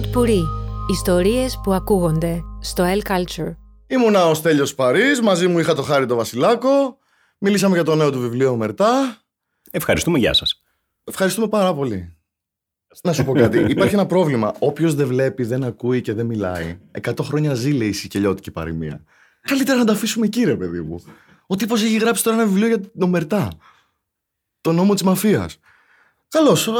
Pod 0.00 0.16
Puri. 0.16 0.42
Ιστορίες 0.90 1.60
που 1.62 1.72
ακούγονται 1.72 2.42
στο 2.60 2.84
El 2.84 3.10
Culture. 3.10 3.56
Ήμουνα 3.86 4.26
ο 4.26 4.34
Στέλιος 4.34 4.74
Παρής, 4.74 5.20
μαζί 5.20 5.48
μου 5.48 5.58
είχα 5.58 5.74
το 5.74 5.82
Χάρη 5.82 6.06
το 6.06 6.14
Βασιλάκο. 6.16 6.98
Μιλήσαμε 7.38 7.74
για 7.74 7.84
το 7.84 7.94
νέο 7.94 8.10
του 8.10 8.20
βιβλίο 8.20 8.56
Μερτά. 8.56 9.16
Ευχαριστούμε, 9.70 10.18
γεια 10.18 10.34
σας. 10.34 10.62
Ευχαριστούμε 11.04 11.48
πάρα 11.48 11.74
πολύ. 11.74 12.16
Να 13.02 13.12
σου 13.12 13.24
πω 13.24 13.32
κάτι. 13.32 13.58
Υπάρχει 13.72 13.94
ένα 13.94 14.06
πρόβλημα. 14.06 14.54
Όποιος 14.58 14.94
δεν 14.94 15.06
βλέπει, 15.06 15.44
δεν 15.44 15.64
ακούει 15.64 16.00
και 16.00 16.12
δεν 16.14 16.26
μιλάει. 16.26 16.78
Εκατό 16.90 17.22
χρόνια 17.22 17.54
ζει, 17.54 17.70
λέει 17.70 17.88
η 17.88 17.92
σικελιώτικη 17.92 18.50
παροιμία. 18.50 19.04
Καλύτερα 19.40 19.78
να 19.78 19.84
τα 19.84 19.92
αφήσουμε 19.92 20.26
εκεί, 20.26 20.44
ρε 20.44 20.56
παιδί 20.56 20.80
μου. 20.80 21.04
Ο 21.46 21.56
τύπος 21.56 21.82
έχει 21.82 21.96
γράψει 21.96 22.22
τώρα 22.24 22.36
ένα 22.36 22.46
βιβλίο 22.46 22.66
για 22.66 22.80
την 22.80 23.02
ομερτά. 23.02 23.48
Το 24.60 24.72
νόμο 24.72 24.94
της 24.94 25.02
μαφίας. 25.02 25.58
Καλώς. 26.28 26.70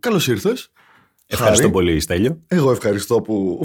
Καλώς 0.00 0.28
ήρθες. 0.28 0.70
Ευχαριστώ 1.32 1.70
πολύ, 1.70 2.00
Στέλιο. 2.00 2.40
Εγώ 2.46 2.70
ευχαριστώ 2.70 3.20
που 3.20 3.60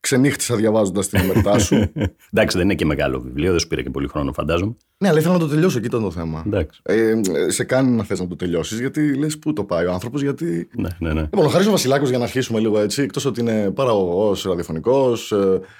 ξενύχτησα 0.00 0.56
διαβάζοντας 0.56 1.08
την 1.08 1.20
ομερτά 1.20 1.58
σου. 1.58 1.74
Εντάξει, 2.32 2.56
δεν 2.56 2.60
είναι 2.66 2.74
και 2.74 2.84
μεγάλο 2.84 3.20
βιβλίο, 3.20 3.50
δεν 3.50 3.58
σου 3.60 3.66
πήρε 3.68 3.82
και 3.82 3.90
πολύ 3.90 4.08
χρόνο, 4.08 4.32
φαντάζομαι. 4.32 4.76
ναι, 4.98 5.08
αλλά 5.08 5.18
ήθελα 5.18 5.32
να 5.32 5.38
το 5.40 5.46
τελειώσω, 5.48 5.78
εκεί 5.78 5.86
ήταν 5.86 6.02
το 6.02 6.10
θέμα. 6.10 6.42
Εντάξει. 6.46 6.80
Ε, 6.84 7.14
σε 7.48 7.64
κάνει 7.64 7.90
να 7.96 8.04
θες 8.04 8.20
να 8.20 8.26
το 8.28 8.36
τελειώσεις, 8.36 8.80
γιατί 8.80 9.14
λες 9.14 9.38
πού 9.38 9.52
το 9.52 9.64
πάει 9.64 9.86
ο 9.86 9.92
άνθρωπος, 9.92 10.22
γιατί. 10.22 10.68
Ναι, 10.76 10.88
ναι, 10.98 11.12
ναι. 11.12 11.20
Λοιπόν, 11.20 11.44
ο 11.44 11.48
Χάρης 11.48 11.66
ο 11.66 11.70
Βασιλάκος, 11.70 12.08
για 12.08 12.18
να 12.18 12.24
αρχίσουμε 12.24 12.60
λίγο 12.60 12.78
έτσι, 12.80 13.02
εκτός 13.02 13.24
ότι 13.24 13.40
είναι 13.40 13.70
παραγωγός, 13.70 14.42
ραδιοφωνικός, 14.42 15.32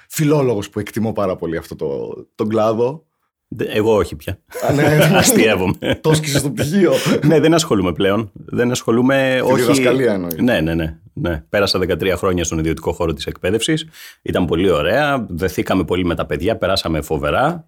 φιλόλογος 0.09 0.69
που 0.69 0.79
εκτιμώ 0.79 1.11
πάρα 1.13 1.35
πολύ 1.35 1.57
αυτό 1.57 1.75
το, 1.75 1.87
τον 2.35 2.47
κλάδο. 2.49 3.03
Δε- 3.51 3.65
Εγώ 3.67 3.95
όχι 3.95 4.15
πια. 4.15 4.39
Α, 4.69 4.73
ναι, 4.73 4.83
Αστείευομαι. 5.17 5.73
το 6.01 6.09
έσκησε 6.09 6.37
στο 6.37 6.49
πτυχίο. 6.51 6.91
ναι, 7.25 7.39
δεν 7.39 7.53
ασχολούμαι 7.53 7.93
πλέον. 7.93 8.31
Δεν 8.33 8.71
ασχολούμαι. 8.71 9.33
Τη 9.45 9.51
όχι... 9.51 9.61
διδασκαλία 9.61 10.13
εννοείς. 10.13 10.35
Ναι, 10.37 10.61
ναι, 10.61 10.73
ναι, 10.73 10.99
ναι. 11.21 11.43
Πέρασα 11.49 11.79
13 11.79 12.13
χρόνια 12.15 12.43
στον 12.43 12.59
ιδιωτικό 12.59 12.91
χώρο 12.91 13.13
της 13.13 13.25
εκπαίδευσης. 13.25 13.87
Ήταν 14.21 14.45
πολύ 14.45 14.69
ωραία. 14.69 15.25
Δεθήκαμε 15.29 15.83
πολύ 15.83 16.05
με 16.05 16.15
τα 16.15 16.25
παιδιά. 16.25 16.57
Περάσαμε 16.57 17.01
φοβερά. 17.01 17.65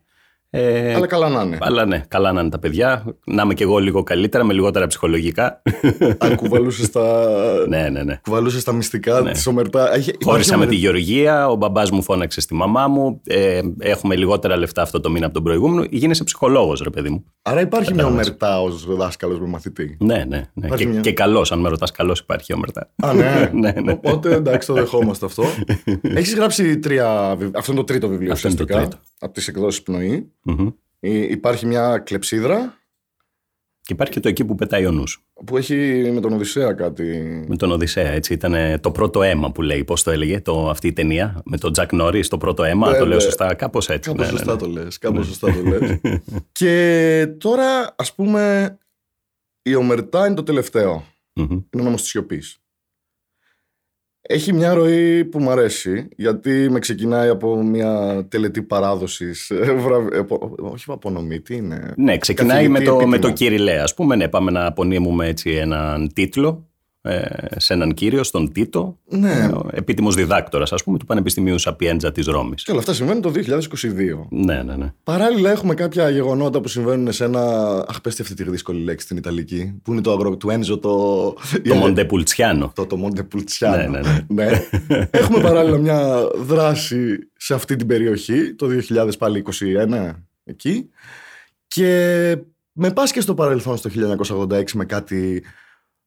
Ε, 0.54 0.94
Αλλά 0.94 1.08
καλά 1.08 1.30
να 1.30 1.42
είναι. 1.42 1.58
αλλά 1.62 1.86
ναι, 1.86 2.04
καλά 2.08 2.32
να 2.32 2.42
είναι 2.42 2.50
τα 2.50 2.60
παιδιά. 2.60 3.04
Να 3.26 3.42
είμαι 3.42 3.54
κι 3.54 3.64
εγώ 3.64 3.78
λίγο 3.78 4.04
καλύτερα, 4.04 4.44
με 4.44 4.54
λιγότερα 4.54 4.88
ψυχολογικά. 4.88 5.62
Αν 6.18 6.36
κουβαλούσες 6.36 6.90
τα, 6.90 7.28
ναι, 7.68 7.90
ναι, 7.90 8.04
ναι. 8.04 8.20
κουβαλούσες 8.24 8.64
τα 8.64 8.72
μυστικά 8.74 9.22
Ναι. 9.22 9.32
της 9.32 9.48
ομερτά. 9.48 9.94
Έχει- 9.94 10.14
Χώρισα 10.24 10.58
με 10.58 10.64
υπάρχει 10.64 10.80
τη 10.80 10.86
Γεωργία, 10.86 11.48
ο 11.50 11.56
μπαμπάς 11.56 11.92
μου 11.92 12.04
φώναξε 12.04 12.42
στη 12.42 12.54
μαμά 12.54 12.88
μου. 12.88 13.22
Ε, 13.28 13.62
έχουμε 13.80 14.16
λιγότερα 14.16 14.58
λεφτά 14.58 14.82
αυτό 14.82 15.00
το 15.00 15.10
μήνα 15.10 15.26
από 15.26 15.34
τον 15.34 15.44
προηγούμενο. 15.44 15.88
Γίνεσαι 15.90 16.24
ψυχολόγος, 16.24 16.82
ρε 16.82 16.90
παιδί 16.90 17.10
μου. 17.10 17.24
Άρα 17.42 17.62
υπάρχει 17.62 17.94
μια 17.94 18.04
Κατάλαβες. 18.04 18.28
ομερτά 18.28 18.62
ως 18.62 18.86
δάσκαλος 18.96 19.40
με 19.40 19.48
μαθητή. 19.48 19.98
Ναι, 20.00 20.16
ναι. 20.16 20.24
ναι. 20.54 20.66
Υπάρχει 20.66 20.84
Και, 20.84 20.90
μια- 20.92 21.02
και 21.02 21.12
καλός, 21.14 21.52
αν 21.52 21.60
με 21.60 21.70
ρωτάς, 21.70 21.92
καλός 21.92 22.20
υπάρχει 22.20 22.54
όμερτα. 22.54 22.90
Α, 23.04 23.14
ναι. 23.14 23.50
Ναι, 23.62 23.74
ναι. 23.84 23.92
Οπότε 23.92 24.34
εντάξει, 24.34 24.68
το 24.68 24.74
δεχόμαστε 24.74 25.26
αυτό. 25.26 25.44
Έχεις 26.02 26.36
γράψει 26.36 26.80
τρία. 26.80 27.36
βιβλία. 27.38 27.60
Αυτό 27.60 27.72
είναι 27.72 27.82
το 27.82 27.86
τρίτο 27.88 28.08
βιβλίο 28.08 28.32
Αυτό 28.32 28.48
είναι 28.48 28.58
το 28.58 28.64
ουσιαστικά. 28.64 28.90
τρίτο. 28.90 29.10
Από 29.24 29.34
τις 29.34 29.48
εκδόσεις 29.48 29.84
Πνοή. 29.84 30.32
Μμμ. 30.42 30.68
Ε, 31.00 31.10
Υπάρχει 31.32 31.66
μια 31.66 31.98
κλεψίδρα 31.98 32.78
Και 33.82 33.94
υπάρχει 33.94 34.14
και 34.14 34.20
το 34.20 34.28
εκεί 34.28 34.46
που 34.46 34.56
πετάει 34.56 34.86
ο 34.86 34.92
νους. 34.92 35.26
που 35.46 35.58
έχει 35.58 35.76
με 36.14 36.20
τον 36.22 36.34
Οδυσσέα 36.34 36.74
κάτι. 36.74 37.06
Με 37.48 37.56
τον 37.56 37.72
Οδυσσέα, 37.72 38.12
έτσι. 38.12 38.34
Ήταν 38.34 38.80
το 38.82 38.92
πρώτο 38.92 39.22
αίμα 39.22 39.52
που 39.52 39.62
λέει. 39.62 39.84
Πώς 39.84 40.04
το 40.04 40.12
έλεγε 40.12 40.42
το, 40.42 40.70
αυτή 40.70 40.88
η 40.88 40.94
ταινία. 40.94 41.42
Με 41.46 41.58
τον 41.58 41.72
Τζακ 41.74 41.94
Νόρις, 41.94 42.28
το 42.28 42.38
πρώτο 42.38 42.64
αίμα. 42.64 42.92
Ναι, 42.92 42.98
το 42.98 43.06
λέω 43.06 43.18
ναι. 43.18 43.24
σωστά. 43.24 43.54
Κάπως 43.54 43.90
έτσι. 43.90 44.10
Κάπως 44.10 44.26
Ναι, 44.26 44.32
ναι, 44.32 44.38
σωστά 44.38 44.54
ναι. 44.54 44.60
το 44.60 44.68
λες, 44.68 44.98
κάπως 44.98 45.28
σωστά 45.28 45.54
το 45.54 45.62
λες. 45.62 46.00
και 46.52 47.28
τώρα, 47.38 47.96
ας 47.98 48.16
πούμε, 48.16 48.78
η 49.62 49.76
ομερτά 49.76 50.26
είναι 50.26 50.36
το 50.36 50.44
τελευταίο. 50.44 51.06
Μμμ. 51.34 51.52
Είναι 51.52 51.82
ο 51.82 51.84
νόμος 51.84 52.02
της 52.02 52.10
σιωπής. 52.10 52.61
Έχει 54.22 54.54
μια 54.54 54.74
ροή 54.74 55.26
που 55.26 55.40
μου 55.40 55.50
αρέσει, 55.50 56.08
γιατί 56.18 56.68
με 56.70 56.80
ξεκινάει 56.80 57.30
από 57.30 57.64
μια 57.64 58.26
τελετή 58.30 58.62
παράδοσης, 58.62 59.50
ε, 59.50 59.74
βραβε- 59.74 60.14
ε, 60.14 60.22
πο- 60.22 60.56
όχι 60.59 60.86
απονομή, 60.88 61.40
τι 61.42 61.56
είναι; 61.56 61.94
Ναι, 61.98 62.18
ξεκινάει 62.18 62.68
με 62.68 62.80
Καθηγητή 62.80 62.86
το, 62.86 62.96
με 63.08 63.16
επίτιμο. 63.16 63.34
το 63.34 63.38
Κυριλέ. 63.44 63.80
Α 63.81 63.88
πούμε, 63.96 64.16
ναι, 64.16 64.28
πάμε 64.28 64.52
να 64.52 64.66
απονείμουμε 64.66 65.28
έτσι 65.28 65.50
έναν 65.52 66.12
τίτλο 66.14 66.48
ε, 66.48 66.71
σε 67.57 67.73
έναν 67.73 67.94
κύριο, 67.94 68.23
στον 68.23 68.51
Τίτο. 68.51 68.97
Ναι, 69.06 69.50
Επίτιμος 69.72 70.16
διδάκτορας, 70.16 70.73
ας 70.73 70.84
πούμε, 70.84 70.97
του 70.97 71.06
Πανεπιστημίου 71.06 71.59
Σαπιέντζα 71.59 72.12
της 72.12 72.25
Ρώμης. 72.25 72.63
και 72.63 72.72
όλα 72.72 72.79
αυτά 72.79 72.94
συμβαίνουν 72.94 73.22
το 73.22 73.31
2022. 73.31 74.28
Ναι, 74.29 74.63
ναι, 74.63 74.75
ναι. 74.75 74.94
Παράλληλα 75.03 75.51
έχουμε 75.51 75.73
κάποια 75.73 76.09
γεγονότα 76.09 76.62
που 76.62 76.67
συμβαίνουν 76.67 77.12
σε 77.12 77.23
ένα... 77.23 77.41
Αχ, 77.88 78.01
πες 78.01 78.16
τη 78.16 78.22
αυτή 78.22 78.34
τη 78.34 78.50
δύσκολη 78.50 78.84
λέξη 78.84 79.06
στην 79.06 79.17
Ιταλική, 79.17 79.79
που 79.84 79.91
είναι 79.91 80.01
το 80.01 80.12
αγρο... 80.12 80.38
του 80.38 80.50
Ένζο 80.50 80.78
το... 80.78 81.23
Το 81.67 81.75
Μοντεπουλτσιάνο. 81.75 82.72
το, 82.75 82.85
το 82.85 82.97
Μοντε 82.97 83.23
Πουλτσιάνο. 83.23 83.89
Ναι, 83.89 84.00
ναι, 84.00 84.25
ναι. 84.28 84.68
Έχουμε 85.12 85.41
παράλληλα 85.41 85.78
μια 85.78 86.28
δράση 86.35 87.29
σε 87.38 87.53
αυτή 87.53 87.75
την 87.75 87.88
περιοχή, 87.88 88.53
το 88.53 88.68
2000 88.89 89.09
πάλι 89.18 89.45
21 89.88 90.12
εκεί. 90.44 90.89
Και 91.68 92.38
με 92.72 92.91
πας 92.91 93.12
και 93.12 93.22
στο 93.22 93.33
παρελθόν 93.33 93.78
στο 93.78 93.89
1986 94.50 94.72
με 94.73 94.85
κάτι, 94.85 95.44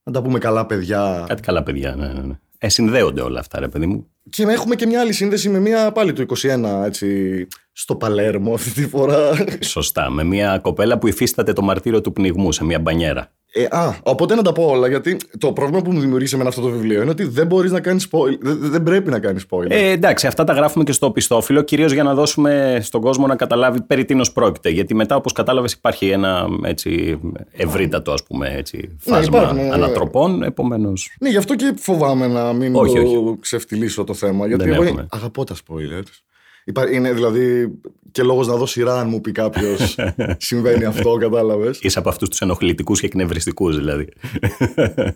να 0.05 0.13
τα 0.13 0.23
πούμε 0.23 0.39
καλά 0.39 0.67
παιδιά. 0.67 1.25
Κάτι 1.29 1.43
καλά, 1.43 1.63
παιδιά. 1.63 1.95
Ναι, 1.95 2.07
ναι, 2.07 2.21
ναι. 2.21 2.39
Ε, 2.59 2.69
συνδέονται 2.69 3.21
όλα 3.21 3.41
αυτά, 3.41 3.61
ρε 3.61 3.69
παιδί 3.69 3.87
μου. 3.87 4.07
Και 4.31 4.43
έχουμε 4.43 4.75
και 4.75 4.87
μια 4.87 5.01
άλλη 5.01 5.13
σύνδεση 5.13 5.49
με 5.49 5.59
μια 5.59 5.93
πάλι 5.93 6.13
του 6.13 6.27
21 6.37 6.85
έτσι, 6.85 7.47
στο 7.73 7.97
Παλέρμο 7.97 8.55
αυτή 8.55 8.71
τη 8.71 8.89
φορά. 8.89 9.31
Σωστά. 9.61 10.11
Με 10.11 10.25
μια 10.25 10.59
κοπέλα 10.59 10.99
που 10.99 11.07
υφίσταται 11.07 11.53
το 11.53 11.63
μαρτύριο 11.63 12.01
του 12.01 12.13
πνιγμού 12.13 12.53
σε 12.53 12.65
μια 12.65 12.79
μπανιέρα. 12.79 13.33
Ε, 13.57 13.67
α, 13.71 13.97
οπότε 14.03 14.35
να 14.35 14.43
τα 14.43 14.53
πω 14.53 14.65
όλα, 14.65 14.89
γιατί 14.89 15.17
το 15.39 15.53
πρόβλημα 15.53 15.83
που 15.83 15.93
μου 15.93 16.01
δημιουργήσε 16.01 16.37
με 16.37 16.45
αυτό 16.47 16.61
το 16.61 16.69
βιβλίο 16.69 17.03
είναι 17.03 17.11
ότι 17.11 17.25
δεν 17.25 17.47
μπορείς 17.47 17.73
να 17.73 17.81
κάνεις 17.81 18.09
spoiler. 18.11 18.39
Δεν, 18.41 18.59
δεν 18.61 18.83
πρέπει 18.83 19.11
να 19.11 19.19
κάνεις 19.19 19.47
spoiler. 19.51 19.71
Ε, 19.71 19.91
εντάξει, 19.91 20.27
αυτά 20.27 20.45
τα 20.45 20.53
γράφουμε 20.53 20.85
και 20.85 20.93
στο 20.93 21.11
πιστόφυλλο, 21.11 21.63
κυρίως 21.63 21.93
για 21.93 22.03
να 22.03 22.15
δώσουμε 22.15 22.79
στον 22.83 23.01
κόσμο 23.01 23.27
να 23.27 23.37
καταλάβει 23.37 23.83
περί 23.83 24.05
τίνος 24.05 24.33
πρόκειται. 24.33 24.69
Γιατί 24.69 24.95
μετά, 24.95 25.17
όπως 25.17 25.33
κατάλαβες, 25.33 25.73
υπάρχει 25.73 26.09
ένα 26.09 26.47
έτσι, 26.65 27.21
ευρύτατο 27.53 28.13
ας 28.13 28.23
πούμε, 28.23 28.55
έτσι, 28.57 28.97
φάσμα 28.99 29.39
υπάρχουν, 29.39 29.57
ναι, 29.57 29.63
ναι. 29.63 29.75
ανατροπών. 29.75 30.43
Επομένω. 30.43 30.93
Ναι, 31.21 31.29
γι' 31.29 31.37
αυτό 31.37 31.55
και 31.55 31.75
φοβάμαι 31.77 32.27
να 32.27 32.53
μην 32.53 32.75
Όχι, 32.77 32.95
το 32.95 33.01
όχι. 33.01 33.37
ξεφτυλίσω 33.41 34.05
το 34.05 34.15
θέμα. 34.15 34.47
Γιατί 34.47 34.65
Δεν 34.65 34.73
εγώ 34.73 34.83
έχουμε. 34.83 35.07
αγαπώ 35.11 35.45
τα 35.45 35.55
spoilers. 35.55 36.34
Υπά- 36.65 36.91
Είναι 36.93 37.13
δηλαδή 37.13 37.73
και 38.13 38.23
λόγος 38.23 38.47
να 38.47 38.57
δω 38.57 38.67
σειρά 38.67 39.01
αν 39.01 39.09
μου 39.09 39.21
πει 39.21 39.33
κάποιος 39.33 39.97
συμβαίνει 40.49 40.85
αυτό, 40.85 41.17
κατάλαβες. 41.17 41.79
Είσαι 41.83 41.99
από 41.99 42.09
αυτούς 42.09 42.29
τους 42.29 42.41
ενοχλητικούς 42.41 43.01
και 43.01 43.07
εκνευριστικούς, 43.07 43.77
δηλαδή. 43.77 44.09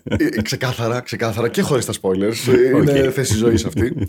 Ε, 0.05 0.43
ξεκάθαρα, 0.43 1.01
ξεκάθαρα 1.01 1.49
και 1.49 1.63
χωρίς 1.63 1.85
τα 1.85 1.93
spoilers. 2.03 2.53
Ε, 2.53 2.69
Είναι 2.69 3.07
Οκ. 3.07 3.13
θέση 3.13 3.35
ζωής 3.35 3.65
αυτή. 3.65 4.09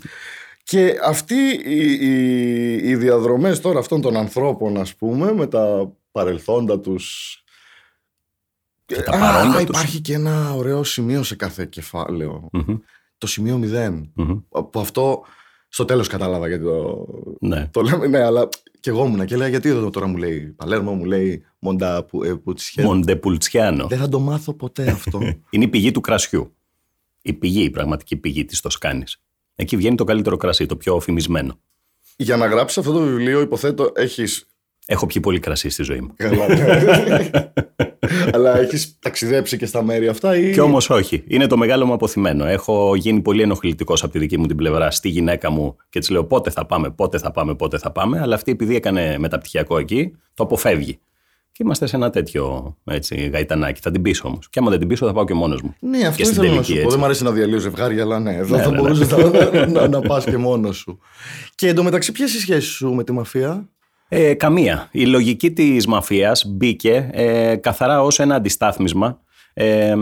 και 0.62 0.94
αυτοί 1.04 1.34
οι, 1.64 1.92
οι, 1.92 2.72
οι 2.88 2.96
διαδρομές 2.96 3.60
τώρα 3.60 3.78
αυτών 3.78 4.00
των 4.00 4.16
ανθρώπων, 4.16 4.76
ας 4.76 4.94
πούμε, 4.94 5.32
με 5.32 5.46
τα 5.46 5.92
παρελθόντα 6.12 6.80
τους... 6.80 7.34
Και 8.86 8.96
τα 8.96 9.12
Α, 9.16 9.18
παρόντα 9.18 9.52
τους. 9.58 9.68
υπάρχει 9.68 10.00
και 10.00 10.14
ένα 10.14 10.54
ωραίο 10.54 10.84
σημείο 10.84 11.22
σε 11.22 11.36
κάθε 11.36 11.66
κεφάλαιο. 11.66 12.48
Μμμ, 12.52 12.76
Το 13.18 13.26
σημείο 13.26 13.60
0. 13.62 14.02
μμμ. 14.14 14.38
Που 14.70 14.80
αυτό 14.80 15.22
στο 15.72 15.84
τέλος 15.84 16.08
κατάλαβα 16.08 16.48
γιατί 16.48 16.64
το, 16.64 17.06
Ναι. 17.40 17.68
το 17.70 17.80
λέμε. 17.80 18.06
Ναι, 18.06 18.22
αλλά 18.22 18.48
και 18.80 18.90
εγώ 18.90 19.04
ήμουνα 19.04 19.24
και 19.24 19.34
έλεγα 19.34 19.48
γιατί 19.50 19.68
εδώ 19.68 19.90
τώρα 19.90 20.06
μου 20.06 20.16
λέει 20.16 20.40
Παλέρμο, 20.56 20.92
μου 20.94 21.04
λέει 21.04 21.44
Μοντα 21.58 22.04
που, 22.04 22.24
ε, 22.24 22.34
Πουτσιέ. 22.34 22.84
Μοντεπουλτσιάνο. 22.84 23.86
Δεν 23.86 23.98
θα 23.98 24.08
το 24.08 24.18
μάθω 24.18 24.52
ποτέ 24.54 24.90
αυτό. 24.90 25.20
Είναι 25.50 25.64
η 25.64 25.68
πηγή 25.68 25.90
του 25.90 26.00
κρασιού. 26.00 26.54
Η 27.22 27.32
πηγή, 27.32 27.62
η 27.62 27.70
πραγματική 27.70 28.16
πηγή 28.16 28.44
της 28.44 28.60
Τοσκάνης. 28.60 29.22
Εκεί 29.54 29.76
βγαίνει 29.76 29.96
το 29.96 30.04
καλύτερο 30.04 30.36
κρασί, 30.36 30.66
το 30.66 30.76
πιο 30.76 31.00
φημισμένο. 31.00 31.58
Για 32.16 32.36
να 32.36 32.46
γράψεις 32.46 32.78
αυτό 32.78 32.92
το 32.92 33.00
βιβλίο, 33.00 33.40
υποθέτω, 33.40 33.92
έχεις 33.94 34.46
Έχω 34.92 35.06
πιει 35.06 35.22
πολύ 35.22 35.38
κρασί 35.38 35.70
στη 35.70 35.82
ζωή 35.82 36.00
μου. 36.00 36.12
Καλά, 36.16 36.46
ναι. 36.48 37.30
Αλλά 38.34 38.58
έχεις 38.58 38.98
ταξιδέψει 38.98 39.56
και 39.56 39.66
στα 39.66 39.82
μέρη 39.82 40.08
αυτά 40.08 40.36
ή... 40.36 40.52
Κι 40.52 40.60
όμως 40.60 40.90
όχι. 40.90 41.24
Είναι 41.26 41.46
το 41.46 41.56
μεγάλο 41.56 41.86
μου 41.86 41.92
αποθυμένο. 41.92 42.44
Έχω 42.46 42.94
γίνει 42.94 43.20
πολύ 43.20 43.42
ενοχλητικός 43.42 44.02
από 44.02 44.12
τη 44.12 44.18
δική 44.18 44.38
μου 44.38 44.46
την 44.46 44.56
πλευρά 44.56 44.90
στη 44.90 45.08
γυναίκα 45.08 45.50
μου 45.50 45.76
και 45.88 45.98
της 45.98 46.10
λέω 46.10 46.24
πότε 46.24 46.50
θα 46.50 46.66
πάμε, 46.66 46.90
πότε 46.90 47.18
θα 47.18 47.30
πάμε, 47.30 47.54
πότε 47.54 47.78
θα 47.78 47.90
πάμε. 47.92 48.20
Αλλά 48.20 48.34
αυτή 48.34 48.50
επειδή 48.50 48.74
έκανε 48.76 49.16
μεταπτυχιακό 49.18 49.78
εκεί, 49.78 50.16
το 50.34 50.44
αποφεύγει. 50.44 50.98
Και 51.52 51.62
είμαστε 51.62 51.86
σε 51.86 51.96
ένα 51.96 52.10
τέτοιο 52.10 52.76
έτσι, 52.84 53.30
γαϊτανάκι. 53.32 53.80
Θα 53.82 53.90
την 53.90 54.02
πείσω 54.02 54.28
όμως. 54.28 54.48
Και 54.50 54.58
άμα 54.58 54.70
δεν 54.70 54.78
την 54.78 54.88
πείσω, 54.88 55.06
θα 55.06 55.12
πάω 55.12 55.24
και 55.24 55.34
μόνος 55.34 55.62
μου. 55.62 55.74
Ναι, 55.80 56.06
αυτό 56.06 56.16
Και 56.16 56.24
στην 56.24 56.42
ήθελα 56.42 56.48
να 56.48 56.62
τελική, 56.62 56.66
σου 56.72 56.72
πω. 56.72 56.78
έτσι. 56.78 56.90
Δεν 56.90 56.98
μου 56.98 57.04
αρέσει 57.04 57.22
να 57.24 57.30
διαλύω 57.30 57.58
ζευγάρια, 57.58 58.02
αλλά 58.02 58.18
ναι, 58.20 58.34
εδώ 58.34 58.56
Ναι, 58.56 58.62
θα 58.62 58.70
ναι, 58.70 58.76
ναι. 58.76 58.82
μπορούσες 58.82 59.10
να, 59.10 59.66
να, 59.80 59.88
να 59.88 60.00
πας 60.00 60.24
και 60.24 60.36
μόνος 60.36 60.76
σου. 60.76 60.98
Και 61.54 61.68
εντωμεταξύ, 61.68 62.12
ποιες 62.12 62.34
οι 62.34 62.40
σχέσεις 62.40 62.70
σου 62.70 62.92
με 62.92 63.04
τη 63.04 63.12
μαφία; 63.12 63.68
Ε, 64.12 64.34
καμία. 64.34 64.88
Η 64.92 65.06
λογική 65.06 65.50
της 65.50 65.86
μαφίας 65.86 66.44
μπήκε 66.46 67.10
ε, 67.12 67.56
καθαρά 67.56 68.02
ως 68.02 68.18
ένα 68.18 68.34
αντιστάθμισμα 68.34 69.20
ε, 69.52 69.94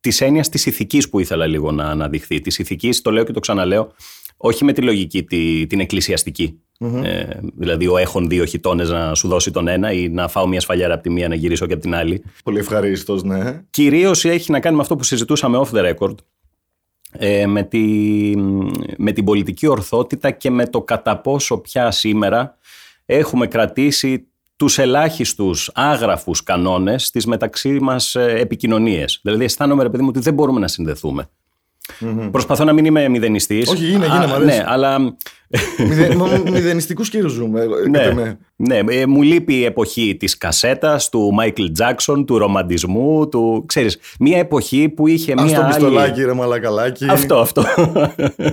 της 0.00 0.20
έννοιας 0.20 0.48
της 0.48 0.66
ηθικής 0.66 1.08
που 1.08 1.20
ήθελα 1.20 1.46
λίγο 1.46 1.70
να 1.70 1.84
αναδειχθεί. 1.84 2.40
Της 2.40 2.58
ηθικής, 2.58 3.02
το 3.02 3.10
λέω 3.10 3.24
και 3.24 3.32
το 3.32 3.40
ξαναλέω, 3.40 3.92
όχι 4.36 4.64
με 4.64 4.72
τη 4.72 4.82
λογική 4.82 5.22
τη, 5.22 5.66
την 5.66 5.80
εκκλησιαστικη 5.80 6.58
Ε, 7.02 7.24
δηλαδή 7.56 7.86
ο 7.86 7.96
έχων 7.96 8.28
δύο 8.28 8.44
χιτώνες 8.44 8.90
να 8.90 9.14
σου 9.14 9.28
δώσει 9.28 9.50
τον 9.50 9.68
ένα 9.68 9.92
ή 9.92 10.08
να 10.08 10.28
φάω 10.28 10.46
μια 10.46 10.60
σφαλιάρα 10.60 10.94
από 10.94 11.02
τη 11.02 11.10
μία 11.10 11.28
να 11.28 11.34
γυρίσω 11.34 11.66
και 11.66 11.72
από 11.72 11.82
την 11.82 11.94
άλλη. 11.94 12.24
Πολύ 12.44 12.58
ευχαρίστως, 12.58 13.22
ναι. 13.22 13.62
Κυρίως 13.70 14.24
έχει 14.24 14.50
να 14.50 14.60
κάνει 14.60 14.76
με 14.76 14.82
αυτό 14.82 14.96
που 14.96 15.04
συζητούσαμε 15.04 15.60
off 15.64 15.76
the 15.76 15.94
record 15.94 16.14
ε, 17.18 17.46
με, 17.46 17.62
τη, 17.62 17.80
με 18.96 19.12
την 19.12 19.24
πολιτική 19.24 19.66
ορθότητα 19.66 20.30
και 20.30 20.50
με 20.50 20.66
το 20.66 20.82
κατά 20.82 21.20
πόσο 21.20 21.58
πια 21.58 21.90
σήμερα 21.90 22.58
έχουμε 23.06 23.46
κρατήσει 23.46 24.28
τους 24.56 24.78
ελάχιστους 24.78 25.70
άγραφους 25.74 26.42
κανόνες 26.42 27.06
στις 27.06 27.26
μεταξύ 27.26 27.78
μας 27.80 28.14
ε, 28.14 28.38
επικοινωνίες. 28.38 29.20
Δηλαδή 29.22 29.44
αισθάνομαι 29.44 29.82
ρε 29.82 29.90
παιδί 29.90 30.02
μου 30.02 30.08
ότι 30.08 30.20
δεν 30.20 30.34
μπορούμε 30.34 30.60
να 30.60 30.68
συνδεθούμε. 30.68 31.28
Mm-hmm. 32.00 32.28
Προσπαθώ 32.30 32.64
να 32.64 32.72
μην 32.72 32.84
είμαι 32.84 33.08
μηδενιστής. 33.08 33.70
Όχι, 33.70 33.92
είναι, 33.92 34.06
είναι, 34.06 34.26
μου 34.26 34.44
Ναι, 34.44 34.64
αλλά. 34.66 35.16
Μηδενιστικούς 36.50 37.08
κύρου 37.08 37.28
ζούμε. 37.28 37.64
Ναι, 37.90 38.36
ναι, 38.56 38.94
ε, 38.94 39.06
μου 39.06 39.22
λείπει 39.22 39.54
η 39.54 39.64
εποχή 39.64 40.16
της 40.18 40.38
κασέτας, 40.38 41.08
του 41.08 41.32
Μάικλ 41.32 41.64
Τζάξον, 41.72 42.26
του 42.26 42.38
ρομαντισμού, 42.38 43.28
του. 43.28 43.64
ξέρεις, 43.66 43.98
μια 44.18 44.38
εποχή 44.38 44.88
που 44.88 45.06
είχε 45.06 45.32
μια. 45.34 45.44
Ας 45.44 45.52
το 45.52 45.62
πιστολάκι, 45.66 46.24
ρε 46.24 46.32
μαλακαλάκι. 46.32 47.06
Αυτό, 47.08 47.38
αυτό. 47.38 47.64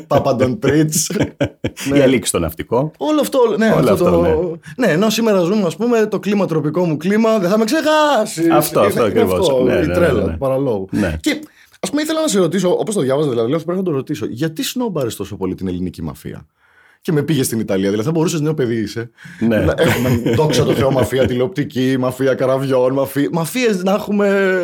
Παπαντον 0.08 0.60
Τρίτ. 0.60 0.94
ναι. 1.90 1.98
Η 1.98 2.02
αλήξη 2.02 2.30
στο 2.30 2.40
ναυτικό. 2.40 2.92
Όλο 2.98 3.20
αυτό. 3.20 3.40
Ναι, 3.58 3.74
Όλο 3.78 3.92
αυτό, 3.92 4.10
το... 4.10 4.22
ναι. 4.22 4.86
ναι, 4.86 4.94
ενώ 4.94 5.10
σήμερα 5.10 5.40
ζούμε, 5.40 5.66
ας 5.66 5.76
πούμε, 5.76 6.06
το 6.06 6.20
κλίμα 6.20 6.46
τροπικό 6.46 6.86
μου 6.86 6.98
κλίμα 6.98 7.40
δεν 7.40 7.50
θα 7.50 7.58
με 7.58 7.64
ξεχάσεις. 7.64 8.50
Αυτό, 8.52 8.80
αυτό 8.80 9.04
ακριβώς. 9.04 9.48
Ναι, 9.66 9.74
η 9.74 9.86
ναι, 9.86 9.94
τρέλα 9.94 10.24
του 10.24 10.38
παραλόγου. 10.38 10.90
Και 11.20 11.40
Α 11.88 11.90
πούμε, 11.90 12.02
ήθελα 12.02 12.22
να 12.22 12.28
σε 12.28 12.40
ρωτήσω, 12.40 12.72
όπως 12.72 12.96
το 12.96 13.02
διάβαζα 13.02 13.30
δηλαδή, 13.30 13.50
λέω 13.50 13.60
πρέπει 13.60 13.78
να 13.78 13.84
το 13.84 13.92
ρωτήσω, 13.92 14.26
γιατί 14.30 14.64
σνόμπαρες 14.64 15.16
τόσο 15.16 15.36
πολύ 15.36 15.56
την 15.56 15.68
ελληνική 15.68 16.02
μαφία; 16.02 16.46
Και 17.02 17.12
με 17.12 17.24
πήγες 17.24 17.46
στην 17.46 17.60
Ιταλία. 17.60 17.90
Δηλαδή 17.90 18.08
θα 18.08 18.12
μπορούσες 18.12 18.42
νέο 18.42 18.54
παιδί 18.54 18.76
είσαι. 18.76 19.10
Ναι. 19.40 19.66
έχουμε 19.78 20.34
δόξα 20.36 20.64
το 20.64 20.74
Θεό 20.74 20.92
μαφία 20.92 21.28
τηλεοπτική, 21.28 21.96
μαφία 22.00 22.34
καραβιών, 22.34 22.94
μαφία. 22.94 23.30
Μαφίες 23.32 23.84
να 23.84 23.94
έχουμε. 23.94 24.60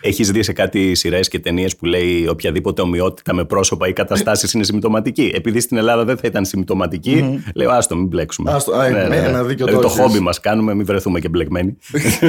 Έχεις 0.00 0.30
δει 0.30 0.42
σε 0.42 0.52
κάτι 0.52 0.94
σειρές 0.94 1.28
και 1.28 1.38
ταινίες 1.38 1.76
που 1.76 1.84
λέει 1.84 2.26
οποιαδήποτε 2.28 2.82
ομοιότητα 2.82 3.34
με 3.34 3.44
πρόσωπα 3.44 3.88
ή 3.88 3.92
καταστάσεις 3.92 4.52
είναι 4.52 4.64
συμπτωματική; 4.64 5.32
Επειδή 5.34 5.60
στην 5.60 5.76
Ελλάδα 5.76 6.04
δεν 6.04 6.16
θα 6.16 6.26
ήταν 6.26 6.44
συμπτωματική, 6.44 7.20
mm-hmm. 7.24 7.50
λέω 7.54 7.70
άστο, 7.70 7.96
μην 7.96 8.06
μπλέξουμε. 8.06 8.52
Άστο, 8.52 8.76
ναι, 8.76 8.88
ναι, 8.88 9.08
ναι. 9.08 9.16
Ένα 9.16 9.42
δίκιο 9.42 9.66
δηλαδή, 9.66 9.84
το 9.84 9.88
χόμπι 9.88 10.20
μας 10.20 10.40
κάνουμε, 10.40 10.74
μην 10.74 10.86
βρεθούμε 10.86 11.20
και 11.20 11.28
μπλεκμένοι. 11.28 11.76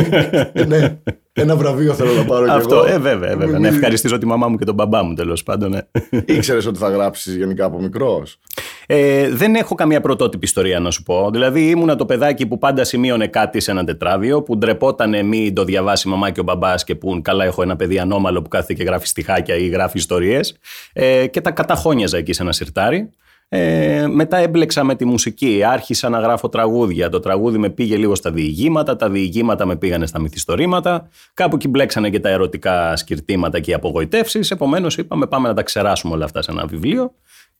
ναι. 0.68 0.98
Ένα 1.34 1.56
βραβείο 1.56 1.94
θέλω 1.94 2.14
να 2.14 2.26
πάρω 2.26 2.52
Αυτό, 2.52 2.76
εγώ. 2.76 2.86
ε, 2.86 2.98
βέβαια, 2.98 3.38
βέβαια. 3.38 3.60
Να 3.60 3.68
ευχαριστήσω 3.68 4.18
τη 4.18 4.26
μαμά 4.26 4.48
μου 4.48 4.58
και 4.58 4.66
τον 4.66 4.76
μπαμπά 4.76 5.04
μου 5.04 5.14
τέλος 5.14 5.44
πάντων. 5.44 5.70
Ναι. 5.70 5.80
Ήξερες 6.26 6.66
ότι 6.66 6.78
θα 6.80 6.90
γράψεις 6.90 7.36
γενικά 7.36 7.66
από 7.66 7.82
μικρός; 7.82 8.40
Ε, 8.86 9.30
δεν 9.30 9.56
έχω 9.56 9.76
καμία 9.76 10.02
πρωτότυπη 10.02 10.46
ιστορία 10.46 10.80
να 10.80 10.92
σου 10.92 11.04
πω. 11.04 11.30
Δηλαδή 11.32 11.70
ήμουνα 11.70 11.96
το 11.96 12.06
παιδάκι 12.06 12.46
που 12.46 12.58
πάντα 12.58 12.84
σημείωνε 12.84 13.28
κάτι 13.28 13.60
σε 13.60 13.72
ένα 13.72 13.84
τετράδιο, 13.84 14.42
που 14.42 14.58
ντρεπότανε 14.58 15.22
μη 15.24 15.54
το 15.54 15.64
διαβάσει 15.64 16.08
η 16.08 16.12
μαμά 16.12 16.30
και 16.30 16.40
ο 16.40 16.44
μπαμπάς 16.44 16.84
και 16.84 16.96
που 16.96 17.20
καλά 17.22 17.46
έχω 17.46 17.62
ένα 17.62 17.76
παιδί 17.76 18.00
ανώμαλο 18.00 18.42
που 18.42 18.50
κάθεται 18.50 18.74
και 18.74 18.84
γράφει 18.84 19.08
στιχάκια 19.08 19.56
ή 19.56 19.68
γράφει 19.68 19.98
ιστορίες. 19.98 20.58
Ε, 20.94 21.28
και 21.28 21.42
τα 21.42 21.52
καταχώνιαζα 21.52 22.18
εκεί 22.18 22.34
σε 22.34 22.42
ένα 22.44 22.52
σιρτάρι. 22.52 23.10
Ε, 23.54 24.08
μετά 24.08 24.38
έμπλεξα 24.38 24.84
με 24.84 24.96
τη 24.96 25.06
μουσική, 25.06 25.64
άρχισα 25.64 26.10
να 26.10 26.20
γράφω 26.20 26.50
τραγούδια. 26.50 27.10
Το 27.10 27.20
τραγούδι 27.20 27.58
με 27.58 27.70
πήγε 27.70 27.96
λίγο 27.98 28.16
στα 28.16 28.32
διηγήματα, 28.32 28.96
τα 28.96 29.10
διηγήματα 29.10 29.66
με 29.66 29.76
πήγανε 29.76 30.06
στα 30.06 30.20
μυθιστορήματα. 30.20 31.10
Κάπου 31.34 31.56
εκεί 31.56 31.68
μπλέξανε 31.68 32.10
και 32.10 32.20
τα 32.20 32.30
ερωτικά 32.30 32.96
σκυρτήματα 32.96 33.60
και 33.60 33.72
οι 33.72 33.74
απογοητεύσεις. 33.74 34.52
Επομένως, 34.52 34.98
είπαμε 34.98 35.28
πάμε 35.28 35.48
να 35.48 35.54
τα 35.54 35.64
ξεράσουμε 35.64 36.14
όλα 36.14 36.26
αυτά 36.26 36.42
σε 36.42 36.52
ένα 36.52 36.66
βιβλίο. 36.66 37.14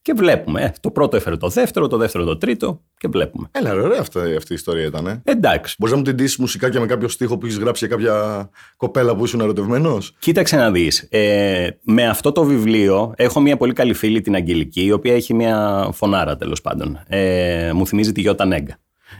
Και 0.04 0.14
βλέπουμε. 0.14 0.62
Ε, 0.62 0.72
το 0.80 0.92
πρώτο 0.92 1.18
έφερε 1.18 1.38
το 1.38 1.48
δεύτερο, 1.48 1.88
το 1.88 1.98
δεύτερο 1.98 2.24
το 2.24 2.38
τρίτο 2.38 2.82
και 2.98 3.08
βλέπουμε. 3.08 3.48
Έλα, 3.52 3.74
ωραία 3.74 4.00
αυτή, 4.00 4.20
αυτή 4.20 4.52
η 4.52 4.56
ιστορία 4.56 4.86
ήταν. 4.86 5.08
Ε. 5.08 5.22
Εντάξει. 5.24 5.76
Μπορείς 5.80 5.94
να 5.94 6.00
μου 6.00 6.06
την 6.06 6.16
ντύσεις 6.16 6.38
μουσικά 6.38 6.70
και 6.70 6.80
με 6.80 6.86
κάποιο 6.86 7.08
στίχο 7.08 7.38
που 7.38 7.46
έχεις 7.46 7.58
γράψει 7.58 7.86
για 7.86 7.96
κάποια 7.96 8.50
κοπέλα 8.78 9.16
που 9.16 9.24
ήσουν 9.24 9.40
ερωτευμένος; 9.40 10.16
Κοίταξε 10.20 10.56
να 10.56 10.72
δεις. 10.72 11.08
Ε, 11.10 11.68
με 11.82 12.08
αυτό 12.08 12.32
το 12.32 12.44
βιβλίο 12.44 13.14
έχω 13.16 13.40
μια 13.40 13.58
πολύ 13.58 13.74
καλή 13.74 13.94
φίλη, 13.94 14.22
την 14.22 14.36
Αγγελική, 14.36 14.84
η 14.84 14.92
οποία 14.92 15.14
έχει 15.14 15.34
μια 15.34 15.88
φωνάρα 15.94 16.38
τέλος 16.38 16.62
πάντων. 16.62 17.00
Ε, 17.08 17.72
μου 17.74 17.88
θυμίζει 17.88 18.12
τη 18.12 18.22
Γιώτα 18.22 18.46
Νέγκα. 18.46 18.78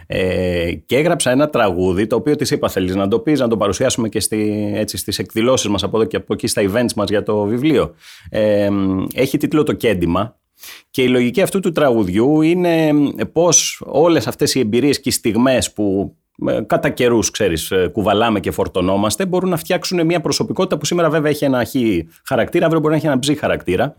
Ε, 0.08 0.72
και 0.86 0.98
έγραψα 0.98 1.32
ένα 1.32 1.50
τραγούδι 1.50 2.08
το 2.08 2.16
οποίο 2.16 2.36
της 2.36 2.52
είπα 2.52 2.70
θέλεις 2.70 2.96
να 2.96 3.08
το 3.08 3.20
πεις, 3.20 3.40
να 3.40 3.48
το 3.48 3.58
παρουσιάσουμε 3.58 4.10
και 4.10 4.20
στη, 4.20 4.72
έτσι, 4.76 4.98
στις 4.98 5.20
εκδηλώσεις 5.20 5.70
μας 5.70 5.84
από 5.84 5.98
εδώ 5.98 6.06
και 6.06 6.16
από 6.16 6.34
εκεί 6.34 6.48
στα 6.48 6.62
events 6.62 6.94
μας 6.96 7.10
για 7.10 7.24
το 7.24 7.44
βιβλίο. 7.44 7.94
Ε, 8.30 8.70
έχει 9.14 9.38
τίτλο 9.38 9.64
«Το 9.64 9.74
Κέντημα» 9.74 10.41
Και 10.90 11.02
η 11.02 11.08
λογική 11.08 11.42
αυτού 11.42 11.60
του 11.60 11.72
τραγουδιού 11.72 12.42
είναι 12.42 12.92
πώς 13.32 13.82
όλες 13.86 14.28
αυτές 14.28 14.56
οι 14.56 14.60
εμπειρίες 14.60 15.00
και 15.00 15.10
οι 15.10 15.12
στιγμές 15.12 15.74
που 15.74 16.16
ε, 16.46 16.62
κατά 16.62 16.90
καιρούς, 16.90 17.32
ξέρεις, 17.32 17.72
ε, 17.72 17.88
κουβαλάμε 17.88 18.40
και 18.40 18.52
φορτωνόμαστε, 18.52 19.26
μπορούν 19.26 19.50
να 19.50 19.58
φτιάξουν 19.58 20.06
μια 20.06 20.22
προσωπικότητα 20.22 20.78
που 20.78 20.86
σήμερα 20.86 21.10
βέβαια 21.10 21.32
έχει 21.32 21.46
ένα 21.46 21.66
χ 21.66 21.72
χαρακτήρα, 22.26 22.66
αύριο 22.66 22.82
μπορεί 22.82 22.92
να 22.92 23.00
έχει 23.00 23.08
ένα 23.08 23.20
ψ 23.20 23.40
χαρακτήρα. 23.40 23.96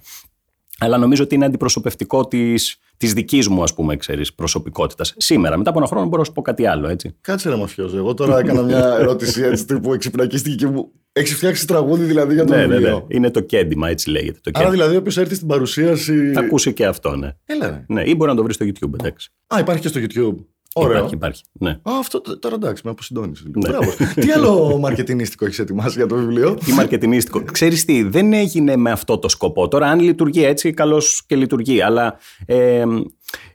Αλλά 0.79 0.99
νομίζω 0.99 1.23
ότι 1.23 1.35
είναι 1.35 1.45
αντιπροσωπευτικό 1.45 2.27
της 2.27 2.81
της 3.03 3.13
δικής 3.13 3.49
μου, 3.49 3.63
ας 3.63 3.75
πούμε, 3.75 3.97
ξέρεις, 3.97 4.35
προσωπικότητας. 4.35 5.15
Σήμερα, 5.17 5.57
μετά 5.57 5.71
από 5.71 5.79
ένα 5.79 5.89
χρόνο, 5.89 6.05
μπορώ 6.05 6.19
να 6.19 6.25
σου 6.25 6.33
πω 6.33 6.43
κάτι 6.43 6.67
άλλο, 6.67 6.89
έτσι. 6.89 7.17
Κάτσε 7.21 7.49
να 7.49 7.57
μαφιόζω. 7.57 7.97
Εγώ 7.97 8.15
τώρα 8.15 8.39
έκανα 8.39 8.63
μια 8.63 8.95
ερώτηση 9.01 9.43
έτσι 9.43 9.65
τύπου 9.65 9.93
εξυπνακίστηκε 9.95 10.55
και 10.55 10.67
μου. 10.67 10.93
Έχει 11.13 11.35
φτιάξει 11.35 11.67
τραγούδι 11.67 12.05
δηλαδή 12.05 12.35
για 12.35 12.45
το 12.45 12.55
ναι, 12.55 12.67
βιβλίο. 12.67 12.89
Ναι, 12.89 12.95
ναι. 12.95 13.03
Είναι 13.09 13.31
το 13.31 13.41
κέντημα, 13.41 13.89
έτσι 13.89 14.11
λέγεται. 14.11 14.39
Το 14.43 14.51
Άρα 14.55 14.71
δηλαδή 14.71 14.97
όποιος 14.97 15.17
έρθει 15.17 15.35
στην 15.35 15.47
παρουσίαση. 15.47 16.33
Θα 16.33 16.41
ακούσει 16.41 16.73
και 16.73 16.87
αυτό, 16.87 17.17
ναι. 17.17 17.31
Έλα. 17.45 17.85
Ναι, 17.89 18.03
ή 18.03 18.15
μπορεί 18.17 18.31
να 18.31 18.37
το 18.37 18.43
βρει 18.43 18.53
στο 18.53 18.67
YouTube, 18.67 18.93
εντάξει. 19.01 19.31
Α, 19.55 19.59
υπάρχει 19.59 19.83
και 19.83 19.89
στο 19.89 20.01
YouTube. 20.01 20.45
Ωραίο. 20.75 20.97
Υπάρχει, 20.97 21.15
υπάρχει. 21.15 21.43
Ναι. 21.53 21.71
Α, 21.71 21.99
αυτό 21.99 22.21
τώρα 22.39 22.55
εντάξει, 22.55 22.83
με 22.85 22.91
αποσυντώνησε. 22.91 23.45
Ναι. 23.55 23.79
τι 24.23 24.31
άλλο 24.31 24.79
μαρκετινίστικο 24.79 25.45
έχεις 25.45 25.59
ετοιμάσει 25.59 25.97
για 25.97 26.07
το 26.07 26.15
βιβλίο; 26.15 26.55
Τι 26.55 26.73
μαρκετινίστικο; 26.73 27.43
Ξέρεις 27.53 27.85
τι, 27.85 28.03
δεν 28.03 28.33
έγινε 28.33 28.77
με 28.77 28.91
αυτό 28.91 29.19
το 29.19 29.29
σκοπό. 29.29 29.69
Τώρα, 29.69 29.87
αν 29.87 30.01
λειτουργεί 30.01 30.45
έτσι, 30.45 30.73
καλώς 30.73 31.23
και 31.27 31.37
λειτουργεί. 31.37 31.83
Αλλά 31.83 32.19
ε, 32.47 32.85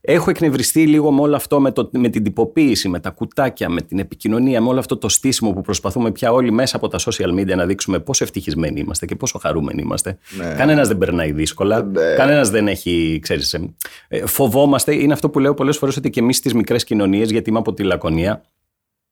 Έχω 0.02 0.30
εκνευριστεί 0.30 0.88
λίγο 0.88 1.12
με 1.12 1.22
όλο 1.22 1.36
αυτό, 1.36 1.60
με, 1.60 1.72
το, 1.72 1.90
με 1.94 2.10
την 2.10 2.24
τυποποίηση, 2.24 2.90
με 2.90 3.00
τα 3.00 3.10
κουτάκια, 3.10 3.70
με 3.70 3.82
την 3.82 4.00
επικοινωνία, 4.00 4.62
με 4.62 4.68
όλο 4.68 4.80
αυτό 4.80 4.98
το 4.98 5.10
στήσιμο 5.10 5.52
που 5.52 5.62
προσπαθούμε 5.62 6.12
πια 6.12 6.32
όλοι 6.32 6.52
μέσα 6.52 6.76
από 6.76 6.88
τα 6.88 7.00
social 7.00 7.40
media 7.40 7.56
να 7.56 7.66
δείξουμε 7.66 8.00
πόσο 8.00 8.24
ευτυχισμένοι 8.24 8.80
είμαστε 8.80 9.06
και 9.06 9.16
πόσο 9.16 9.40
χαρούμενοι 9.40 9.82
είμαστε. 9.82 10.18
Ναι. 10.38 10.56
Κανένας 10.58 10.88
δεν 10.88 10.98
περνάει 10.98 11.32
δύσκολα. 11.32 11.84
Ναι. 11.84 12.14
Κανένας 12.16 12.50
δεν 12.50 12.68
έχει, 12.68 13.20
ξέρεις, 13.22 13.54
ε, 13.54 13.74
ε, 14.08 14.26
φοβόμαστε. 14.26 14.96
Είναι 14.96 15.14
αυτό 15.14 15.30
που 15.30 15.40
λέω 15.40 15.54
πολλές 15.54 15.78
φορές 15.78 15.98
ότι 15.98 16.10
και 16.10 16.20
εμείς 16.20 16.38
στις 16.38 16.54
μικρές 16.54 16.84
κοινωνίες, 16.84 17.32
γιατί 17.32 17.50
είμαι 17.50 17.60
από 17.60 17.74
τη 17.74 17.84
Λακωνία, 17.84 18.44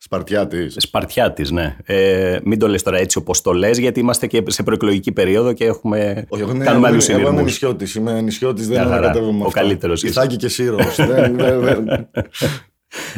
Σπαρτιάτης. 0.06 0.75
Σπαρτιάτης, 0.78 1.51
ναι. 1.51 1.77
Ε, 1.84 2.39
μην 2.44 2.60
το 2.60 2.68
λες 2.68 2.84
τώρα 2.84 2.98
έτσι 2.98 3.18
όπως 3.18 3.41
το 3.41 3.53
λες, 3.53 3.77
γιατί 3.77 4.00
είμαστε 4.00 4.27
και 4.27 4.44
σε 4.48 4.63
προεκλογική 4.63 5.12
περίοδο 5.12 5.53
και 5.53 5.65
έχουμε. 5.65 6.25
Όχι, 6.27 6.46
ναι, 6.53 6.65
κάνουμε 6.65 6.88
άλλους 6.88 7.10
Εγώ 7.10 7.30
είμαι 7.30 7.41
νησιώτης. 7.41 7.96
Είμαι 7.96 8.22
νησιώτης, 8.22 8.68
δεν 8.68 8.82
ανακατεύομαι. 8.82 9.46
Ο 9.46 9.50
καλύτερος. 9.50 10.03
Ιθάκη 10.03 10.36
και 10.36 10.48
Σύρος. 10.48 11.00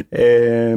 ε, 0.09 0.75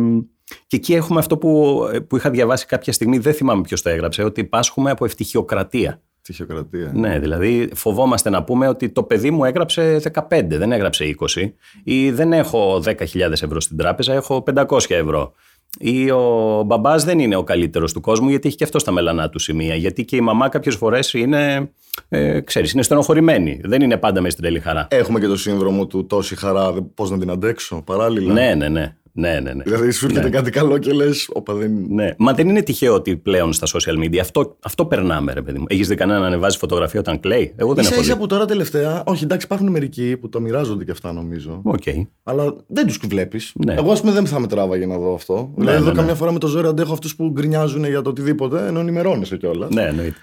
και 0.67 0.77
εκεί 0.77 0.95
έχουμε 0.95 1.19
αυτό 1.19 1.39
που, 1.39 1.81
που 2.09 2.17
είχα 2.17 2.31
διαβάσει 2.31 2.67
κάποια 2.67 2.93
στιγμή, 2.93 3.19
δεν 3.19 3.35
θυμάμαι 3.35 3.63
ποιος 3.63 3.83
το 3.83 3.89
έγραψε, 3.89 4.23
ότι 4.23 4.45
πάσχουμε 4.45 4.91
από 4.91 5.05
ευτυχιοκρατία. 5.05 6.03
Ευτυχιοκρατία. 6.17 6.93
Ναι, 6.95 7.19
δηλαδή 7.19 7.71
φοβόμαστε 7.75 8.31
να 8.31 8.45
πούμε 8.45 8.69
ότι 8.69 8.89
το 8.89 9.03
παιδί 9.03 9.31
μου 9.31 9.45
έγραψε 9.45 10.01
15, 10.29 10.45
δεν 10.49 10.73
έγραψε 10.73 11.17
20 11.35 11.53
ή 11.85 12.11
δεν 12.11 12.33
έχω 12.33 12.83
10.000 12.85 12.95
ευρώ 13.31 13.61
στην 13.61 13.77
τράπεζα, 13.77 14.13
έχω 14.13 14.45
500 14.55 14.79
ευρώ 14.89 15.35
ή 15.79 16.11
ο 16.11 16.63
μπαμπάς 16.67 17.05
δεν 17.05 17.19
είναι 17.19 17.37
ο 17.37 17.43
καλύτερος 17.45 17.93
του 17.93 18.01
κόσμου, 18.01 18.29
γιατί 18.29 18.49
έχει 18.49 18.57
και 18.57 18.65
αυτό 18.65 18.79
στα 18.79 18.93
μελανά 18.93 19.31
του 19.31 19.39
σημεία. 19.39 19.75
Γιατί 19.75 20.05
και 20.05 20.17
η 20.17 20.21
μαμά 20.21 20.49
κάποιες 20.49 20.75
φορές 20.75 21.13
είναι, 21.13 21.71
ε, 22.09 22.41
ξέρεις, 22.41 22.73
είναι 22.73 22.83
στενοχωρημένη. 22.83 23.61
Δεν 23.65 23.83
είναι 23.83 23.97
πάντα 23.97 24.21
μες 24.21 24.33
στην 24.33 24.45
τρελή 24.45 24.61
χαρά. 24.61 24.87
Έχουμε 24.91 25.21
και 25.21 25.27
το 25.27 25.37
σύνδρομο 25.37 25.87
του 25.87 26.07
τόση 26.07 26.37
χαρά, 26.37 26.73
πώς 26.95 27.11
να 27.11 27.19
την 27.19 27.31
αντέξω, 27.31 27.83
παράλληλα. 27.83 28.33
Ναι, 28.33 28.55
ναι, 28.55 28.69
ναι. 28.69 28.95
Ναι, 29.13 29.41
ναι, 29.41 29.53
ναι. 29.53 29.63
Δηλαδή 29.63 29.91
σου 29.91 30.05
έρχεται 30.05 30.25
ναι. 30.25 30.31
κάτι 30.31 30.51
καλό 30.51 30.79
και 30.79 30.93
λες, 30.93 31.31
Όπα 31.33 31.55
δεν. 31.55 31.87
Ναι. 31.89 32.15
Μα 32.19 32.33
δεν 32.33 32.49
είναι 32.49 32.63
τυχαίο 32.63 32.95
ότι 32.95 33.17
πλέον 33.17 33.53
στα 33.53 33.67
social 33.67 34.05
media 34.05 34.19
αυτό, 34.19 34.57
αυτό 34.63 34.87
περνάμε, 34.87 35.33
ρε 35.33 35.43
παιδί 35.43 35.59
μου. 35.59 35.65
Έχεις 35.69 35.89
δει 35.89 35.95
κανένα 35.95 36.19
να 36.19 36.27
ανεβάζει 36.27 36.59
φωτογραφία 36.59 37.01
όταν 37.01 37.21
κλαίει; 37.21 37.55
Εγώ 37.57 37.75
δεν 37.75 37.85
έχω. 37.85 38.01
Ίσα 38.01 38.17
που 38.17 38.27
τώρα 38.27 38.45
τελευταία. 38.45 39.03
Όχι, 39.07 39.25
εντάξει, 39.25 39.47
υπάρχουν 39.47 39.69
μερικοί 39.69 40.17
που 40.17 40.29
το 40.29 40.41
μοιράζονται 40.41 40.85
και 40.85 40.91
αυτά 40.91 41.13
νομίζω. 41.13 41.63
Okay. 41.65 42.07
Αλλά 42.23 42.57
δεν 42.67 42.87
τους 42.87 43.01
βλέπεις. 43.09 43.53
Ναι. 43.55 43.75
Εγώ, 43.75 43.93
ας 43.93 44.01
πούμε, 44.01 44.13
δεν 44.13 44.27
θα 44.27 44.41
με 44.41 44.47
τράβαγε 44.47 44.87
να 44.87 44.99
δω 44.99 45.15
αυτό. 45.15 45.35
Ναι, 45.35 45.41
δηλαδή, 45.57 45.77
ναι, 45.77 45.83
εδώ 45.83 45.91
ναι. 45.91 45.97
καμιά 45.97 46.15
φορά 46.15 46.33
με 46.33 46.39
το 46.39 46.47
ζόρι 46.47 46.67
αντέχω 46.67 46.93
αυτούς 46.93 47.17
που 47.17 47.31
γκρινιάζουν 47.31 47.85
για 47.85 48.03
το 48.03 48.11
οτιδήποτε, 48.11 48.67
ενώ 48.67 48.81
ενημερώνεσαι 48.81 49.37
κιόλας. 49.37 49.71
Ναι, 49.71 49.83
εννοείται. 49.83 50.17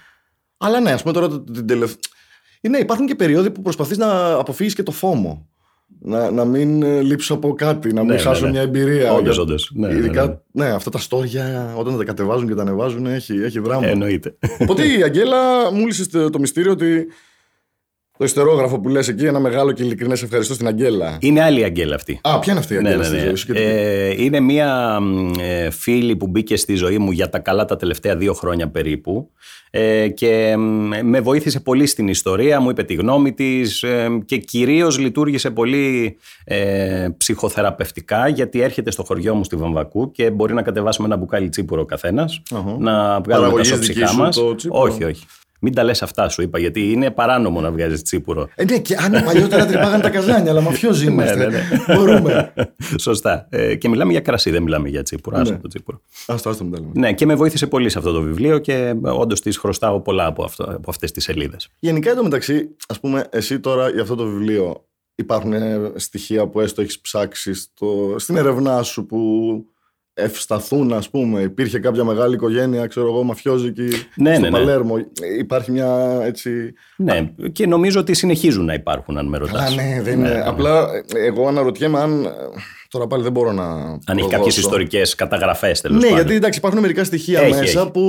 Αλλά 0.56 0.80
ναι, 0.80 0.90
ας 0.90 1.02
πούμε 1.02 1.14
τώρα 1.14 1.40
την 1.40 1.66
τελευταία. 1.66 1.96
Ναι, 2.60 2.78
υπάρχουν 2.78 3.06
και 3.06 3.14
περίοδοι 3.14 3.50
που 3.50 3.62
προσπαθείς 3.62 3.98
να 3.98 4.32
αποφύγεις 4.32 4.74
και 4.74 4.82
το 4.82 4.90
φόμο 4.90 5.48
να, 6.00 6.30
να 6.30 6.44
μην 6.44 6.82
ε, 6.82 7.00
λείψω 7.00 7.34
από 7.34 7.54
κάτι, 7.54 7.92
να 7.92 8.00
μην 8.00 8.12
ναι, 8.12 8.18
χάσω 8.18 8.40
ναι, 8.40 8.46
ναι. 8.46 8.52
μια 8.52 8.62
εμπειρία. 8.62 9.12
Όντως, 9.12 9.38
όντως. 9.38 9.70
Ναι, 9.74 9.92
Ειδικά, 9.92 10.26
ναι, 10.26 10.36
ναι. 10.52 10.64
ναι, 10.64 10.74
αυτά 10.74 10.90
τα 10.90 10.98
στόρια 10.98 11.74
όταν 11.76 11.96
τα 11.96 12.04
κατεβάζουν 12.04 12.48
και 12.48 12.54
τα 12.54 12.62
ανεβάζουν 12.62 13.06
έχει, 13.06 13.34
έχει 13.34 13.58
δράμα. 13.58 13.86
εννοείται. 13.86 14.36
Οπότε 14.58 14.82
η 14.98 15.02
Αγγέλα 15.02 15.72
μου 15.72 15.86
λύσε 15.86 16.08
το, 16.08 16.30
το 16.30 16.38
μυστήριο 16.38 16.72
ότι 16.72 17.06
Το 18.18 18.24
ιστερόγραφο 18.24 18.80
που 18.80 18.88
λες 18.88 19.08
εκεί, 19.08 19.24
ένα 19.24 19.38
μεγάλο 19.38 19.72
και 19.72 19.82
ειλικρινές 19.82 20.22
ευχαριστώ 20.22 20.54
στην 20.54 20.66
Αγγέλα. 20.66 21.16
Είναι 21.20 21.42
άλλη 21.42 21.60
η 21.60 21.64
Αγγέλα 21.64 21.94
αυτή. 21.94 22.20
Α, 22.22 22.38
ποια 22.38 22.52
είναι 22.52 22.60
αυτή 22.60 22.74
η 22.74 22.78
Ναι, 22.78 22.88
Αγγέλα 22.88 23.02
ναι, 23.02 23.08
στη 23.08 23.16
ναι. 23.16 23.22
ζωή 23.26 23.34
σου. 23.34 23.46
και 23.46 23.52
τι- 23.52 23.60
Ε, 23.62 24.22
είναι 24.24 24.40
μια 24.40 25.00
μ, 25.00 25.32
ε, 25.40 25.70
φίλη 25.70 26.16
που 26.16 26.26
μπήκε 26.26 26.56
στη 26.56 26.74
ζωή 26.74 26.98
μου 26.98 27.10
για 27.10 27.28
τα 27.28 27.38
καλά 27.38 27.64
τα 27.64 27.76
τελευταία 27.76 28.16
δύο 28.16 28.32
χρόνια 28.32 28.68
περίπου 28.68 29.30
ε, 29.70 30.08
και 30.08 30.54
μ, 30.58 30.90
με 31.02 31.20
βοήθησε 31.20 31.60
πολύ 31.60 31.86
στην 31.86 32.08
ιστορία, 32.08 32.60
μου 32.60 32.70
είπε 32.70 32.82
τη 32.82 32.94
γνώμη 32.94 33.32
της 33.32 33.82
ε, 33.82 34.08
και 34.24 34.36
κυρίως 34.36 34.98
λειτουργήσε 34.98 35.50
πολύ 35.50 36.16
ε, 36.44 37.08
ψυχοθεραπευτικά 37.16 38.28
γιατί 38.28 38.60
έρχεται 38.60 38.90
στο 38.90 39.02
χωριό 39.04 39.34
μου 39.34 39.44
στη 39.44 39.56
Βαμβακού 39.56 40.10
και 40.10 40.30
μπορεί 40.30 40.54
να 40.54 40.62
κατεβάσουμε 40.62 41.06
ένα 41.06 41.16
μπουκάλι 41.16 41.48
τσίπουρο 41.48 41.80
ο 41.80 41.84
καθένας, 41.84 42.42
Αχα. 42.50 42.62
να 42.78 42.92
βγάλουμε 43.02 43.22
τα 43.24 43.32
Παραγωγής 43.34 43.68
σοψυχά 43.68 43.98
δική 44.00 44.12
σου 44.12 44.18
μας. 44.18 44.36
το 44.36 44.54
τσίπουρο; 44.54 44.80
Όχι, 44.82 45.04
όχι. 45.04 45.26
Μην 45.60 45.74
τα 45.74 45.82
λες 45.84 46.02
αυτά 46.02 46.28
σου 46.28 46.42
είπα 46.42 46.58
γιατί 46.58 46.90
είναι 46.92 47.10
παράνομο 47.10 47.60
να 47.60 47.70
βγάζεις 47.70 48.02
τσίπουρο. 48.02 48.48
Ε, 48.54 48.64
ναι, 48.64 48.78
και 48.78 48.96
αν 48.98 49.24
παλιότερα 49.24 49.66
τρυπάγαν 49.66 50.00
τα 50.00 50.10
καζάνια, 50.10 50.50
αλλά 50.50 50.60
μαφιόζοι 50.60 51.06
είμαστε. 51.10 51.36
ναι, 51.36 51.46
ναι. 51.46 51.94
Μπορούμε. 51.94 52.52
Σωστά. 52.98 53.46
Ε, 53.50 53.74
και 53.74 53.88
μιλάμε 53.88 54.10
για 54.12 54.20
κρασί, 54.20 54.50
δεν 54.50 54.62
μιλάμε 54.62 54.88
για 54.88 55.02
τσίπουρο. 55.02 55.36
Άσο 55.38 55.52
Ναι. 55.52 55.58
το 55.58 55.68
τσίπουρο. 55.68 56.00
Άστο, 56.26 56.48
άστο, 56.50 56.64
μην 56.64 56.72
τα 56.72 56.80
λέμε. 56.80 56.92
Ναι, 56.94 57.12
και 57.12 57.26
με 57.26 57.34
βοήθησε 57.34 57.66
πολύ 57.66 57.88
σε 57.88 57.98
αυτό 57.98 58.12
το 58.12 58.20
βιβλίο 58.22 58.58
και 58.58 58.94
όντως 59.02 59.40
της 59.40 59.56
χρωστάω 59.58 60.00
πολλά 60.00 60.26
από, 60.26 60.44
αυτό, 60.44 60.64
από 60.64 60.90
αυτές 60.90 61.12
τις 61.12 61.24
σελίδες. 61.24 61.68
Γενικά 61.78 62.10
εντωμεταξύ, 62.10 62.68
ας 62.88 63.00
πούμε, 63.00 63.26
εσύ 63.30 63.60
τώρα 63.60 63.88
για 63.90 64.02
αυτό 64.02 64.14
το 64.14 64.24
βιβλίο 64.26 64.84
υπάρχουν 65.14 65.52
ε, 65.52 65.92
στοιχεία 65.96 66.46
που 66.48 66.60
έστω 66.60 66.80
έχεις 66.82 67.00
ψάξει 67.00 67.54
στο, 67.54 68.14
στην 68.18 68.36
ερευνά 68.36 68.82
σου 68.82 69.06
που 69.06 69.18
ευσταθούν, 70.22 70.92
ας 70.92 71.10
πούμε. 71.10 71.40
Υπήρχε 71.40 71.78
κάποια 71.78 72.04
μεγάλη 72.04 72.34
οικογένεια, 72.34 72.86
ξέρω 72.86 73.06
εγώ, 73.06 73.22
μαφιόζικη 73.22 73.88
Ναι, 74.14 74.32
στο 74.34 74.40
ναι, 74.40 74.48
ναι. 74.48 74.50
Παλέρμο. 74.50 74.94
Υπάρχει 75.38 75.72
μια 75.72 76.20
έτσι. 76.24 76.50
Ναι, 76.96 77.30
και 77.52 77.66
νομίζω 77.66 78.00
ότι 78.00 78.14
συνεχίζουν 78.14 78.64
να 78.64 78.74
υπάρχουν, 78.74 79.18
αν 79.18 79.26
με 79.26 79.38
ρωτάς. 79.38 79.74
Καλά, 79.74 79.82
ναι, 79.82 80.02
δεν 80.02 80.18
είναι. 80.18 80.42
Απλά 80.46 80.80
ε, 81.14 81.26
εγώ 81.26 81.48
αναρωτιέμαι 81.48 81.98
αν. 81.98 82.24
ε, 82.24 82.28
Τώρα 82.90 83.06
πάλι 83.06 83.22
δεν 83.22 83.32
μπορώ 83.32 83.52
να. 83.52 83.64
Αν 83.64 83.98
έχει 84.06 84.16
κάποιες 84.16 84.30
προδώσω. 84.36 84.60
ιστορικές 84.60 85.14
καταγραφές 85.14 85.80
τέλος 85.80 85.96
Ναι, 85.96 86.02
πάντων. 86.02 86.16
γιατί 86.18 86.34
εντάξει, 86.36 86.58
υπάρχουν 86.58 86.80
μερικά 86.80 87.04
στοιχεία 87.04 87.40
Έχει, 87.40 87.50
μέσα 87.58 87.80
έχει. 87.80 87.90
που 87.90 88.00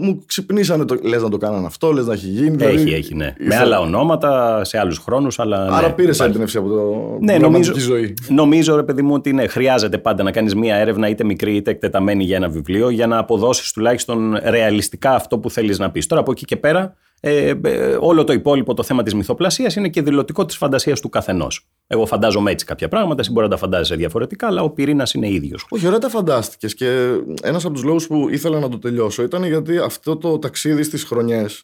μου 0.00 0.22
ξυπνήσανε. 0.26 0.84
Το... 0.84 0.96
Λες 1.02 1.22
να 1.22 1.28
το 1.28 1.36
κάνανε 1.36 1.66
αυτό, 1.66 1.92
λες 1.92 2.06
να 2.06 2.12
έχει 2.12 2.26
γίνει. 2.26 2.56
Έχει, 2.64 2.76
δηλαδή, 2.76 2.94
έχει, 2.94 3.14
ναι. 3.14 3.24
Με 3.24 3.44
ήθελα- 3.44 3.60
άλλα 3.60 3.80
ονόματα, 3.80 4.60
σε 4.64 4.78
άλλους 4.78 4.98
χρόνους, 4.98 5.38
αλλά. 5.38 5.66
Άρα 5.70 5.86
ναι, 5.86 5.92
πήρες 5.92 6.14
υπάρχει. 6.14 6.32
έμπνευση 6.34 6.56
από 6.58 6.68
το 6.68 6.74
Ναι, 7.20 7.32
την 7.32 7.42
νομίζω, 7.42 7.42
ρομαντική 7.42 7.80
ζωής. 7.80 8.14
νομίζω, 8.28 8.76
ρε 8.76 8.82
παιδί 8.82 9.02
μου, 9.02 9.14
ότι 9.14 9.32
ναι, 9.32 9.46
χρειάζεται 9.46 9.98
πάντα 9.98 10.22
να 10.22 10.30
κάνεις 10.30 10.54
μία 10.54 10.76
έρευνα, 10.76 11.08
είτε 11.08 11.24
μικρή 11.24 11.51
είτε 11.54 11.70
εκτεταμένη 11.70 12.24
για 12.24 12.36
ένα 12.36 12.48
βιβλίο, 12.48 12.90
για 12.90 13.06
να 13.06 13.18
αποδώσεις 13.18 13.72
τουλάχιστον 13.72 14.36
ρεαλιστικά 14.44 15.14
αυτό 15.14 15.38
που 15.38 15.50
θέλεις 15.50 15.78
να 15.78 15.90
πεις. 15.90 16.06
Τώρα 16.06 16.20
από 16.20 16.30
εκεί 16.30 16.44
και 16.44 16.56
πέρα, 16.56 16.96
ε, 17.20 17.54
ε, 17.62 17.96
όλο 18.00 18.24
το 18.24 18.32
υπόλοιπο 18.32 18.74
το 18.74 18.82
θέμα 18.82 19.02
της 19.02 19.14
μυθοπλασίας 19.14 19.76
είναι 19.76 19.88
και 19.88 20.02
δηλωτικό 20.02 20.44
της 20.44 20.56
φαντασίας 20.56 21.00
του 21.00 21.08
καθενός. 21.08 21.68
Εγώ 21.86 22.06
φαντάζομαι 22.06 22.50
έτσι 22.50 22.64
κάποια 22.64 22.88
πράγματα, 22.88 23.20
εσύ 23.20 23.32
μπορεί 23.32 23.46
να 23.46 23.52
τα 23.52 23.58
φαντάζεσαι 23.58 23.94
διαφορετικά, 23.94 24.46
αλλά 24.46 24.62
ο 24.62 24.70
πυρήνας 24.70 25.14
είναι 25.14 25.28
ίδιος. 25.28 25.66
Όχι, 25.70 25.86
ωραία 25.86 25.98
τα 25.98 26.08
φαντάστηκες. 26.08 26.74
Και 26.74 27.08
ένας 27.42 27.64
από 27.64 27.74
τους 27.74 27.82
λόγους 27.82 28.06
που 28.06 28.28
ήθελα 28.30 28.58
να 28.58 28.68
το 28.68 28.78
τελειώσω 28.78 29.22
ήταν 29.22 29.44
γιατί 29.44 29.78
αυτό 29.78 30.16
το 30.16 30.38
ταξίδι 30.38 30.82
στις 30.82 31.04
χρονιές 31.04 31.62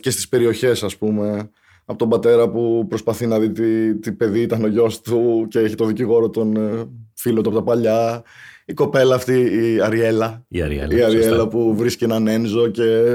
και 0.00 0.10
στις 0.10 0.28
περιοχές, 0.28 0.82
ας 0.82 0.96
πούμε, 0.96 1.50
από 1.84 1.98
τον 1.98 2.08
πατέρα 2.08 2.50
που 2.50 2.86
προσπαθεί 2.88 3.26
να 3.26 3.38
δει 3.38 3.52
τι, 3.52 3.98
τι 3.98 4.12
παιδί 4.12 4.40
ήταν 4.40 4.64
ο 4.64 4.66
γιος 4.66 5.00
του 5.00 5.46
και 5.50 5.58
έχει 5.58 5.74
το 5.74 5.84
δικηγόρο 5.84 6.30
τον 6.30 6.56
ε, 6.56 6.84
φίλο 7.14 7.40
του 7.40 7.48
από 7.48 7.58
τα 7.58 7.64
παλιά. 7.64 8.22
Η 8.64 8.72
κοπέλα 8.72 9.14
αυτή, 9.14 9.40
η 9.40 9.80
Αριέλα. 9.80 10.44
Η 10.48 10.62
Αριέλα. 10.62 10.94
Η 10.94 11.02
Αριέλα 11.02 11.28
σωστά. 11.28 11.48
που 11.48 11.76
βρίσκει 11.76 12.04
έναν 12.04 12.26
Ένζο 12.26 12.68
και 12.68 13.14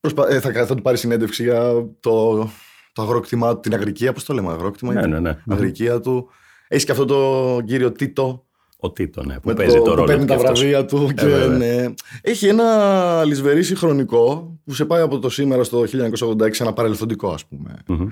προσπα... 0.00 0.28
ε, 0.28 0.40
θα, 0.40 0.66
θα 0.66 0.74
του 0.74 0.82
πάρει 0.82 0.96
συνέντευξη 0.96 1.42
για 1.42 1.88
το, 2.00 2.38
το 2.92 3.02
αγρόκτημά 3.02 3.54
του, 3.54 3.60
την 3.60 3.74
αγρικία. 3.74 4.12
Πώς 4.12 4.24
το 4.24 4.34
λέμε, 4.34 4.52
αγρόκτημα. 4.52 4.92
Ναι, 4.92 5.00
ή 5.00 5.06
ναι, 5.06 5.20
ναι. 5.20 5.38
Αγρικία 5.48 6.00
του. 6.00 6.28
Έχει 6.68 6.84
και 6.84 6.92
αυτό 6.92 7.04
το 7.04 7.60
κύριο 7.64 7.92
Τίτο 7.92 8.47
Ο 8.80 8.90
Τίτο, 8.92 9.22
ναι, 9.24 9.34
που 9.34 9.40
με 9.48 9.54
παίζει 9.54 9.76
το, 9.76 9.82
που 9.82 9.88
ρόλο 9.88 10.04
παίρνει 10.04 10.20
του 10.20 10.26
τα 10.26 10.34
κι 10.36 10.40
αυτός. 10.42 10.58
βραβεία 10.60 10.84
του. 10.84 11.10
Και, 11.16 11.26
βέβαια. 11.26 11.56
ναι. 11.56 11.94
Έχει 12.22 12.46
ένα 12.46 13.24
λησβερίσι 13.24 13.74
χρονικό 13.76 14.54
που 14.64 14.72
σε 14.74 14.84
πάει 14.84 15.02
από 15.02 15.18
το 15.18 15.28
σήμερα 15.30 15.64
στο 15.64 15.84
1986, 16.38 16.60
ένα 16.60 16.72
παρελθοντικό, 16.72 17.28
ας 17.30 17.44
πούμε. 17.46 17.74
Μμμ. 17.86 18.08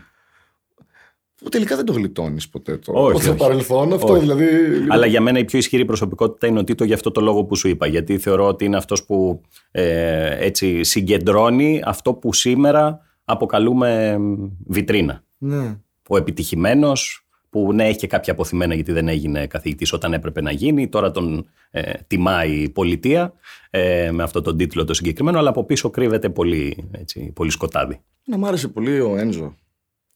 Που 1.42 1.48
τελικά 1.48 1.76
δεν 1.76 1.84
το 1.84 1.92
γλιτώνεις 1.92 2.48
ποτέ 2.48 2.76
το, 2.76 2.92
Όχι, 2.94 3.24
το 3.24 3.30
όχι. 3.30 3.38
παρελθόν. 3.38 3.92
Αυτό 3.92 4.12
Όχι. 4.12 4.20
δηλαδή. 4.20 4.44
λίγο- 4.44 4.86
Αλλά 4.88 5.06
για 5.06 5.20
μένα 5.20 5.38
η 5.38 5.44
πιο 5.44 5.58
ισχυρή 5.58 5.84
προσωπικότητα 5.84 6.46
είναι 6.46 6.58
ο 6.58 6.64
Τίτο 6.64 6.84
για 6.84 6.94
αυτό 6.94 7.10
το 7.10 7.20
λόγο 7.20 7.44
που 7.44 7.56
σου 7.56 7.68
είπα. 7.68 7.86
Γιατί 7.86 8.18
θεωρώ 8.18 8.46
ότι 8.46 8.64
είναι 8.64 8.76
αυτός 8.76 9.04
που 9.04 9.40
ε, 9.70 10.44
έτσι 10.44 10.82
συγκεντρώνει 10.84 11.82
αυτό 11.84 12.14
που 12.14 12.32
σήμερα 12.32 13.00
αποκαλούμε 13.24 14.18
μ, 14.18 14.34
βιτρίνα. 14.66 15.22
Ναι. 15.38 15.78
Ο 16.08 16.16
επιτυχημένος 16.16 17.25
που 17.50 17.72
ναι 17.72 17.86
έχει 17.88 17.98
και 17.98 18.06
κάποια 18.06 18.32
αποθυμένα 18.32 18.74
γιατί 18.74 18.92
δεν 18.92 19.08
έγινε 19.08 19.46
καθηγητής 19.46 19.92
όταν 19.92 20.12
έπρεπε 20.12 20.40
να 20.40 20.50
γίνει. 20.50 20.88
Τώρα 20.88 21.10
τον 21.10 21.48
ε, 21.70 21.92
τιμάει 22.06 22.52
η 22.52 22.68
πολιτεία 22.68 23.32
ε, 23.70 24.10
με 24.10 24.22
αυτό 24.22 24.40
τον 24.42 24.56
τίτλο 24.56 24.84
το 24.84 24.94
συγκεκριμένο 24.94 25.38
αλλά 25.38 25.48
από 25.48 25.64
πίσω 25.64 25.90
κρύβεται 25.90 26.28
πολύ, 26.28 26.88
έτσι, 26.92 27.32
πολύ 27.34 27.50
σκοτάδι. 27.50 28.00
Να 28.24 28.36
μ' 28.38 28.44
άρεσε 28.44 28.68
πολύ 28.68 29.00
ο 29.00 29.16
Ένζο. 29.16 29.54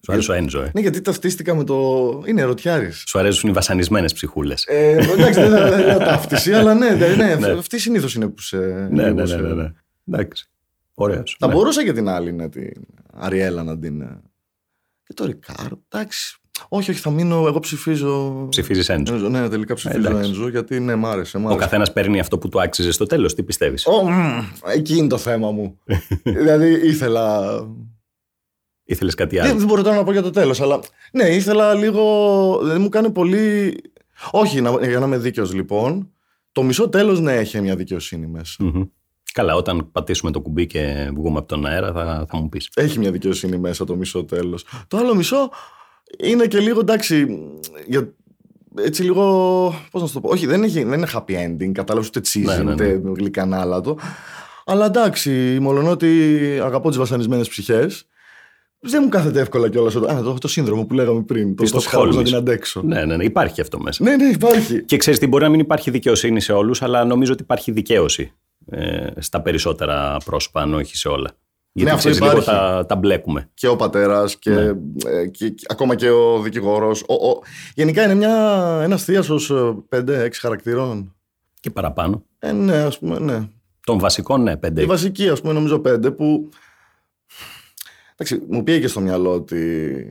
Σου 0.05 0.13
αρέσει 0.13 0.31
ο 0.31 0.35
Έντζο, 0.35 0.61
ε; 0.63 0.71
Ναι, 0.75 0.81
γιατί 0.81 1.01
ταυτίστηκα 1.01 1.55
με 1.55 1.65
το. 1.65 1.77
Είναι 2.27 2.41
ερωτιάρης. 2.41 3.05
Σου 3.07 3.19
αρέσουν 3.19 3.49
οι 3.51 3.53
βασανισμένες 3.53 4.13
ψυχούλες. 4.13 4.65
Ε, 4.69 4.91
εντάξει, 4.91 5.41
δεν 5.41 5.51
θα 5.51 5.79
λέω 5.81 5.99
ταύτιση, 5.99 6.53
αλλά 6.53 6.75
ναι, 6.75 6.91
ναι, 6.91 7.35
ναι, 7.35 7.51
αυτή 7.51 7.79
συνήθως 7.79 8.15
είναι 8.15 8.29
που 8.29 8.41
σε. 8.41 8.57
ναι, 8.57 8.89
ναι, 8.91 9.03
λίγο 9.03 9.15
ναι, 9.21 9.27
σε- 9.27 9.37
ναι, 9.41 9.53
ναι. 9.53 9.73
Εντάξει. 10.09 10.51
Ωραίος. 10.95 11.37
Θα 11.39 11.47
ναι. 11.47 11.53
μπορούσα 11.53 11.85
και 11.85 11.93
την 11.93 12.09
άλλη, 12.09 12.33
ναι, 12.33 12.49
την 12.49 12.73
Αριέλα 13.13 13.63
να 13.63 13.79
την. 13.79 14.01
ε, 14.01 14.21
Και 15.05 15.15
το 15.15 15.25
Ρικάρ, 15.25 15.67
εντάξει. 15.89 16.40
Όχι, 16.69 16.91
όχι, 16.91 17.01
θα 17.01 17.11
μείνω. 17.11 17.47
Εγώ 17.47 17.59
ψηφίζω. 17.59 18.47
Ψηφίζεις 18.49 18.89
Έντζο. 18.89 19.15
Ένζο, 19.15 19.29
ναι, 19.29 19.49
τελικά 19.49 19.75
ψηφίζω 19.75 20.09
εντάξει. 20.09 20.29
Ένζο, 20.29 20.49
γιατί 20.49 20.81
ναι, 20.81 20.95
μ' 20.95 21.07
άρεσε. 21.07 21.39
Μ 21.39 21.45
Ο 21.45 21.47
άρεσε. 21.49 21.61
καθένας 21.65 21.93
παίρνει 21.93 22.21
αυτό 22.21 22.39
που 22.39 22.49
του 22.49 22.61
άξιζε 22.63 22.93
στο 22.93 23.07
τέλος. 23.07 23.35
Τι 23.35 23.43
πιστεύεις; 23.43 23.87
Ω, 23.87 24.03
μμ, 24.11 24.39
εκεί 24.75 24.97
είναι 24.97 25.09
το 25.09 25.19
θέμα 25.19 25.51
μου. 25.51 25.79
δηλαδή 26.39 26.73
ήθελα. 26.89 27.51
Ήθελες 28.85 29.15
κάτι 29.15 29.37
Δεν, 29.37 29.45
άλλο. 29.45 29.59
δεν 29.59 29.67
μπορώ 29.67 29.83
τώρα 29.83 29.97
να 29.97 30.05
πω 30.05 30.13
για 30.13 30.23
το 30.23 30.31
τέλος, 30.31 30.61
αλλά. 30.61 30.81
Ναι, 31.13 31.25
ήθελα 31.25 31.75
λίγο. 31.75 32.59
Δεν 32.63 32.81
μου 32.81 32.89
κάνει 32.89 33.11
πολύ. 33.11 33.77
Όχι, 34.31 34.61
να, 34.61 34.87
για 34.87 34.99
να 34.99 35.07
είμαι 35.07 35.19
δίκαιος 35.19 35.53
λοιπόν. 35.55 36.11
Το 36.53 36.63
μισό 36.63 36.89
τέλος 36.89 37.21
ναι, 37.21 37.33
έχει 37.37 37.61
μια 37.61 37.77
δικαιοσύνη 37.77 38.27
μέσα. 38.27 38.65
Μμμ. 38.65 38.83
Καλά, 39.33 39.55
όταν 39.55 39.91
πατήσουμε 39.93 40.31
το 40.31 40.41
κουμπί 40.41 40.67
και 40.67 41.11
βγούμε 41.17 41.39
από 41.39 41.49
τον 41.49 41.67
αέρα, 41.67 41.93
θα, 41.93 42.27
θα 42.29 42.37
μου 42.37 42.49
πεις. 42.49 42.71
Έχει 42.75 42.99
μια 42.99 43.11
δικαιοσύνη 43.11 43.59
μέσα 43.59 43.85
το 43.85 43.97
μισό 43.97 44.25
τέλος. 44.25 44.65
Το 44.89 44.97
άλλο 44.97 45.15
μισό 45.15 45.51
είναι 46.19 46.47
και 46.47 46.59
λίγο 46.59 46.81
εντάξει. 46.81 47.27
Για, 47.87 48.13
έτσι 48.79 49.03
λίγο. 49.03 49.23
Πώς 49.91 50.01
να 50.03 50.07
σου 50.09 50.15
το 50.15 50.21
πω. 50.21 50.29
Όχι, 50.29 50.47
δεν, 50.47 50.63
έχει, 50.63 50.83
δεν 50.85 50.99
είναι 50.99 51.09
happy 51.15 51.31
ending. 51.33 51.73
Κατάλαβες 51.73 52.09
ούτε 52.09 52.21
cheesy, 52.25 52.45
Ναι, 52.45 52.57
ναι, 52.57 52.63
ναι. 52.63 52.73
ούτε 52.73 53.01
γλυκανάλατο. 53.17 53.99
Αλλά 54.65 54.87
εντάξει, 54.87 55.59
μόλον 55.61 55.87
ότι 55.89 56.39
αγαπώ 56.63 56.89
τις 56.89 56.99
βασανισμένες 56.99 57.49
ψυχές. 57.49 58.05
Δεν 58.83 59.01
μου 59.05 59.09
κάθεται 59.09 59.41
εύκολα 59.41 59.69
κιόλας. 59.69 59.97
Α, 59.97 60.23
το, 60.23 60.37
το 60.41 60.49
σύνδρομο 60.49 60.85
που 60.85 60.95
λέγαμε 60.95 61.23
πριν. 61.23 61.57
Το 61.57 61.63
Της 61.63 61.73
πώς 61.73 61.87
χαρίζω 61.87 62.07
να 62.07 62.13
Στοκχόλμης. 62.13 62.31
την 62.31 62.39
αντέξω. 62.39 62.83
Ναι, 62.85 63.05
ναι, 63.05 63.17
ναι, 63.17 63.25
υπάρχει 63.25 63.61
αυτό 63.61 63.81
μέσα. 63.81 64.05
Ναι, 64.05 64.17
ναι, 64.17 64.25
υπάρχει. 64.25 64.85
Και 64.85 64.97
ξέρεις 64.97 65.19
τι, 65.19 65.27
μπορεί 65.27 65.45
να 65.45 65.51
μην 65.51 65.61
υπάρχει 65.61 65.91
δικαιοσύνη 65.91 66.41
σε 66.41 66.53
όλους, 66.53 66.83
αλλά 66.83 67.05
νομίζω 67.05 67.33
ότι 67.33 67.43
υπάρχει 67.43 67.71
δικαίωση 67.73 68.33
ε, 68.71 69.07
στα 69.19 69.41
περισσότερα 69.43 70.17
πρόσωπα, 70.25 70.63
αν 70.63 70.75
όχι 70.75 70.97
σε 70.97 71.09
όλα. 71.09 71.31
Γιατί 71.73 71.91
Ναι, 71.91 71.97
αυτό 71.97 72.11
ξέρεις, 72.11 72.21
λίγο 72.21 72.41
υπάρχει. 72.43 72.51
τα, 72.61 72.87
τα 72.87 72.97
μπλέκουμε. 72.97 73.51
Και 73.55 73.69
ο 73.69 73.77
πατέρας 73.77 74.37
και, 74.37 74.51
Ναι. 74.51 74.73
ε, 75.07 75.27
και, 75.27 75.49
και 75.49 75.67
ακόμα 75.69 75.95
και 75.95 76.11
ο 76.11 76.41
δικηγόρος. 76.41 77.05
Γενικά 77.75 78.03
είναι 78.05 78.15
μια, 78.15 78.35
ένας 78.83 79.05
θείασος 79.05 79.51
ε, 79.51 79.75
5-6 79.89 80.29
χαρακτηρών. 80.41 81.15
Και 81.61 81.71
παραπάνω. 81.71 82.25
Ε, 82.39 82.53
ναι, 82.53 82.77
ας 82.77 82.99
πούμε, 82.99 83.19
ναι. 83.19 83.49
Των 83.87 83.99
βασικών, 83.99 84.43
ναι, 84.43 84.57
πέντε. 84.57 84.83
Η 84.83 84.87
βασική, 84.87 85.29
ας 85.29 85.41
πούμε, 85.41 85.53
νομίζω 85.53 85.79
πέντε 85.79 86.11
που. 86.11 86.49
Εντάξει, 88.13 88.47
μου 88.49 88.63
πήγε 88.63 88.81
και 88.81 88.89
στο 88.89 89.01
μυαλό 89.01 89.33
ότι 89.35 90.05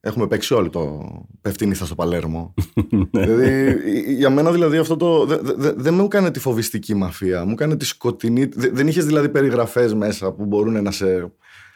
έχουμε 0.00 0.26
παίξει 0.26 0.54
όλοι 0.54 0.68
το 0.68 1.08
πέφτει 1.40 1.64
η 1.64 1.66
νύχτα 1.66 1.84
στο 1.84 1.94
Παλέρμο. 1.94 2.54
δηλαδή, 3.12 3.78
για 4.14 4.30
μένα 4.30 4.52
δηλαδή 4.52 4.76
αυτό 4.76 4.96
το. 4.96 5.26
δε- 5.26 5.36
δε- 5.42 5.54
δε- 5.56 5.72
Δεν 5.76 5.94
μου 5.94 6.04
έκανε 6.04 6.30
τη 6.30 6.38
φοβιστική 6.40 6.94
μαφία. 6.94 7.44
Μου 7.44 7.50
έκανε 7.52 7.76
τη 7.76 7.84
σκοτεινή. 7.84 8.44
δε- 8.44 8.70
Δεν 8.72 8.88
είχες 8.88 9.04
δηλαδή 9.06 9.28
περιγραφές 9.28 9.94
μέσα 9.94 10.32
που 10.32 10.44
μπορούν 10.44 10.82
να 10.82 10.90
σε 10.90 11.32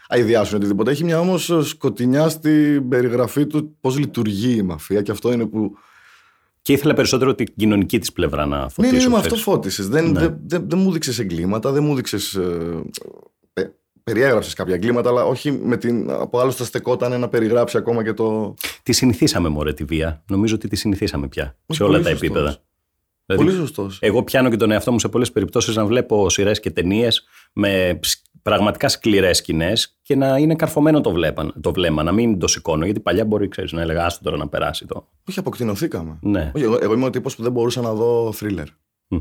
αειδιάσουν 0.08 0.56
οτιδήποτε. 0.56 0.90
Έχει 0.90 1.04
μια 1.04 1.20
όμως 1.20 1.52
σκοτεινιά 1.62 2.28
στην 2.28 2.88
περιγραφή 2.88 3.46
του 3.46 3.76
πώς 3.80 3.98
λειτουργεί 3.98 4.56
η 4.56 4.62
μαφία 4.62 5.02
και 5.02 5.10
αυτό 5.10 5.32
είναι 5.32 5.46
που. 5.46 5.72
Και 6.62 6.72
ήθελα 6.72 6.94
περισσότερο 6.94 7.34
την 7.34 7.46
κοινωνική 7.56 7.98
της 7.98 8.12
πλευρά 8.12 8.46
να 8.46 8.58
Ναι, 8.62 8.68
φωτίσω. 8.68 8.94
ναι, 8.94 9.02
ναι, 9.02 9.08
με 9.08 9.14
ξέρεις. 9.20 9.32
αυτό 9.32 9.50
φώτισες. 9.50 9.88
Δεν, 9.88 10.10
Ναι. 10.10 10.20
δεν, 10.20 10.38
δεν, 10.46 10.64
δεν 10.68 10.78
μου 10.78 10.92
δείξε 10.92 11.22
εγκλήματα, 11.22 11.72
δεν 11.72 11.84
μου 11.84 11.94
δείξε. 11.94 12.16
Ε, 12.16 12.40
ε, 12.40 12.82
περιέγραψες 14.04 14.54
κάποια 14.54 14.74
εγκλήματα, 14.74 15.08
αλλά 15.08 15.24
όχι 15.24 15.52
με 15.52 15.76
την. 15.76 16.10
Από 16.10 16.38
άλλο 16.40 16.50
θα 16.50 16.64
στεκόταν 16.64 17.20
να 17.20 17.28
περιγράψει 17.28 17.76
ακόμα 17.76 18.04
και 18.04 18.12
το. 18.12 18.54
Τη 18.82 18.92
συνηθίσαμε, 18.92 19.48
μωρέ, 19.48 19.72
τη 19.72 19.84
βία. 19.84 20.22
Νομίζω 20.28 20.54
ότι 20.54 20.68
τη 20.68 20.76
συνηθίσαμε 20.76 21.28
πια. 21.28 21.56
Όχι, 21.66 21.78
σε 21.78 21.82
όλα 21.84 21.92
πολύ 21.92 22.02
πολύ 22.04 22.14
τα 22.14 22.26
σωστός. 22.26 22.38
επίπεδα. 22.40 22.62
Δηλαδή, 23.26 23.44
Πολύ 23.44 23.56
σωστός. 23.66 23.98
Εγώ 24.00 24.22
πιάνω 24.22 24.50
και 24.50 24.56
τον 24.56 24.70
εαυτό 24.70 24.92
μου 24.92 24.98
σε 24.98 25.08
πολλές 25.08 25.32
περιπτώσεις 25.32 25.76
να 25.76 25.84
βλέπω 25.86 26.30
σειρές 26.30 26.60
και 26.60 26.70
ταινίες 26.70 27.24
με 27.52 27.98
ψ- 28.00 28.22
πραγματικά 28.42 28.88
σκληρές 28.88 29.36
σκηνές 29.36 29.98
και 30.02 30.16
να 30.16 30.38
είναι 30.38 30.54
καρφωμένο 30.54 31.00
το, 31.00 31.10
βλέπα, 31.10 31.52
το 31.60 31.72
βλέμμα, 31.72 32.02
να 32.02 32.12
μην 32.12 32.38
το 32.38 32.46
σηκώνω. 32.46 32.84
Γιατί 32.84 33.00
παλιά 33.00 33.24
μπορεί 33.24 33.48
ξέρεις, 33.48 33.72
να 33.72 33.80
έλεγα 33.82 34.04
άστο 34.04 34.22
τώρα 34.24 34.36
να 34.36 34.48
περάσει 34.48 34.86
το. 34.86 35.08
Όχι, 35.28 35.38
αποκτηνοθήκαμε. 35.38 36.18
Ναι. 36.22 36.52
Όχι, 36.54 36.64
εγώ, 36.64 36.78
εγώ 36.80 36.92
είμαι 36.94 37.04
ο 37.04 37.10
τύπος 37.10 37.36
που 37.36 37.42
δεν 37.42 37.52
μπορούσα 37.52 37.80
να 37.80 37.92
δω 37.94 38.32
θρίλερ. 38.32 38.66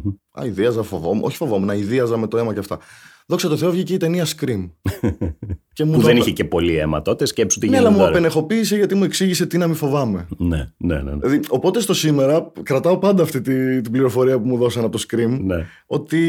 Μμμ. 0.04 0.14
Αηδίαζα, 0.32 0.84
φοβόμουν. 0.84 1.24
Όχι 1.24 1.38
φοβόμουν, 1.38 1.70
αηδίαζα 1.70 2.18
με 2.18 2.28
το 2.28 2.38
αίμα 2.38 2.54
και 2.54 2.60
αυτά. 2.60 2.80
Δόξα 3.28 3.50
τω 3.50 3.58
Θεώ 3.58 3.72
βγήκε 3.72 3.94
η 3.94 3.98
ταινία 3.98 4.26
Scream. 4.26 4.70
και 5.74 5.84
μου 5.84 5.92
Που 5.92 5.98
το 5.98 6.04
δεν 6.06 6.16
έπαι- 6.16 6.18
είχε 6.18 6.32
και 6.32 6.46
πολύ 6.46 6.76
αίμα 6.78 7.02
τότε, 7.02 7.26
σκέψου 7.26 7.60
τι 7.60 7.70
Ναι, 7.70 7.78
αλλά 7.78 7.88
γίνεται 7.88 8.00
μου 8.02 8.06
τώρα. 8.08 8.18
απενεχοποίησε 8.18 8.76
γιατί 8.76 8.96
μου 8.96 9.04
εξήγησε 9.04 9.46
τι 9.46 9.58
να 9.58 9.68
μην 9.68 9.76
φοβάμαι. 9.76 10.28
Ναι, 10.38 10.72
ναι, 10.78 10.96
ναι. 10.96 11.02
ναι. 11.02 11.16
Δηλαδή, 11.18 11.40
οπότε 11.50 11.80
στο 11.80 11.94
σήμερα 11.94 12.52
κρατάω 12.64 12.98
πάντα 12.98 13.24
αυτή 13.24 13.42
τη- 13.42 13.82
την 13.82 13.92
πληροφορία 13.92 14.40
που 14.40 14.48
μου 14.48 14.58
δώσαν 14.58 14.84
από 14.84 14.98
το 14.98 15.04
Scream. 15.10 15.38
ναι. 15.42 15.66
Ότι 15.86 16.20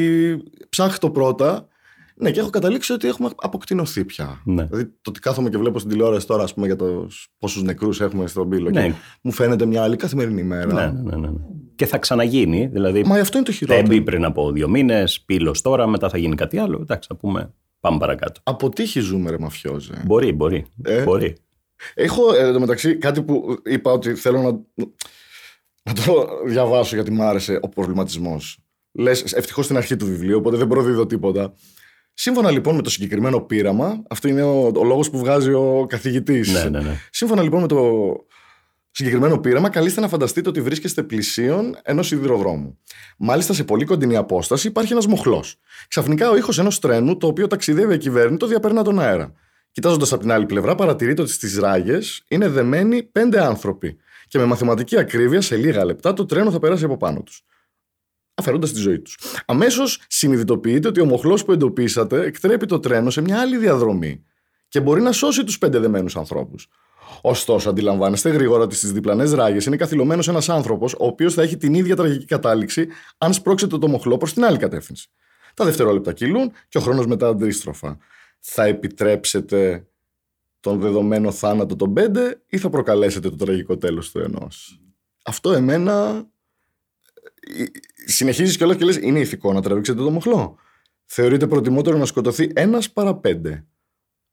ψάχτω 0.69 1.11
πρώτα. 1.11 1.69
Ναι, 2.17 2.31
και 2.31 2.41
έχω 2.41 2.51
καταλήξει 2.51 2.93
ότι 2.93 3.09
έχουμε 3.09 3.29
αποκτηνωθεί 3.37 4.05
πια. 4.05 4.41
Ναι. 4.45 4.65
Δηλαδή, 4.65 4.85
το 4.85 5.11
ότι 5.11 5.21
κάθομαι 5.21 5.49
και 5.51 5.59
βλέπω 5.59 5.79
στην 5.79 5.91
τηλεόραση 5.91 6.27
τώρα, 6.27 6.43
ας 6.43 6.55
πούμε, 6.55 6.67
για 6.67 6.77
πόσους 7.39 7.63
νεκρούς 7.63 8.01
έχουμε 8.01 8.27
στον 8.27 8.49
πύλο. 8.49 8.71
Ναι. 8.71 8.87
Και 8.89 8.93
μου 9.23 9.33
φαίνεται 9.33 9.67
μια 9.67 9.83
άλλη 9.83 9.97
καθημερινή 9.97 10.43
μέρα. 10.43 10.73
Ναι, 10.73 11.01
ναι, 11.03 11.17
ναι, 11.17 11.27
ναι. 11.29 11.39
Και 11.85 11.91
θα 11.91 11.99
ξαναγίνει. 11.99 12.67
Δηλαδή, 12.67 13.03
Μα 13.05 13.17
αυτό 13.17 13.37
είναι 13.37 13.47
το 13.47 13.53
χειρότερο. 13.53 13.89
τέμπη 13.89 14.03
πριν 14.03 14.25
από 14.25 14.53
δύο 14.53 14.69
μήνες, 14.69 15.21
πύλος 15.21 15.61
τώρα, 15.61 15.87
μετά 15.87 16.09
θα 16.09 16.19
γίνει 16.19 16.35
κάτι 16.35 16.59
άλλο. 16.59 16.79
Εντάξει, 16.81 17.09
θα 17.09 17.17
πούμε. 17.17 17.53
Πάμε 17.81 17.99
παρακάτω. 17.99 18.41
Αποτύχει 18.45 19.01
ζούμε, 19.01 19.31
ρε 19.31 19.39
μαφιόζε; 19.39 20.03
Μπορεί, 20.05 20.33
μπορεί. 20.33 20.67
Ε; 20.85 21.03
μπορεί. 21.03 21.37
Έχω 21.95 22.35
ε, 22.35 22.47
εν 22.47 22.53
τω 22.53 22.61
μεταξύ 22.61 22.97
κάτι 22.97 23.23
που 23.23 23.59
είπα 23.65 23.93
ότι 23.93 24.15
θέλω 24.15 24.41
να, 24.43 24.51
να 25.83 25.93
το 26.05 26.27
διαβάσω 26.47 26.95
γιατί 26.95 27.11
μου 27.11 27.23
άρεσε 27.23 27.59
ο 27.63 27.69
προβληματισμός. 27.69 28.59
Λες, 28.93 29.33
ευτυχώς 29.33 29.65
στην 29.65 29.77
αρχή 29.77 29.97
του 29.97 30.07
βιβλίου, 30.07 30.37
οπότε 30.39 30.57
δεν 30.57 30.69
προδίδω 30.69 31.07
τίποτα. 31.07 31.55
Σύμφωνα 32.15 32.51
λοιπόν 32.51 32.75
με 32.75 32.83
το 32.83 32.91
συγκεκριμένο 32.91 33.41
πείραμα, 33.41 34.03
αυτό 34.09 34.29
είναι 34.29 34.43
ο, 34.43 34.73
ο 34.77 34.85
λόγος 34.85 35.11
που 35.11 35.19
βγάζει 35.19 35.53
ο 35.53 35.87
καθηγητής. 35.89 36.53
Ναι, 36.53 36.69
ναι, 36.69 36.81
ναι. 36.81 36.97
Σύμφωνα 37.11 37.43
λοιπόν 37.43 37.61
με 37.61 37.67
το 37.67 37.77
συγκεκριμένο 38.97 39.39
πείραμα, 39.39 39.69
καλείστε 39.69 40.01
να 40.01 40.09
φανταστείτε 40.09 40.49
ότι 40.49 40.61
βρίσκεστε 40.61 41.03
πλησίον 41.03 41.77
ενός 41.83 42.07
σιδηροδρόμου. 42.07 42.79
Μάλιστα, 43.19 43.53
σε 43.53 43.65
πολύ 43.65 43.85
κοντινή 43.85 44.17
απόσταση 44.17 44.69
υπάρχει 44.69 44.93
ένας 44.93 45.07
μοχλός. 45.07 45.57
Ξαφνικά, 45.89 46.31
ο 46.31 46.37
ήχος 46.37 46.59
ενός 46.59 46.79
τρένου, 46.79 47.17
το 47.17 47.27
οποίο 47.27 47.47
ταξιδεύει 47.47 47.95
ακυβέρνητο, 47.95 48.47
διαπερνά 48.47 48.83
τον 48.83 49.01
αέρα. 49.01 49.33
Κοιτάζοντας 49.73 50.13
από 50.13 50.21
την 50.21 50.33
άλλη 50.33 50.47
πλευρά, 50.47 50.75
παρατηρείτε 50.75 51.23
ότι 51.23 51.31
στις 51.31 51.59
ράγες 51.59 52.25
είναι 52.29 52.49
δεμένοι 52.49 53.03
πέντε 53.03 53.45
άνθρωποι. 53.45 53.97
Και 54.29 54.39
με 54.39 54.45
μαθηματική 54.45 54.99
ακρίβεια, 54.99 55.41
σε 55.41 55.57
λίγα 55.57 55.85
λεπτά, 55.85 56.13
το 56.13 56.27
τρένο 56.27 56.51
θα 56.51 56.59
περάσει 56.59 56.85
από 56.85 56.97
πάνω 56.97 57.23
τους. 57.23 57.43
Αφαιρώντας 58.35 58.73
τη 58.73 58.79
ζωή 58.79 58.99
τους. 59.01 59.19
Αμέσως 59.47 60.03
συνειδητοποιείτε 60.09 60.89
ότι 60.89 61.01
ο 61.01 61.05
μοχλός 61.05 61.45
που 61.45 61.53
εντοπίσατε 61.53 62.25
εκτρέπει 62.25 62.67
το 62.67 62.81
τρένο 62.81 63.11
σε 63.11 63.21
μια 63.21 63.41
άλλη 63.41 63.57
διαδρομή 63.57 64.25
και 64.69 64.81
μπορεί 64.81 65.03
να 65.03 65.13
σώσει 65.13 65.45
τους 65.45 65.59
πέντε 65.59 65.79
δεμένους 65.79 66.17
ανθρώπους. 66.17 66.69
Ωστόσο, 67.21 67.71
αντιλαμβάνεστε 67.71 68.31
γρήγορα 68.31 68.63
ότι 68.63 68.75
στις 68.75 68.93
διπλανές 68.93 69.33
ράγες 69.33 69.65
είναι 69.67 69.77
καθυλωμένος 69.77 70.29
ένας 70.29 70.49
άνθρωπος, 70.49 70.93
ο 70.93 71.07
οποίος 71.07 71.35
θα 71.35 71.43
έχει 71.43 71.57
την 71.57 71.75
ίδια 71.75 71.97
τραγική 71.97 72.25
κατάληξη 72.25 72.89
αν 73.19 73.33
σπρώξετε 73.33 73.79
το 73.79 73.89
μοχλό 73.89 74.17
προς 74.17 74.33
την 74.33 74.45
άλλη 74.45 74.59
κατεύθυνση. 74.59 75.09
Τα 75.55 75.65
δευτερόλεπτα 75.65 76.13
κυλούν 76.13 76.53
και 76.69 76.79
ο 76.79 76.81
χρόνος 76.81 77.07
μετά 77.07 77.29
αντίστροφα. 77.29 77.99
Θα 78.39 78.65
επιτρέψετε 78.65 79.87
τον 80.61 80.81
δεδομένο 80.81 81.31
θάνατο 81.31 81.77
των 81.77 81.93
πέντε 81.93 82.43
ή 82.47 82.59
θα 82.59 82.71
προκαλέσετε 82.71 83.31
το 83.31 83.37
τραγικό 83.37 83.77
τέλος 83.77 84.11
του 84.11 84.19
ενός; 84.19 84.81
Αυτό 85.25 85.53
εμένα... 85.53 86.25
ε, 87.41 87.65
Συνεχίζεις 88.07 88.57
κιόλας 88.57 88.77
και 88.77 88.85
λες 88.85 88.97
είναι 88.97 89.21
ηθικό 89.21 89.53
να 89.53 89.63
τραβήξετε 89.63 90.03
το 90.03 90.11
μοχλό. 90.11 90.57
Θεωρείτε 91.05 91.47
προτιμότερο 91.47 91.99
να 91.99 92.05
σκοτωθεί 92.05 92.51
ένας 92.55 92.91
παρά 92.91 93.15
πέντε. 93.15 93.65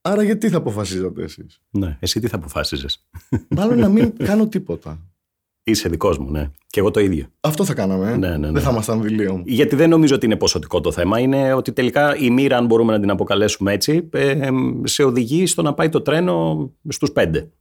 Άρα 0.02 0.24
γιατί 0.24 0.50
θα 0.50 0.58
αποφασίζατε 0.58 1.24
εσείς; 1.24 1.62
ναι. 1.70 1.98
Εσύ 2.00 2.20
τι 2.20 2.28
θα 2.28 2.36
αποφάσιζες; 2.36 3.08
Μάλλον 3.50 3.80
να 3.80 3.90
μην 3.90 4.14
κάνω 4.28 4.48
τίποτα. 4.48 5.00
Είσαι 5.64 5.90
δικός 5.90 6.18
μου, 6.18 6.32
ναι. 6.32 6.50
Και 6.68 6.80
εγώ 6.80 6.92
το 6.92 7.00
ίδιο. 7.00 7.26
Αυτό 7.40 7.66
θα 7.66 7.74
κάναμε. 7.74 8.12
ε. 8.12 8.18
Ναι, 8.18 8.30
ναι, 8.30 8.38
ναι. 8.38 8.52
Δεν 8.52 8.62
θα 8.62 8.70
ήμασταν 8.72 9.02
δηλίων. 9.02 9.44
Γιατί 9.46 9.76
δεν 9.76 9.90
νομίζω 9.90 10.16
ότι 10.16 10.26
είναι 10.26 10.36
ποσοτικό 10.36 10.82
το 10.82 10.92
θέμα. 10.92 11.20
Είναι 11.20 11.54
ότι 11.54 11.72
τελικά 11.72 12.16
η 12.16 12.30
μοίρα, 12.30 12.58
αν 12.58 12.66
μπορούμε 12.66 12.92
να 12.94 13.00
την 13.00 13.10
αποκαλέσουμε 13.10 13.74
έτσι, 13.74 14.10
ε, 14.12 14.50
σε 14.84 15.04
οδηγεί 15.04 15.46
στο 15.46 15.62
να 15.62 15.74
πάει 15.74 15.90
το 15.90 16.02
τρένο 16.02 16.70
στους 16.88 17.12
πέντε. 17.12 17.52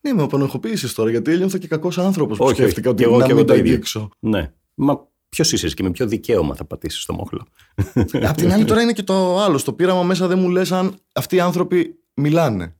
Ναι, 0.00 0.12
με 0.12 0.22
απανοχοποίησες 0.22 0.94
τώρα 0.94 1.10
γιατί 1.10 1.32
ένιωθα 1.32 1.58
και 1.58 1.68
κακός 1.68 1.98
άνθρωπος 1.98 2.38
που 2.38 2.44
Όχι, 2.44 2.54
σκέφτηκα 2.54 2.90
όχι. 2.90 2.94
ότι 2.94 3.02
Και 3.02 3.08
εγώ- 3.08 3.18
να 3.18 3.24
και 3.24 3.30
εγώ 3.30 3.38
μην 3.40 3.48
το 3.48 3.52
τα 3.52 3.58
ίδιο. 3.58 3.72
αγγίξω. 3.72 4.08
Ναι. 4.18 4.52
Μα 4.74 5.08
ποιος 5.36 5.52
είσαι 5.52 5.66
εσύ 5.66 5.74
και 5.74 5.82
με 5.82 5.90
ποιο 5.90 6.06
δικαίωμα 6.06 6.54
θα 6.54 6.64
πατήσεις 6.64 7.04
το 7.04 7.14
μοχλό. 7.14 7.46
Απ' 8.28 8.36
την 8.36 8.52
άλλη 8.52 8.64
τώρα 8.64 8.82
είναι 8.82 8.92
και 8.92 9.02
το 9.02 9.38
άλλο. 9.38 9.58
Στο 9.58 9.72
πείραμα 9.72 10.02
μέσα 10.02 10.26
δεν 10.26 10.38
μου 10.38 10.48
λες 10.48 10.72
αν 10.72 10.94
αυτοί 11.14 11.36
οι 11.36 11.40
άνθρωποι 11.40 11.94
μιλάνε. 12.14 12.76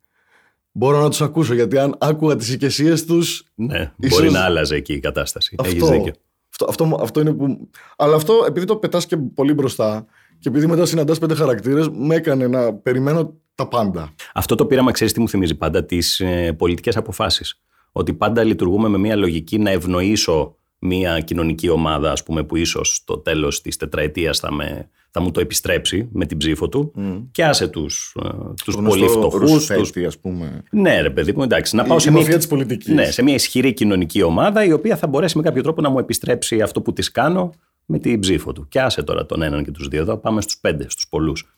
Μπορώ 0.72 1.00
να 1.00 1.08
τους 1.08 1.20
ακούσω 1.20 1.54
γιατί 1.54 1.78
αν 1.78 1.96
άκουγα 1.98 2.36
τις 2.36 2.52
οικεσίες 2.52 3.04
τους... 3.04 3.44
ναι, 3.54 3.92
Ίσως- 3.96 4.18
μπορεί 4.18 4.32
να 4.32 4.44
άλλαζε 4.44 4.74
εκεί 4.74 4.92
η 4.92 5.00
κατάσταση. 5.00 5.56
Έχεις 5.64 5.82
Αυτό, 5.82 5.92
δίκιο. 5.92 6.12
αυτό, 6.50 6.66
αυτό, 6.68 6.98
αυτό 7.00 7.20
είναι 7.20 7.32
που... 7.32 7.68
Αλλά 7.96 8.16
αυτό 8.16 8.44
επειδή 8.46 8.66
το 8.66 8.76
πετάς 8.76 9.06
και 9.06 9.16
πολύ 9.16 9.54
μπροστά 9.54 10.06
και 10.38 10.48
επειδή 10.48 10.66
μετά 10.66 10.86
συναντάς 10.86 11.18
πέντε 11.18 11.34
χαρακτήρες 11.34 11.88
με 11.88 12.14
έκανε 12.14 12.46
να 12.46 12.74
περιμένω 12.74 13.34
τα 13.54 13.68
πάντα. 13.68 14.14
Αυτό 14.34 14.54
το 14.54 14.66
πείραμα, 14.66 14.90
ξέρεις 14.90 15.12
τι 15.12 15.20
μου 15.20 15.28
θυμίζει 15.28 15.54
πάντα, 15.54 15.84
τις 15.84 16.20
ε, 16.20 16.52
πολιτικές 16.52 16.96
αποφάσεις. 16.96 17.60
Ότι 17.92 18.14
πάντα 18.14 18.44
λειτουργούμε 18.44 18.88
με 18.88 18.98
μια 18.98 19.16
λογική 19.16 19.58
να 19.58 19.70
ευνοήσω 19.70 20.56
μια 20.84 21.20
κοινωνική 21.20 21.68
ομάδα, 21.68 22.10
ας 22.12 22.22
πούμε, 22.22 22.42
που 22.44 22.56
ίσως 22.56 22.94
στο 22.94 23.18
τέλος 23.18 23.60
της 23.60 23.76
τετραετίας 23.76 24.38
θα, 24.38 24.52
με- 24.52 24.88
θα 25.10 25.20
μου 25.20 25.30
το 25.30 25.40
επιστρέψει 25.40 26.08
με 26.12 26.26
την 26.26 26.36
ψήφο 26.38 26.68
του. 26.68 26.92
Και 27.32 27.44
άσε 27.44 27.68
τους 27.68 28.16
τους 28.64 28.74
Το 28.74 28.82
πολύ 28.82 29.00
γνωστό 29.00 29.18
φτωχούς. 29.30 29.40
Τους... 29.40 29.68
Ρουσφέτη, 29.68 30.04
ας 30.06 30.18
πούμε. 30.18 30.62
Ναι, 30.70 31.00
ρε 31.00 31.10
παιδί 31.10 31.32
μου, 31.32 31.42
εντάξει. 31.42 31.76
Να 31.76 31.82
Η- 31.84 31.88
πάω 31.88 31.96
η 31.96 32.00
σε 32.00 32.10
μια, 32.10 32.20
μαφία 32.20 32.36
της 32.36 32.46
πολιτικής. 32.46 32.94
ναι, 32.94 33.10
σε 33.10 33.22
μια 33.22 33.34
ισχυρή 33.34 33.72
κοινωνική 33.72 34.22
ομάδα 34.22 34.64
η 34.64 34.72
οποία 34.72 34.96
θα 34.96 35.06
μπορέσει 35.06 35.36
με 35.36 35.42
κάποιο 35.42 35.62
τρόπο 35.62 35.80
να 35.80 35.88
μου 35.88 35.98
επιστρέψει 35.98 36.60
αυτό 36.60 36.80
που 36.82 36.92
της 36.92 37.10
κάνω 37.10 37.50
με 37.86 37.98
την 37.98 38.20
ψήφο 38.20 38.52
του. 38.52 38.68
Και 38.68 38.80
άσε 38.80 39.02
τώρα 39.02 39.26
τον 39.26 39.42
έναν 39.42 39.64
και 39.64 39.70
τους 39.70 39.88
δύο 39.88 40.00
εδώ, 40.00 40.16
πάμε 40.16 40.40
στους 40.40 40.58
πέντε, 40.58 40.86
στους 40.88 41.08
πολλούς. 41.08 41.56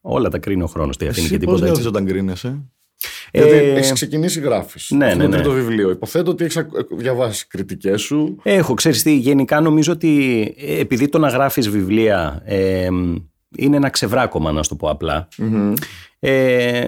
Όλα 0.00 0.28
τα 0.28 0.38
κρίνει 0.38 0.62
ο 0.62 0.66
χρόνος. 0.66 0.96
Τι 0.96 1.06
αφήνει 1.06 1.26
Εσύ 1.26 1.38
και 1.38 1.44
πώς 1.44 1.54
τίποτα 1.54 1.64
νιώθεις 1.64 1.86
έτσι. 1.86 1.96
όταν 1.98 2.06
κρίνεσαι; 2.12 2.62
Ε, 3.30 3.38
Γιατί 3.44 3.56
έχεις 3.56 3.92
ξεκινήσει 3.92 4.40
γράφεις. 4.40 4.90
ναι, 4.90 5.04
Αυτό 5.06 5.18
ναι, 5.18 5.24
είναι 5.24 5.36
ναι. 5.36 5.42
το 5.42 5.50
βιβλίο. 5.50 5.90
Υποθέτω 5.90 6.30
ότι 6.30 6.44
έχεις 6.44 6.56
ακ- 6.56 6.94
διαβάσει 6.96 7.46
κριτικές 7.46 8.00
σου. 8.02 8.36
Έχω, 8.42 8.74
ξέρεις 8.74 9.02
τι, 9.02 9.14
γενικά 9.16 9.60
νομίζω 9.60 9.92
ότι 9.92 10.42
ε, 10.58 10.80
επειδή 10.80 11.08
το 11.08 11.18
να 11.18 11.28
γράφεις 11.28 11.68
βιβλία 11.70 12.42
ε, 12.44 12.88
είναι 13.56 13.76
ένα 13.76 13.88
ξεβράκωμα, 13.90 14.52
να 14.52 14.62
σου 14.62 14.68
το 14.68 14.74
πω 14.76 14.88
απλά, 14.90 15.28
ε, 16.18 16.78
ε, 16.78 16.86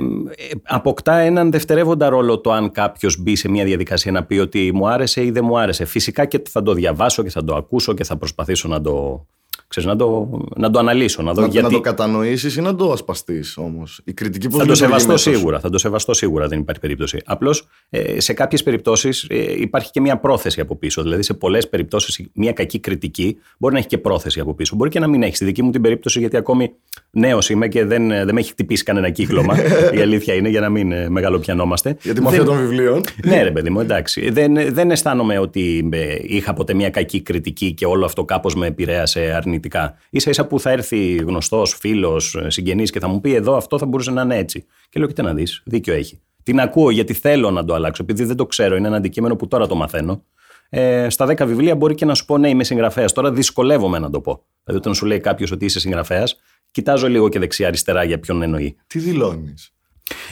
αποκτά 0.63 1.17
έναν 1.19 1.51
δευτερεύοντα 1.51 2.09
ρόλο 2.09 2.41
το 2.41 2.53
αν 2.53 2.71
κάποιος 2.71 3.19
μπει 3.19 3.37
σε 3.37 3.49
μια 3.49 3.65
διαδικασία 3.65 4.13
να 4.13 4.25
πει 4.25 4.39
ότι 4.39 4.71
μου 4.75 4.89
άρεσε 4.89 5.25
ή 5.25 5.31
δεν 5.31 5.45
μου 5.45 5.59
άρεσε. 5.59 5.85
Φυσικά 5.85 6.25
και 6.25 6.43
θα 6.51 6.63
το 6.63 6.73
διαβάσω 6.75 7.23
και 7.23 7.31
θα 7.31 7.45
το 7.45 7.55
ακούσω 7.55 7.95
και 7.95 8.05
θα 8.05 8.17
προσπαθήσω 8.17 8.69
να 8.69 8.81
το, 8.81 9.27
ξέρεις, 9.73 9.89
να 9.89 9.97
το, 9.97 10.29
να 10.57 10.71
το 10.71 10.79
αναλύσω. 10.79 11.23
Να 11.23 11.33
δω 11.33 11.41
Να, 11.41 11.47
γιατί... 11.47 11.67
να 11.67 11.73
το 11.73 11.81
κατανοήσεις 11.81 12.57
ή 12.57 12.61
να 12.61 12.75
το 12.75 12.93
ασπαστείς 12.93 13.57
όμως. 13.57 14.01
Η 14.05 14.13
κριτική 14.13 14.49
πώς 14.49 14.59
Θα 14.59 14.65
το 14.65 14.73
λειτουργεί 14.73 14.93
σεβαστώ 14.93 15.13
μέσα 15.13 15.31
σου. 15.31 15.37
σίγουρα. 15.37 15.61
Θα 15.61 15.71
το 15.71 15.79
σεβαστώ 15.79 16.15
σίγουρα, 16.15 16.49
δεν 16.49 16.59
υπάρχει 16.59 16.81
περίπτωση. 16.81 17.19
Απλώς 17.25 17.69
σε 18.17 18.33
κάποιες 18.33 18.63
περιπτώσεις 18.63 19.27
υπάρχει 19.57 19.91
και 19.91 20.01
μια 20.01 20.19
πρόθεση 20.19 20.61
από 20.61 20.77
πίσω. 20.77 21.03
Δηλαδή, 21.03 21.23
σε 21.23 21.35
πολλές 21.35 21.69
περιπτώσεις, 21.69 22.27
μια 22.33 22.53
κακή 22.53 22.79
κριτική 22.79 23.37
μπορεί 23.59 23.73
να 23.73 23.79
έχει 23.79 23.89
και 23.89 23.99
πρόθεση 23.99 24.41
από 24.41 24.55
πίσω. 24.55 24.77
Μπορεί 24.77 24.91
και 24.91 25.01
να 25.01 25.07
μην 25.07 25.23
έχει. 25.23 25.37
Στη 25.37 25.45
δική 25.45 25.63
μου 25.63 25.71
την 25.71 25.83
περίπτωση, 25.83 26.19
γιατί 26.19 26.37
ακόμη 26.37 26.73
νέος 27.11 27.51
είμαι 27.51 27.69
και 27.69 27.85
δεν, 27.85 28.09
δεν 28.09 28.35
με 28.35 28.41
έχει 28.41 28.51
χτυπήσει 28.51 28.85
κανένα 28.85 29.11
κύκλωμα. 29.11 29.57
η 29.97 30.01
αλήθεια 30.01 30.35
είναι, 30.35 30.49
για 30.49 30.61
να 30.61 30.69
μην 30.69 30.93
ε, 30.93 31.09
μεγαλοπιανόμαστε. 31.09 31.97
Για 32.03 32.15
τη 32.15 32.21
μαφία 32.21 32.45
των 32.45 32.57
βιβλίων. 32.57 33.01
Ναι, 33.25 33.43
ρε 33.43 33.51
παιδί 33.51 33.71
μου, 33.71 33.81
εντάξει. 33.81 34.31
Δεν, 34.31 34.75
δεν 34.75 34.91
αισθάνομαι 34.91 35.39
ότι 35.39 35.89
ε, 35.93 36.17
είχα 36.23 36.53
ποτέ 36.53 36.75
μια 36.75 36.91
κακή 36.91 37.21
κριτική 37.21 37.73
και 37.73 37.87
όλο 37.87 38.05
αυτό 38.05 38.25
κάπως 38.25 38.55
με 38.55 38.67
επηρέασε 38.67 39.21
αρνητικά. 39.21 39.61
Σα 39.71 40.31
ίσα 40.31 40.47
που 40.47 40.61
θα 40.61 40.71
έρθει 40.71 41.15
γνωστός, 41.15 41.75
φίλος, 41.75 42.37
συγγενής 42.47 42.91
και 42.91 43.01
θα 43.01 43.09
μου 43.09 43.21
πει 43.21 43.35
εδώ 43.35 43.57
αυτό 43.57 43.79
θα 43.79 43.87
μπορούσε 43.87 44.11
να 44.11 44.23
είναι 44.23 44.37
έτσι. 44.37 44.65
Και 44.89 44.99
λέω, 44.99 45.09
κοίτα 45.09 45.23
να 45.23 45.35
δεις, 45.35 45.63
δίκιο 45.65 45.95
έχει. 45.95 46.21
Την 46.43 46.61
ακούω 46.61 46.91
γιατί 46.91 47.13
θέλω 47.13 47.51
να 47.51 47.65
το 47.65 47.75
αλλάξω, 47.75 48.03
επειδή 48.03 48.25
δεν 48.25 48.37
το 48.37 48.47
ξέρω. 48.47 48.77
Είναι 48.77 48.87
ένα 48.87 48.97
αντικείμενο 48.97 49.37
που 49.37 49.49
τώρα 49.49 49.67
το 49.67 49.75
μαθαίνω. 49.75 50.25
Ε, 50.69 51.09
στα 51.09 51.27
10 51.27 51.47
βιβλία 51.47 51.77
μπορεί 51.77 51.95
και 51.95 52.05
να 52.05 52.15
σου 52.15 52.25
πω 52.25 52.39
ναι, 52.39 52.49
είμαι 52.49 52.65
συγγραφέας. 52.65 53.13
Τώρα 53.13 53.33
δυσκολεύομαι 53.33 53.99
να 53.99 54.11
το 54.11 54.21
πω. 54.21 54.45
Δηλαδή, 54.65 54.83
όταν 54.83 54.95
σου 54.95 55.07
λέει 55.07 55.21
κάποιος 55.21 55.51
ότι 55.51 55.65
είσαι 55.65 55.81
συγγραφέας, 55.81 56.41
κοιτάζω 56.71 57.09
λίγο 57.09 57.29
και 57.29 57.39
δεξιά-αριστερά 57.39 58.05
για 58.05 58.19
ποιον 58.19 58.43
εννοεί. 58.43 58.77
Τι 58.87 58.99
δηλώνεις; 58.99 59.75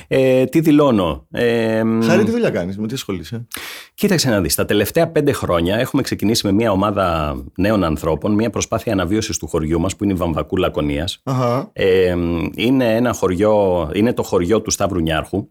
Ε, 0.08 0.44
τι 0.44 0.60
δηλώνω; 0.60 1.26
Ε, 1.30 1.82
Χάρη 2.02 2.24
τι 2.24 2.30
δουλειά 2.30 2.50
κάνεις, 2.50 2.78
με 2.78 2.86
τι 2.86 2.94
ασχολείσαι; 2.94 3.46
Κοίταξε 3.94 4.30
να 4.30 4.40
δεις, 4.40 4.54
τα 4.54 4.64
τελευταία 4.64 5.08
πέντε 5.08 5.32
χρόνια 5.32 5.76
έχουμε 5.76 6.02
ξεκινήσει 6.02 6.46
με 6.46 6.52
μια 6.52 6.70
ομάδα 6.70 7.36
νέων 7.56 7.84
ανθρώπων, 7.84 8.32
μια 8.34 8.50
προσπάθεια 8.50 8.92
αναβίωσης 8.92 9.36
του 9.38 9.46
χωριού 9.46 9.80
μας 9.80 9.96
που 9.96 10.04
είναι 10.04 10.12
η 10.12 10.16
Βαμβακού 10.16 10.56
Λακωνίας. 10.56 11.20
Αχα. 11.24 11.70
Ε, 11.72 12.14
είναι, 12.54 12.94
ένα 12.94 13.12
χωριό, 13.12 13.90
είναι 13.94 14.12
το 14.12 14.22
χωριό 14.22 14.60
του 14.60 14.70
Σταύρου 14.70 15.00
Νιάρχου 15.00 15.48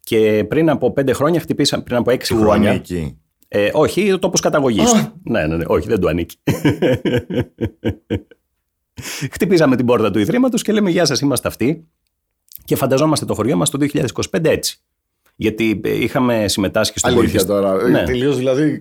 και 0.00 0.44
πριν 0.48 0.70
από 0.70 0.92
πέντε 0.92 1.12
χρόνια 1.12 1.40
χτυπήσαμε, 1.40 1.82
πριν 1.82 1.96
από 1.96 2.10
έξι 2.10 2.34
Του 2.34 2.40
χρόνια. 2.40 2.70
ανήκει. 2.70 3.16
Ε, 3.48 3.70
όχι, 3.72 4.12
ο 4.12 4.18
τόπος 4.18 4.40
καταγωγής 4.40 4.94
Α. 4.94 4.98
του. 5.04 5.20
Ναι, 5.24 5.46
ναι, 5.46 5.56
ναι, 5.56 5.64
όχι, 5.66 5.88
δεν 5.88 6.00
του 6.00 6.08
ανήκει. 6.08 6.36
Χτυπήσαμε 9.32 9.76
την 9.76 9.86
πόρτα 9.86 10.10
του 10.10 10.18
Ιδρύματος 10.18 10.62
και 10.62 10.72
λέμε: 10.72 10.90
Γεια 10.90 11.04
σας, 11.04 11.20
είμαστε 11.20 11.48
αυτοί. 11.48 11.86
Και 12.64 12.76
φανταζόμαστε 12.76 13.24
το 13.24 13.34
χωριό 13.34 13.56
μας 13.56 13.70
το 13.70 13.78
2025 13.92 14.44
έτσι. 14.44 14.78
Γιατί 15.36 15.80
ε, 15.84 16.02
είχαμε 16.02 16.48
συμμετάσχει 16.48 16.98
στο 16.98 17.08
Αλήθεια 17.08 17.44
τώρα. 17.44 17.88
Ναι. 17.88 18.04
Τελείως 18.04 18.36
δηλαδή. 18.36 18.80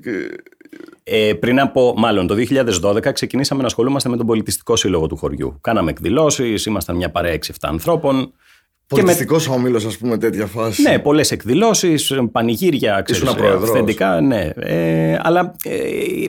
Ε, 1.04 1.34
πριν 1.34 1.60
από, 1.60 1.94
μάλλον 1.98 2.28
το 2.28 2.36
2012, 2.84 3.14
ξεκινήσαμε 3.14 3.62
να 3.62 3.68
ασχολούμαστε 3.68 4.10
με 4.10 4.18
τον 4.18 4.26
πολιτιστικό 4.26 4.76
σύλλογο 4.76 5.08
του 5.08 5.16
χωριού. 5.16 5.58
Κάναμε 5.62 5.92
εκδηλώσεις, 5.92 6.66
ήμασταν 6.66 6.96
μια 6.96 7.12
παρέα 7.12 7.34
6-7 7.34 7.52
ανθρώπων. 7.62 8.34
Πολιτιστικό 8.96 9.36
με... 9.36 9.56
όμιλο, 9.56 9.78
ας 9.78 9.98
πούμε, 9.98 10.18
τέτοια 10.18 10.46
φάση. 10.46 10.82
Ναι, 10.82 11.00
πολλές 11.00 11.32
εκδηλώσεις, 11.32 12.14
πανηγύρια, 12.32 13.02
ξέρεις, 13.02 13.24
αυθεντικά. 13.62 14.22
Ναι. 14.22 14.50
Ε, 14.56 15.20
αλλά 15.22 15.56
ε, 15.64 15.78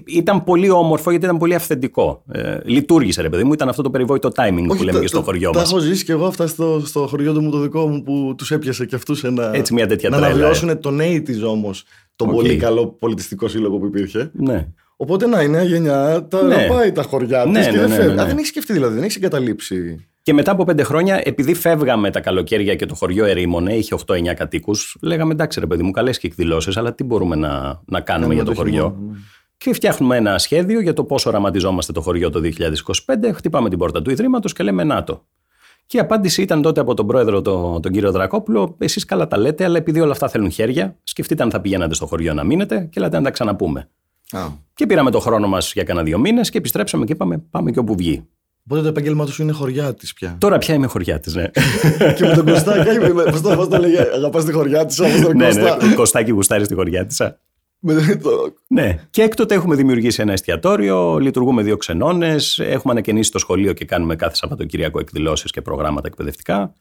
ήταν 0.07 0.44
πολύ 0.44 0.70
όμορφο 0.70 1.11
γιατί 1.11 1.25
ήταν 1.25 1.38
πολύ 1.38 1.55
αυθεντικό. 1.55 2.22
Ε, 2.33 2.57
λειτουργήσε, 2.64 3.22
ρε 3.22 3.29
παιδί 3.29 3.44
μου, 3.44 3.53
ήταν 3.53 3.68
αυτό 3.68 3.83
το 3.83 3.90
περιβόητο 3.90 4.29
timing 4.37 4.66
Όχι, 4.68 4.79
που 4.79 4.85
λέμε 4.85 4.92
τα, 4.92 5.01
και 5.01 5.07
στο 5.07 5.22
χωριό 5.22 5.51
μας. 5.55 5.62
Τα 5.62 5.68
έχω 5.68 5.79
ζήσει 5.79 6.05
και 6.05 6.12
εγώ 6.12 6.27
αυτά 6.27 6.46
στο, 6.46 6.83
στο 6.85 7.07
χωριό 7.07 7.33
του 7.33 7.42
μου 7.42 7.51
το 7.51 7.59
δικό 7.59 7.88
μου 7.88 8.03
που 8.03 8.35
τους 8.38 8.51
έπιασε 8.51 8.87
και 8.87 8.94
αυτούς 8.94 9.25
ένα. 9.25 9.51
Έτσι, 9.55 9.75
μια 9.75 9.87
τέτοια 9.87 10.09
να 10.09 10.16
τρέλα. 10.16 10.33
Να 10.33 10.38
αναβιώσουν 10.38 10.81
τον 10.81 11.01
80 11.01 11.22
όμως 11.46 11.85
τον 12.16 12.29
okay. 12.29 12.35
πολύ 12.35 12.57
καλό 12.57 12.87
πολιτιστικό 12.87 13.48
σύλλογο 13.48 13.79
που 13.79 13.87
υπήρχε. 13.87 14.31
Ναι. 14.33 14.68
Οπότε 14.96 15.27
να 15.27 15.42
η 15.42 15.48
νέα 15.48 15.62
γενιά 15.62 16.27
τα 16.31 16.42
ναι. 16.42 16.66
πάει 16.68 16.92
τα 16.92 17.03
χωριά 17.03 17.44
ναι, 17.44 17.59
της 17.59 17.68
και 17.68 17.72
ναι, 17.72 17.81
δεν 17.81 17.88
ναι, 17.88 17.94
φεύγει. 17.94 18.09
ναι, 18.09 18.14
ναι. 18.14 18.22
Α, 18.22 18.27
δεν 18.27 18.37
έχει 18.37 18.46
σκεφτεί 18.46 18.72
δηλαδή, 18.72 18.94
δεν 18.94 19.05
έχει 19.05 19.16
εγκαταλείψει. 19.16 20.07
Και 20.22 20.32
μετά 20.32 20.50
από 20.50 20.64
πέντε 20.64 20.82
χρόνια, 20.82 21.20
επειδή 21.24 21.54
φεύγαμε 21.54 22.11
τα 22.11 22.20
καλοκαίρια 22.20 22.74
και 22.74 22.87
το 22.87 22.94
χωριό 22.94 23.24
ερήμωνε, 23.24 23.74
είχε 23.74 23.94
8-9 24.06 24.35
κατοίκους, 24.37 24.96
λέγαμε 25.02 25.32
εντάξει 25.32 25.61
ρε 25.61 25.66
παιδί 25.66 25.82
μου, 25.82 25.90
καλές 25.90 26.18
και 26.18 26.26
εκδηλώσεις, 26.26 26.76
αλλά 26.76 26.94
τι 26.94 27.04
μπορούμε 27.04 27.37
να, 27.37 27.80
να 27.85 28.00
κάνουμε 28.00 28.35
για 28.35 28.44
το, 28.44 28.50
το 28.50 28.56
χωριό. 28.56 28.96
Ναι. 29.00 29.16
Και 29.56 29.72
φτιάχνουμε 29.72 30.16
ένα 30.16 30.38
σχέδιο 30.38 30.80
για 30.80 30.92
το 30.92 31.04
πώ 31.04 31.18
οραματιζόμαστε 31.24 31.92
το 31.92 32.00
χωριό 32.00 32.30
το 32.30 32.40
2025. 32.42 33.32
Χτυπάμε 33.35 33.68
την 33.68 33.78
πόρτα 33.78 34.02
του 34.02 34.11
Ιδρύματος 34.11 34.52
και 34.52 34.62
λέμε 34.62 34.85
να 34.85 35.04
το. 35.04 35.26
Και 35.87 35.96
η 35.96 36.00
απάντηση 36.00 36.42
ήταν 36.42 36.62
τότε 36.62 36.80
από 36.80 36.94
τον 36.94 37.06
πρόεδρο, 37.06 37.42
τον, 37.42 37.82
τον 37.82 37.92
κύριο 37.92 38.12
Δρακόπουλο, 38.12 38.74
εσείς 38.78 39.04
καλά 39.04 39.26
τα 39.26 39.38
λέτε, 39.38 39.64
αλλά 39.64 39.76
επειδή 39.76 40.00
όλα 40.00 40.12
αυτά 40.12 40.28
θέλουν 40.28 40.50
χέρια, 40.50 40.96
σκεφτείτε 41.02 41.42
αν 41.42 41.50
θα 41.50 41.61
πηγαίνατε 41.61 41.94
στο 41.94 42.06
χωριό 42.06 42.35
να 42.35 42.44
μείνετε 42.44 42.88
και 42.90 43.00
λέτε 43.00 43.16
να 43.16 43.22
τα 43.22 43.30
ξαναπούμε. 43.30 43.88
Α. 44.30 44.40
Και 44.74 44.87
πήραμε 44.87 45.11
το 45.11 45.20
χρόνο 45.20 45.48
μας 45.48 45.72
για 45.72 45.82
κανένα 45.82 46.04
δύο 46.04 46.18
μήνες 46.18 46.50
και 46.50 46.58
επιστρέψαμε 46.58 47.04
και 47.04 47.12
είπαμε 47.12 47.38
πάμε 47.50 47.70
και 47.70 47.78
όπου 47.78 47.94
βγει. 47.94 48.28
Οπότε 48.64 48.83
το 48.83 48.88
επάγγελμά 48.88 49.27
του 49.27 49.42
είναι 49.42 49.53
χωριά 49.53 49.94
της 49.94 50.12
πια. 50.12 50.37
Τώρα 50.40 50.59
πια 50.59 50.75
είμαι 50.75 50.87
χωριά 50.87 51.20
της, 51.20 51.35
ναι. 51.35 51.51
και 52.16 52.25
με 52.27 52.35
τον 52.35 52.46
Κωστάκη, 52.46 52.98
πώς 53.31 53.40
το, 53.40 53.55
πώς 53.57 53.68
το 53.68 53.77
λέγε, 53.77 54.01
αγαπάς 54.14 54.44
τη 54.44 54.53
χωριά 54.53 54.87
της, 54.87 54.98
όμω 54.98 55.20
τον 55.22 55.37
ναι, 55.37 55.44
Κωστά. 55.44 55.87
ναι, 55.87 55.94
Κωστάκη 55.94 56.31
γουστάρει 56.31 56.64
στη 56.64 56.75
χωριά 56.75 57.07
της. 57.07 57.22
ναι, 58.68 58.98
και 59.11 59.22
έκτοτε 59.22 59.55
έχουμε 59.55 59.75
δημιουργήσει 59.75 60.22
ένα 60.22 60.33
εστιατόριο, 60.33 61.18
λειτουργούμε 61.18 61.62
δύο 61.62 61.77
ξενώνες, 61.77 62.59
έχουμε 62.59 62.92
ανακαινήσει 62.92 63.31
το 63.31 63.38
σχολείο 63.38 63.72
και 63.72 63.85
κάνουμε 63.85 64.16
κάθε 64.16 64.35
Σαββατοκύριακο 64.37 64.98
εκδηλώσεις 65.01 65.51
και 65.51 65.62
προγράμματα 65.62 66.07
εκπαιδευτικά. 66.07 66.75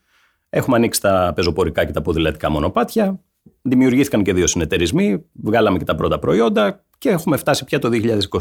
Έχουμε 0.49 0.75
ανοίξει 0.75 1.01
τα 1.01 1.31
πεζοπορικά 1.35 1.85
και 1.85 1.91
τα 1.91 2.01
ποδηλατικά 2.01 2.49
μονοπάτια. 2.49 3.19
Δημιουργήθηκαν 3.61 4.23
και 4.23 4.33
δύο 4.33 4.47
συνεταιρισμοί, 4.47 5.25
βγάλαμε 5.43 5.77
και 5.77 5.83
τα 5.83 5.95
πρώτα 5.95 6.19
προϊόντα 6.19 6.83
και 7.01 7.09
έχουμε 7.09 7.37
φτάσει 7.37 7.63
πια 7.63 7.79
το 7.79 7.89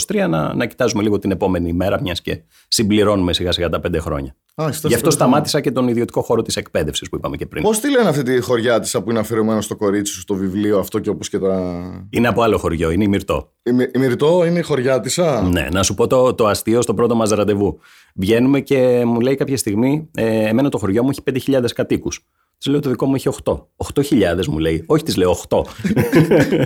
2023 0.06 0.26
να, 0.28 0.54
να 0.54 0.66
κοιτάζουμε 0.66 1.02
λίγο 1.02 1.18
την 1.18 1.30
επόμενη 1.30 1.72
μέρα, 1.72 2.00
μιας 2.00 2.20
και 2.20 2.42
συμπληρώνουμε 2.68 3.32
σιγά 3.32 3.52
σιγά 3.52 3.68
τα 3.68 3.80
πέντε 3.80 3.98
χρόνια. 3.98 4.36
Α, 4.54 4.68
Γι' 4.82 4.94
αυτό 4.94 5.10
σταμάτησα 5.10 5.60
και 5.60 5.70
τον 5.70 5.88
ιδιωτικό 5.88 6.22
χώρο 6.22 6.42
της 6.42 6.56
εκπαίδευσης 6.56 7.08
που 7.08 7.16
είπαμε 7.16 7.36
και 7.36 7.46
πριν. 7.46 7.62
Πώς 7.62 7.80
τη 7.80 7.90
λένε 7.90 8.08
αυτή 8.08 8.22
τη 8.22 8.40
χωριά 8.40 8.80
της 8.80 8.92
που 9.04 9.10
είναι 9.10 9.18
αφιερωμένο 9.18 9.60
στο 9.60 9.76
κορίτσι 9.76 10.12
σου, 10.12 10.20
στο 10.20 10.34
βιβλίο 10.34 10.78
αυτό 10.78 10.98
και 10.98 11.10
όπως 11.10 11.28
και 11.28 11.38
τα. 11.38 11.82
Είναι 12.10 12.28
από 12.28 12.42
άλλο 12.42 12.58
χωριό, 12.58 12.90
είναι 12.90 13.04
η 13.04 13.08
Μυρτό. 13.08 13.52
Η, 13.62 13.70
η 13.94 13.98
Μυρτό 13.98 14.44
είναι 14.46 14.58
η 14.58 14.62
χωριά 14.62 15.00
της, 15.00 15.18
α; 15.18 15.42
Ναι, 15.42 15.68
να 15.72 15.82
σου 15.82 15.94
πω 15.94 16.06
το, 16.06 16.34
το 16.34 16.46
αστείο 16.46 16.82
στο 16.82 16.94
πρώτο 16.94 17.14
μας 17.14 17.30
ραντεβού. 17.30 17.78
Βγαίνουμε 18.14 18.60
και 18.60 19.02
μου 19.04 19.20
λέει 19.20 19.34
κάποια 19.34 19.56
στιγμή, 19.56 20.08
ε, 20.14 20.48
εμένα 20.48 20.68
το 20.68 20.78
χωριό 20.78 21.02
μου 21.02 21.10
έχει 21.10 21.50
5.000 21.52 21.64
κατοίκους. 21.74 22.26
Της 22.60 22.66
λέω 22.72 22.80
το 22.80 22.88
δικό 22.90 23.06
μου 23.06 23.14
έχει 23.14 23.28
8. 23.44 23.52
8.000 23.94 24.46
μου 24.46 24.58
λέει. 24.58 24.84
Όχι, 24.86 25.02
της 25.02 25.16
λέω 25.16 25.36
8. 25.48 25.62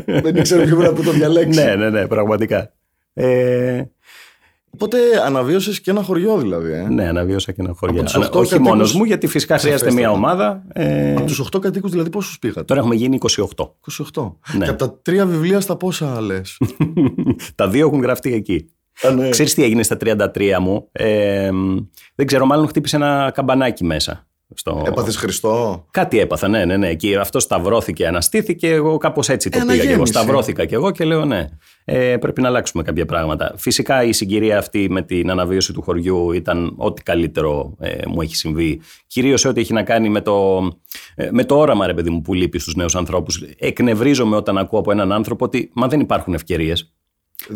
Δεν 0.22 0.36
ήξερα 0.36 0.64
ποιο 0.64 0.76
πρέπει 0.76 0.98
να 0.98 1.04
το 1.04 1.10
διαλέξεις. 1.10 1.64
ναι, 1.64 1.74
ναι, 1.74 1.90
ναι, 1.90 2.06
πραγματικά. 2.06 2.72
Ε... 3.12 3.82
Οπότε 4.70 4.98
αναβίωσες 5.26 5.80
και 5.80 5.90
ένα 5.90 6.02
χωριό 6.02 6.38
δηλαδή. 6.38 6.72
Ε; 6.72 6.88
Ναι, 6.88 7.08
αναβίωσα 7.08 7.52
και 7.52 7.60
ένα 7.60 7.72
χωριό. 7.76 8.00
Από 8.00 8.04
τους 8.10 8.14
οκτώ 8.14 8.38
Όχι 8.38 8.48
κατοίκους- 8.50 8.70
μόνος 8.70 8.94
μου, 8.94 9.04
γιατί 9.04 9.26
φυσικά 9.26 9.58
χρειάζεται 9.58 9.92
μια 9.92 10.10
ομάδα. 10.10 10.62
Ε... 10.72 11.14
Από 11.16 11.26
τους 11.26 11.40
8 11.40 11.58
κατοίκους 11.60 11.90
δηλαδή 11.90 12.10
πόσους 12.10 12.38
πήγατε; 12.38 12.62
Τώρα 12.64 12.80
έχουμε 12.80 12.94
γίνει 12.94 13.18
28. 13.36 13.44
28. 14.14 14.32
Ναι. 14.58 14.64
Και 14.64 14.70
από 14.70 14.78
τα 14.78 14.98
τρία 15.02 15.26
βιβλία 15.26 15.60
στα 15.60 15.76
πόσα 15.76 16.20
λες; 16.20 16.58
Τα 17.54 17.68
δύο 17.68 17.86
έχουν 17.86 18.00
γραφτεί 18.02 18.32
εκεί. 18.34 18.70
ναι. 19.16 19.28
Ξέρεις 19.28 19.54
τι 19.54 19.62
έγινε 19.64 19.82
στα 19.82 19.96
33 20.00 20.58
μου; 20.60 20.88
Ε, 20.92 21.50
δεν 22.14 22.26
ξέρω, 22.26 22.46
μάλλον 22.46 22.68
χτύπησε 22.68 22.96
ένα 22.96 23.30
καμπανάκι 23.34 23.84
μέσα. 23.84 24.26
Στο... 24.54 24.82
Έπαθες 24.86 25.16
Χριστό; 25.16 25.84
Κάτι 25.90 26.18
έπαθα, 26.18 26.48
ναι, 26.48 26.64
ναι, 26.64 26.76
ναι. 26.76 26.88
Εκεί 26.88 27.16
αυτό 27.16 27.40
σταυρώθηκε, 27.40 28.06
αναστήθηκε. 28.06 28.68
Εγώ 28.68 28.96
κάπως 28.98 29.28
έτσι 29.28 29.48
το 29.48 29.58
Ε, 29.58 29.60
πήγα 29.60 29.72
και 29.72 29.80
εγώ. 29.80 29.86
αναγέννηση. 29.88 30.12
Σταυρώθηκα 30.12 30.64
και 30.64 30.74
εγώ 30.74 30.90
και 30.90 31.04
λέω 31.04 31.24
ναι. 31.24 31.48
Ε, 31.84 32.16
πρέπει 32.16 32.40
να 32.40 32.48
αλλάξουμε 32.48 32.82
κάποια 32.82 33.04
πράγματα. 33.06 33.54
Φυσικά 33.56 34.02
η 34.02 34.12
συγκυρία 34.12 34.58
αυτή 34.58 34.86
με 34.90 35.02
την 35.02 35.30
αναβίωση 35.30 35.72
του 35.72 35.82
χωριού 35.82 36.32
ήταν 36.32 36.74
ό,τι 36.76 37.02
καλύτερο 37.02 37.74
ε, 37.78 38.06
μου 38.06 38.20
έχει 38.20 38.36
συμβεί. 38.36 38.80
Κυρίως 39.06 39.44
ό,τι 39.44 39.60
έχει 39.60 39.72
να 39.72 39.82
κάνει 39.82 40.08
με 40.08 40.20
το, 40.20 40.62
ε, 41.14 41.28
με 41.30 41.44
το 41.44 41.58
όραμα, 41.58 41.86
ρε 41.86 41.94
παιδί 41.94 42.10
μου, 42.10 42.20
που 42.20 42.34
λείπει 42.34 42.58
στους 42.58 42.74
νέους 42.74 42.96
ανθρώπους. 42.96 43.42
Εκνευρίζομαι 43.58 44.36
όταν 44.36 44.58
ακούω 44.58 44.78
από 44.78 44.90
έναν 44.90 45.12
άνθρωπο 45.12 45.44
ότι 45.44 45.70
μα 45.74 45.86
δεν 45.88 46.00
υπάρχουν 46.00 46.34
ευκαιρίες. 46.34 46.93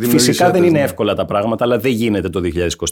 Φυσικά 0.00 0.50
δεν 0.50 0.64
είναι 0.64 0.80
εύκολα 0.80 1.14
τα 1.14 1.24
πράγματα, 1.24 1.64
αλλά 1.64 1.78
δεν 1.78 1.92
γίνεται 1.92 2.28
το 2.28 2.40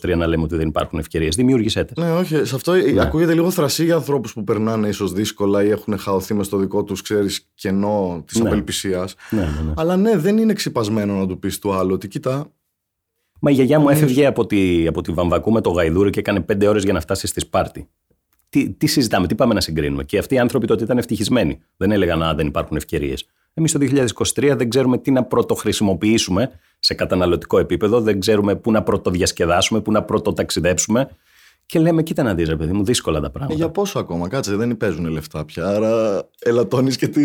2023 0.03 0.17
να 0.17 0.27
λέμε 0.27 0.43
ότι 0.43 0.57
δεν 0.57 0.69
υπάρχουν 0.69 0.99
ευκαιρίες. 0.99 1.37
Δημιούργησέ 1.37 1.85
τα. 1.85 2.05
Ναι, 2.05 2.13
όχι. 2.13 2.45
Σε 2.45 2.55
αυτό 2.55 2.73
ακούγεται 3.01 3.35
λίγο 3.35 3.51
θρασί 3.51 3.85
για 3.85 3.95
ανθρώπους 3.95 4.33
που 4.33 4.45
περνάνε 4.45 4.89
ίσως 4.89 5.13
δύσκολα 5.13 5.65
ή 5.65 5.71
έχουν 5.71 5.99
χαωθεί 5.99 6.35
μες 6.35 6.47
στο 6.47 6.57
δικό 6.57 6.85
τους, 6.85 7.03
ξέρεις, 7.03 7.49
κενό 7.55 8.23
της 8.27 8.41
Ναι. 8.41 8.49
απελπισίας. 8.49 9.15
Ναι, 9.31 9.41
ναι, 9.41 9.47
ναι. 9.47 9.73
Αλλά 9.77 9.97
ναι, 9.97 10.17
δεν 10.17 10.39
είναι 10.39 10.53
ξυπασμένο 10.53 11.15
να 11.15 11.27
του 11.27 11.39
πεις 11.39 11.59
του 11.59 11.73
άλλου 11.73 11.93
ότι 11.95 12.09
κοίτα. 12.09 12.51
Μα 13.41 13.51
η 13.51 13.55
γιαγιά 13.55 13.79
μου 13.79 13.89
έφευγε 13.89 14.27
από 14.27 14.47
τη, 14.47 14.87
από 14.87 15.01
τη 15.03 15.13
Βαμβακού 15.13 15.53
με 15.53 15.61
το 15.61 15.71
γαϊδούρι 15.71 16.11
και 16.11 16.19
έκανε 16.19 16.41
πέντε 16.41 16.67
ώρες 16.69 16.83
για 16.85 16.93
να 16.93 17.01
φτάσει 17.01 17.27
στη 17.27 17.41
Σπάρτη. 17.41 17.89
Τι, 18.49 18.71
τι 18.71 18.87
συζητάμε, 18.87 19.27
τι 19.27 19.35
πάμε 19.35 19.55
να 19.55 19.61
συγκρίνουμε; 19.61 20.05
Και 20.05 20.19
αυτοί 20.19 20.35
οι 20.35 20.39
άνθρωποι 20.39 20.67
τότε 20.67 20.85
ήταν 20.85 20.99
ευτυχισμένοι. 20.99 21.59
Δεν 21.77 21.91
έλεγαν 21.91 22.23
Α, 22.23 22.35
δεν 22.35 22.47
υπάρχουν 22.47 22.77
ευκαιρίες. 22.77 23.27
Εμείς 23.59 23.73
το 23.73 23.79
2023 24.35 24.55
δεν 24.57 24.69
ξέρουμε 24.69 24.99
τι 24.99 25.11
να 25.11 25.25
πρωτοχρησιμοποιήσουμε 25.25 26.51
σε 26.79 26.95
καταναλωτικό 26.95 27.59
επίπεδο, 27.59 28.01
δεν 28.01 28.21
ξέρουμε 28.21 28.55
πού 28.57 28.71
να 28.71 28.83
πρωτοδιασκεδάσουμε, 28.83 29.81
πού 29.81 29.93
να 29.93 30.03
πρωτοταξιδέψουμε. 30.03 31.09
Και 31.67 31.79
λέμε, 31.79 32.03
κοίτα 32.03 32.23
να 32.23 32.35
δεις 32.35 32.49
ρε 32.49 32.57
παιδί 32.57 32.73
μου, 32.73 32.85
δύσκολα 32.85 33.21
τα 33.21 33.27
Ε, 33.27 33.31
πράγματα. 33.33 33.55
για 33.55 33.69
πόσο 33.71 33.99
ακόμα, 33.99 34.29
κάτσε, 34.29 34.57
δεν 34.57 34.77
παίζουν 34.77 35.07
λεφτά 35.07 35.45
πια. 35.45 35.67
Άρα 35.67 36.23
ελαττώνεις 36.39 36.97
και 36.97 37.05
ε, 37.05 37.09
τι. 37.09 37.23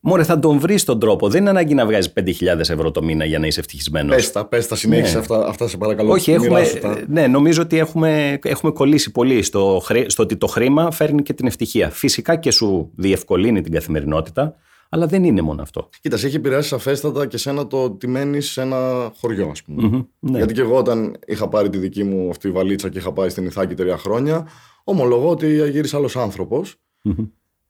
Μωρέ, 0.00 0.22
θα 0.24 0.38
τον 0.38 0.58
βρεις 0.58 0.84
τον 0.84 0.98
τρόπο. 0.98 1.28
Δεν 1.28 1.40
είναι 1.40 1.50
ανάγκη 1.50 1.74
να 1.74 1.86
βγάζεις 1.86 2.12
5.000 2.16 2.24
ευρώ 2.58 2.90
το 2.90 3.02
μήνα 3.02 3.24
για 3.24 3.38
να 3.38 3.46
είσαι 3.46 3.60
ευτυχισμένος. 3.60 4.14
Πες 4.16 4.32
τα, 4.32 4.46
πες 4.46 4.66
τα, 4.68 4.76
συνέχισε 4.76 5.12
Ναι. 5.14 5.18
αυτά, 5.20 5.46
αυτά 5.46 5.68
σε 5.68 5.76
παρακαλώ. 5.76 6.12
Όχι, 6.12 6.32
έχουμε, 6.32 6.48
μοιράσου 6.48 6.78
τα. 6.78 7.02
ναι, 7.08 7.26
νομίζω 7.26 7.62
ότι 7.62 7.78
έχουμε, 7.78 8.38
έχουμε 8.42 8.72
κολλήσει 8.72 9.10
πολύ 9.10 9.42
στο, 9.42 9.80
χρή- 9.84 10.10
στο 10.10 10.22
ότι 10.22 10.36
το 10.36 10.46
χρήμα 10.46 10.90
φέρνει 10.90 11.22
και 11.22 11.32
την 11.32 11.46
ευτυχία. 11.46 11.90
Φυσικά 11.90 12.36
και 12.36 12.50
σου 12.50 12.90
διευκολύνει 12.96 13.60
την 13.60 13.72
καθημερινότητα, 13.72 14.54
αλλά 14.94 15.06
δεν 15.06 15.24
είναι 15.24 15.42
μόνο 15.42 15.62
αυτό. 15.62 15.88
Κοίτας, 16.00 16.20
σε 16.20 16.26
έχει 16.26 16.36
επηρεάσει 16.36 16.68
σαφέστατα 16.68 17.26
και 17.26 17.36
σένα 17.36 17.66
το 17.66 17.82
ότι 17.82 18.06
μένεις 18.06 18.50
σε 18.50 18.60
ένα 18.60 19.10
χωριό, 19.20 19.48
ας 19.48 19.62
πούμε. 19.62 19.82
Μμμ, 19.82 20.02
ναι. 20.18 20.36
Γιατί 20.36 20.54
και 20.54 20.60
εγώ 20.60 20.76
όταν 20.76 21.16
είχα 21.26 21.48
πάρει 21.48 21.68
τη 21.68 21.78
δική 21.78 22.04
μου 22.04 22.30
αυτή 22.30 22.50
βαλίτσα 22.50 22.88
και 22.88 22.98
είχα 22.98 23.12
πάει 23.12 23.28
στην 23.28 23.44
Ιθάκη 23.44 23.74
τρία 23.74 23.96
χρόνια, 23.96 24.46
ομολογώ 24.84 25.28
ότι 25.30 25.70
γύρισε 25.70 25.96
άλλος 25.96 26.16
άνθρωπος. 26.16 26.76
Μμμ. 27.02 27.24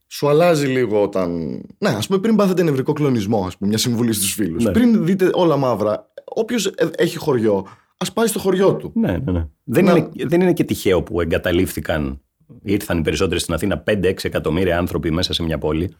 Σου 0.07 0.29
αλλάζει 0.29 0.67
λίγο 0.67 1.03
όταν. 1.03 1.61
Ναι, 1.79 1.89
ας 1.89 2.07
πούμε, 2.07 2.19
πριν 2.19 2.37
πάθετε 2.37 2.63
νευρικό 2.63 2.93
κλονισμό, 2.93 3.45
ας 3.47 3.57
πούμε, 3.57 3.69
μια 3.69 3.79
συμβουλή 3.79 4.13
στους 4.13 4.33
φίλους. 4.33 4.65
Ναι. 4.65 4.71
Πριν 4.71 5.05
δείτε 5.05 5.31
όλα 5.33 5.57
μαύρα, 5.57 6.11
όποιος 6.25 6.73
έχει 6.97 7.17
χωριό, 7.17 7.67
ας 7.97 8.13
πάει 8.13 8.27
στο 8.27 8.39
χωριό 8.39 8.75
του. 8.75 8.91
Ναι, 8.95 9.17
ναι, 9.25 9.33
ναι. 9.33 9.47
Δεν, 9.65 9.85
Να- 9.85 9.93
είναι, 9.93 10.09
δεν 10.27 10.41
είναι 10.41 10.53
και 10.53 10.65
τυχαίο 10.65 11.03
που 11.03 11.21
εγκαταλείφθηκαν, 11.21 12.21
ήρθαν 12.63 12.99
οι 12.99 13.03
περισσότεροι 13.03 13.41
στην 13.41 13.55
Αθήνα 13.55 13.83
5-6 13.87 14.15
εκατομμύρια 14.23 14.79
άνθρωποι 14.79 15.11
μέσα 15.11 15.33
σε 15.33 15.43
μια 15.43 15.59
πόλη. 15.59 15.95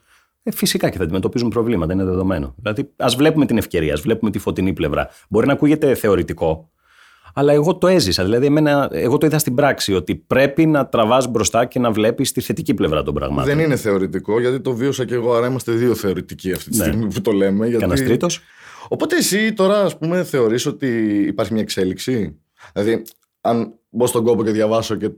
Ε, 0.47 0.51
φυσικά 0.51 0.89
και 0.89 0.97
θα 0.97 1.03
αντιμετωπίζουν 1.03 1.49
προβλήματα, 1.49 1.93
είναι 1.93 2.03
δεδομένο. 2.03 2.55
Δηλαδή, 2.57 2.91
ας 2.97 3.15
βλέπουμε 3.15 3.45
την 3.45 3.57
ευκαιρία, 3.57 3.93
ας 3.93 4.01
βλέπουμε 4.01 4.31
τη 4.31 4.39
φωτεινή 4.39 4.73
πλευρά. 4.73 5.09
Μπορεί 5.29 5.47
να 5.47 5.53
ακούγεται 5.53 5.95
θεωρητικό, 5.95 6.69
αλλά 7.33 7.53
εγώ 7.53 7.77
το 7.77 7.87
έζησα. 7.87 8.23
Δηλαδή, 8.23 8.45
εμένα, 8.45 8.89
εγώ 8.91 9.17
το 9.17 9.25
είδα 9.25 9.37
στην 9.39 9.55
πράξη 9.55 9.93
ότι 9.93 10.15
πρέπει 10.15 10.65
να 10.65 10.87
τραβάς 10.87 11.27
μπροστά 11.27 11.65
και 11.65 11.79
να 11.79 11.91
βλέπεις 11.91 12.31
τη 12.31 12.41
θετική 12.41 12.73
πλευρά 12.73 13.03
των 13.03 13.13
πραγμάτων. 13.13 13.55
Δεν 13.55 13.59
είναι 13.65 13.75
θεωρητικό, 13.75 14.39
γιατί 14.39 14.59
το 14.59 14.73
βίωσα 14.73 15.05
και 15.05 15.13
εγώ, 15.13 15.33
άρα 15.33 15.47
είμαστε 15.47 15.71
δύο 15.71 15.95
θεωρητικοί 15.95 16.51
αυτή 16.51 16.69
τη 16.69 16.77
Ναι. 16.77 16.83
στιγμή 16.83 17.07
που 17.13 17.21
το 17.21 17.31
λέμε. 17.31 17.65
Γιατί... 17.67 17.81
Κανένας 17.81 18.03
τρίτος; 18.03 18.39
Οπότε 18.87 19.15
εσύ 19.15 19.53
τώρα, 19.53 19.81
ας 19.81 19.97
πούμε, 19.97 20.23
θεωρείς 20.23 20.65
ότι 20.65 20.87
υπάρχει 21.27 21.53
μια 21.53 21.61
εξέλιξη; 21.61 22.39
Δηλαδή, 22.73 23.01
αν 23.41 23.73
μπω 23.89 24.07
στον 24.07 24.23
κόπο 24.23 24.43
και 24.43 24.51
διαβάσω 24.51 24.95
και 24.95 25.09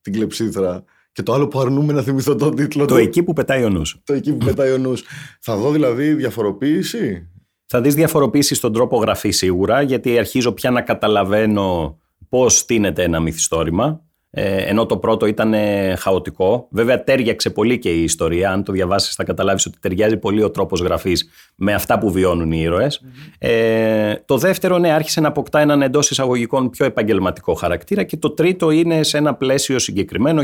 την 0.00 0.12
κλεψίθρα 0.12 0.84
και 1.12 1.22
το 1.22 1.32
άλλο 1.32 1.48
που 1.48 1.60
αρνούμε 1.60 1.92
να 1.92 2.02
θυμηθώ 2.02 2.34
τον 2.34 2.54
τίτλο 2.54 2.84
Το 2.84 2.94
του, 2.94 3.00
εκεί 3.00 3.22
που 3.22 3.32
πετάει 3.32 3.64
ο 3.64 3.68
νους. 3.70 4.00
το 4.04 4.12
εκεί 4.12 4.32
που 4.32 4.44
πετάει 4.44 4.72
ο 4.72 4.78
νους. 4.78 5.02
Θα 5.40 5.56
δω 5.56 5.70
δηλαδή 5.70 6.14
διαφοροποίηση. 6.14 7.26
Θα 7.66 7.80
δεις 7.80 7.94
διαφοροποίηση 7.94 8.54
στον 8.54 8.72
τρόπο 8.72 8.96
γραφής 8.96 9.36
σίγουρα, 9.36 9.82
γιατί 9.82 10.18
αρχίζω 10.18 10.52
πια 10.52 10.70
να 10.70 10.82
καταλαβαίνω 10.82 11.98
πώς 12.28 12.58
στείνεται 12.58 13.02
ένα 13.02 13.20
μυθιστόρημα 13.20 13.86
ε, 13.86 14.11
ενώ 14.34 14.86
το 14.86 14.96
πρώτο 14.96 15.26
ήταν 15.26 15.54
ε, 15.54 15.94
χαοτικό. 15.98 16.66
Βέβαια, 16.70 17.04
τέριαξε 17.04 17.50
πολύ 17.50 17.78
και 17.78 17.90
η 17.90 18.02
ιστορία. 18.02 18.50
Αν 18.50 18.64
το 18.64 18.72
διαβάσεις, 18.72 19.14
θα 19.14 19.24
καταλάβεις 19.24 19.66
ότι 19.66 19.78
ταιριάζει 19.80 20.16
πολύ 20.16 20.42
ο 20.42 20.50
τρόπος 20.50 20.80
γραφής 20.80 21.28
με 21.54 21.74
αυτά 21.74 21.98
που 21.98 22.10
βιώνουν 22.10 22.52
οι 22.52 22.60
ήρωες. 22.60 23.02
Ε, 23.38 24.14
το 24.24 24.38
δεύτερο, 24.38 24.78
ναι, 24.78 24.92
άρχισε 24.92 25.20
να 25.20 25.28
αποκτά 25.28 25.60
έναν 25.60 25.82
εντός 25.82 26.10
εισαγωγικών 26.10 26.70
πιο 26.70 26.84
επαγγελματικό 26.84 27.54
χαρακτήρα. 27.54 28.02
Και 28.02 28.16
το 28.16 28.30
τρίτο 28.30 28.70
είναι 28.70 29.02
σε 29.02 29.18
ένα 29.18 29.34
πλαίσιο 29.34 29.78
συγκεκριμένο. 29.78 30.42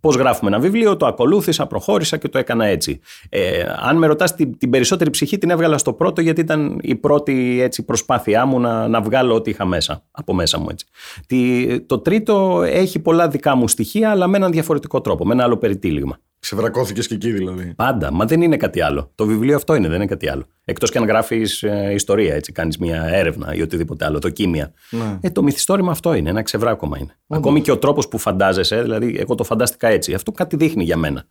Πώς 0.00 0.16
γράφουμε 0.16 0.50
ένα 0.50 0.58
βιβλίο, 0.58 0.96
το 0.96 1.06
ακολούθησα, 1.06 1.66
προχώρησα 1.66 2.16
και 2.16 2.28
το 2.28 2.38
έκανα 2.38 2.64
έτσι. 2.64 3.00
Ε, 3.28 3.64
αν 3.78 3.96
με 3.96 4.06
ρωτάς, 4.06 4.34
την, 4.34 4.58
την 4.58 4.70
περισσότερη 4.70 5.10
ψυχή 5.10 5.38
την 5.38 5.50
έβγαλα 5.50 5.78
στο 5.78 5.92
πρώτο, 5.92 6.20
γιατί 6.20 6.40
ήταν 6.40 6.78
η 6.82 6.94
πρώτη 6.94 7.58
έτσι, 7.62 7.84
προσπάθειά 7.84 8.46
μου 8.46 8.60
να, 8.60 8.88
να 8.88 9.00
βγάλω 9.00 9.34
ό,τι 9.34 9.50
είχα 9.50 9.64
μέσα, 9.64 10.04
από 10.10 10.34
μέσα 10.34 10.58
μου. 10.58 10.66
Έτσι. 10.70 11.80
το 11.80 11.98
τρίτο 11.98 12.66
έχει 12.70 12.98
πολλά 12.98 13.28
δικά 13.28 13.54
μου 13.54 13.68
στοιχεία, 13.68 14.10
αλλά 14.10 14.26
με 14.26 14.36
έναν 14.36 14.50
διαφορετικό 14.50 15.00
τρόπο, 15.00 15.26
με 15.26 15.32
ένα 15.32 15.42
άλλο 15.42 15.56
περιτύλιγμα. 15.56 16.18
Ξεβρακώθηκες 16.40 17.06
και 17.06 17.14
εκεί 17.14 17.32
δηλαδή. 17.32 17.72
Πάντα, 17.76 18.12
μα 18.12 18.24
δεν 18.24 18.42
είναι 18.42 18.56
κάτι 18.56 18.80
άλλο. 18.80 19.10
Το 19.14 19.26
βιβλίο 19.26 19.56
αυτό 19.56 19.74
είναι, 19.74 19.88
δεν 19.88 19.96
είναι 19.96 20.06
κάτι 20.06 20.28
άλλο. 20.28 20.46
Εκτός 20.64 20.90
και 20.90 20.98
αν 20.98 21.04
γράφεις 21.04 21.62
ε, 21.62 21.90
ιστορία, 21.94 22.34
έτσι, 22.34 22.52
κάνεις 22.52 22.78
μια 22.78 23.02
έρευνα 23.04 23.54
ή 23.54 23.62
οτιδήποτε 23.62 24.04
άλλο, 24.04 24.18
δοκίμια. 24.18 24.72
Ναι. 24.90 25.18
Ε, 25.20 25.30
το 25.30 25.42
μυθιστόρημα 25.42 25.90
αυτό 25.90 26.14
είναι, 26.14 26.30
ένα 26.30 26.42
ξεβράκωμα 26.42 26.98
είναι. 26.98 27.18
Ακόμη 27.26 27.60
και 27.60 27.70
ο 27.70 27.78
τρόπος 27.78 28.08
που 28.08 28.18
φαντάζεσαι, 28.18 28.82
δηλαδή, 28.82 29.16
εγώ 29.18 29.34
το 29.34 29.44
φαντάστηκα 29.44 29.88
έτσι. 29.88 30.14
Αυτό 30.14 30.32
κάτι 30.32 30.56
δείχνει 30.56 30.84
για 30.84 30.96
μένα. 30.96 31.24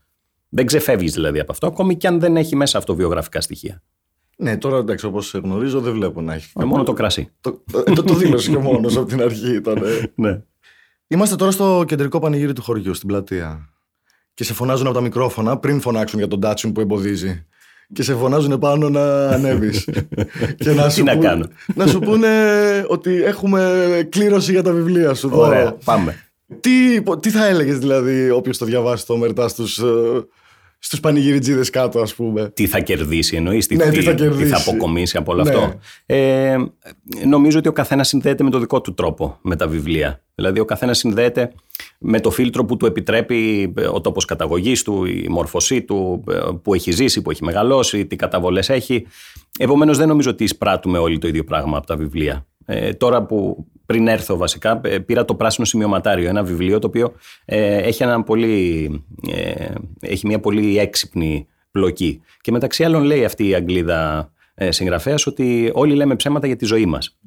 Δεν 0.50 0.66
ξεφεύγεις 0.66 1.14
δηλαδή 1.14 1.40
από 1.40 1.52
αυτό, 1.52 1.68
ακόμη 1.68 1.98
και 1.98 2.08
αν 2.08 2.20
δεν 2.20 2.38
έχει 2.38 2.56
μέσα 2.56 2.78
αυτοβιογραφικά 2.78 3.42
στοιχεία. 3.42 3.82
Ναι, 4.38 4.58
τώρα 4.58 4.78
εντάξει, 4.78 5.06
όπως 5.06 5.34
γνωρίζω, 5.34 5.80
δεν 5.80 5.94
βλέπω 5.94 6.22
να 6.22 6.34
έχει. 6.34 6.52
Με 6.56 6.66
μόνο 6.66 6.84
το 6.84 6.94
κρασί. 6.94 7.30
Το, 7.42 7.64
το, 7.72 7.84
το, 7.84 8.04
το 8.04 8.14
δήλωσε 8.14 8.50
και 8.50 8.58
μόνος 8.58 8.98
από 8.98 9.06
την 9.06 9.22
αρχή 9.22 9.56
ήταν. 9.56 9.82
ναι. 10.16 10.42
Είμαστε 11.08 11.36
τώρα 11.36 11.52
στο 11.52 11.84
κεντρικό 11.88 12.20
πανηγύρι 12.20 12.54
του 12.54 12.62
χωριού, 12.62 12.94
στην 12.94 13.08
πλατεία. 13.08 13.70
Και 14.34 14.44
σε 14.44 14.54
φωνάζουν 14.54 14.86
από 14.86 14.96
τα 14.96 15.02
μικρόφωνα 15.02 15.58
πριν 15.58 15.82
φωνάξουν 15.82 16.20
για 16.20 16.28
τον 16.28 16.40
τάτσιον 16.40 16.74
που 16.74 16.80
εμποδίζει. 16.80 17.46
Και 17.94 18.04
σε 18.04 18.16
φωνάζουν 18.16 18.60
πάνω 18.60 18.90
να 18.90 19.28
ανέβεις. 19.28 19.84
και 20.58 20.72
να 20.72 20.90
σου, 20.90 20.96
Τι 20.96 21.04
να, 21.04 21.16
κάνω; 21.16 21.48
να 21.76 21.88
σου 21.88 22.00
πούνε 22.00 22.28
ότι 22.88 23.24
έχουμε 23.24 24.08
κλήρωση 24.12 24.52
για 24.52 24.64
τα 24.64 24.72
βιβλία 24.72 25.14
σου. 25.14 25.30
Ωραία, 25.34 25.74
πάμε. 25.84 26.24
Τι, 26.60 27.02
τι 27.20 27.30
θα 27.30 27.46
έλεγες 27.46 27.78
δηλαδή 27.78 28.30
όποιος 28.30 28.58
το 28.58 28.66
διαβάσει 28.66 29.06
το 29.06 29.18
μερτάς 29.18 29.52
στους 29.52 29.78
ε, 29.78 30.26
στους 30.80 31.00
πανηγυριτζίδε 31.00 31.66
κάτω, 31.72 32.00
ας 32.00 32.16
πούμε. 32.16 32.50
Τι 32.54 32.68
θα 32.68 32.80
κερδίσει, 32.80 33.36
εννοείς, 33.36 33.68
τι, 33.68 33.76
ναι, 33.76 33.90
τι, 33.90 34.02
θα 34.02 34.14
κερδίσει. 34.14 34.44
τι 34.44 34.50
θα 34.50 34.72
αποκομίσει 34.72 35.18
από 35.18 35.32
όλο 35.32 35.44
ναι. 35.44 35.50
αυτό. 35.50 35.80
Ε, 36.06 36.58
νομίζω 37.26 37.60
ότι 37.60 37.68
ο 37.68 37.72
καθένας 37.72 38.08
συνδέεται 38.08 38.44
με 38.44 38.50
το 38.50 38.60
δικό 38.60 38.82
του 38.82 38.94
τρόπο 38.94 39.38
με 39.42 39.56
τα 39.56 39.68
βιβλία. 39.68 40.22
Δηλαδή, 40.36 40.60
ο 40.60 40.66
καθένας 40.66 40.98
συνδέεται 40.98 41.52
με 42.00 42.20
το 42.20 42.32
φίλτρο 42.32 42.66
που 42.66 42.78
του 42.78 42.86
επιτρέπει 42.86 43.74
ε, 43.78 43.88
ο 43.88 44.02
τόπος 44.02 44.26
καταγωγής 44.26 44.84
του, 44.84 45.06
η 45.06 45.26
μόρφωσή 45.30 45.82
του, 45.82 46.24
ε, 46.32 46.40
που 46.62 46.74
έχει 46.74 46.92
ζήσει, 46.92 47.22
που 47.22 47.32
έχει 47.32 47.44
μεγαλώσει, 47.44 48.06
τι 48.06 48.16
καταβολές 48.16 48.70
έχει. 48.70 49.06
Επομένως, 49.60 49.98
δεν 49.98 50.08
νομίζω 50.08 50.30
ότι 50.30 50.44
εισπράττουμε 50.44 50.98
όλοι 50.98 51.18
το 51.18 51.28
ίδιο 51.28 51.44
πράγμα 51.44 51.78
από 51.78 51.88
τα 51.88 51.96
βιβλία. 51.96 52.46
Ε, 52.66 52.94
τώρα 52.94 53.26
που 53.26 53.68
πριν 53.88 54.08
έρθω 54.08 54.38
βασικά, 54.38 54.82
ε, 54.84 55.00
πήρα 55.00 55.26
το 55.26 55.36
πράσινο 55.36 55.66
σημειωματάριο, 55.66 56.30
ένα 56.30 56.44
βιβλίο 56.44 56.80
το 56.80 56.88
οποίο 56.88 57.14
ε, 57.46 57.78
έχει, 57.78 58.04
ένα 58.04 58.24
πολύ, 58.24 58.90
ε, 59.32 59.66
έχει 60.00 60.28
μια 60.28 60.40
πολύ 60.40 60.80
έξυπνη 60.80 61.48
πλοκή. 61.72 62.22
Και 62.42 62.52
μεταξύ 62.52 62.84
άλλων 62.84 63.04
λέει 63.04 63.26
αυτή 63.26 63.48
η 63.48 63.56
Αγγλίδα 63.56 64.32
ε, 64.54 64.72
συγγραφέας 64.72 65.28
ότι 65.28 65.72
όλοι 65.74 65.96
λέμε 65.96 66.16
ψέματα 66.16 66.48
για 66.48 66.56
τη 66.56 66.66
ζωή 66.66 66.86
μας. 66.86 67.18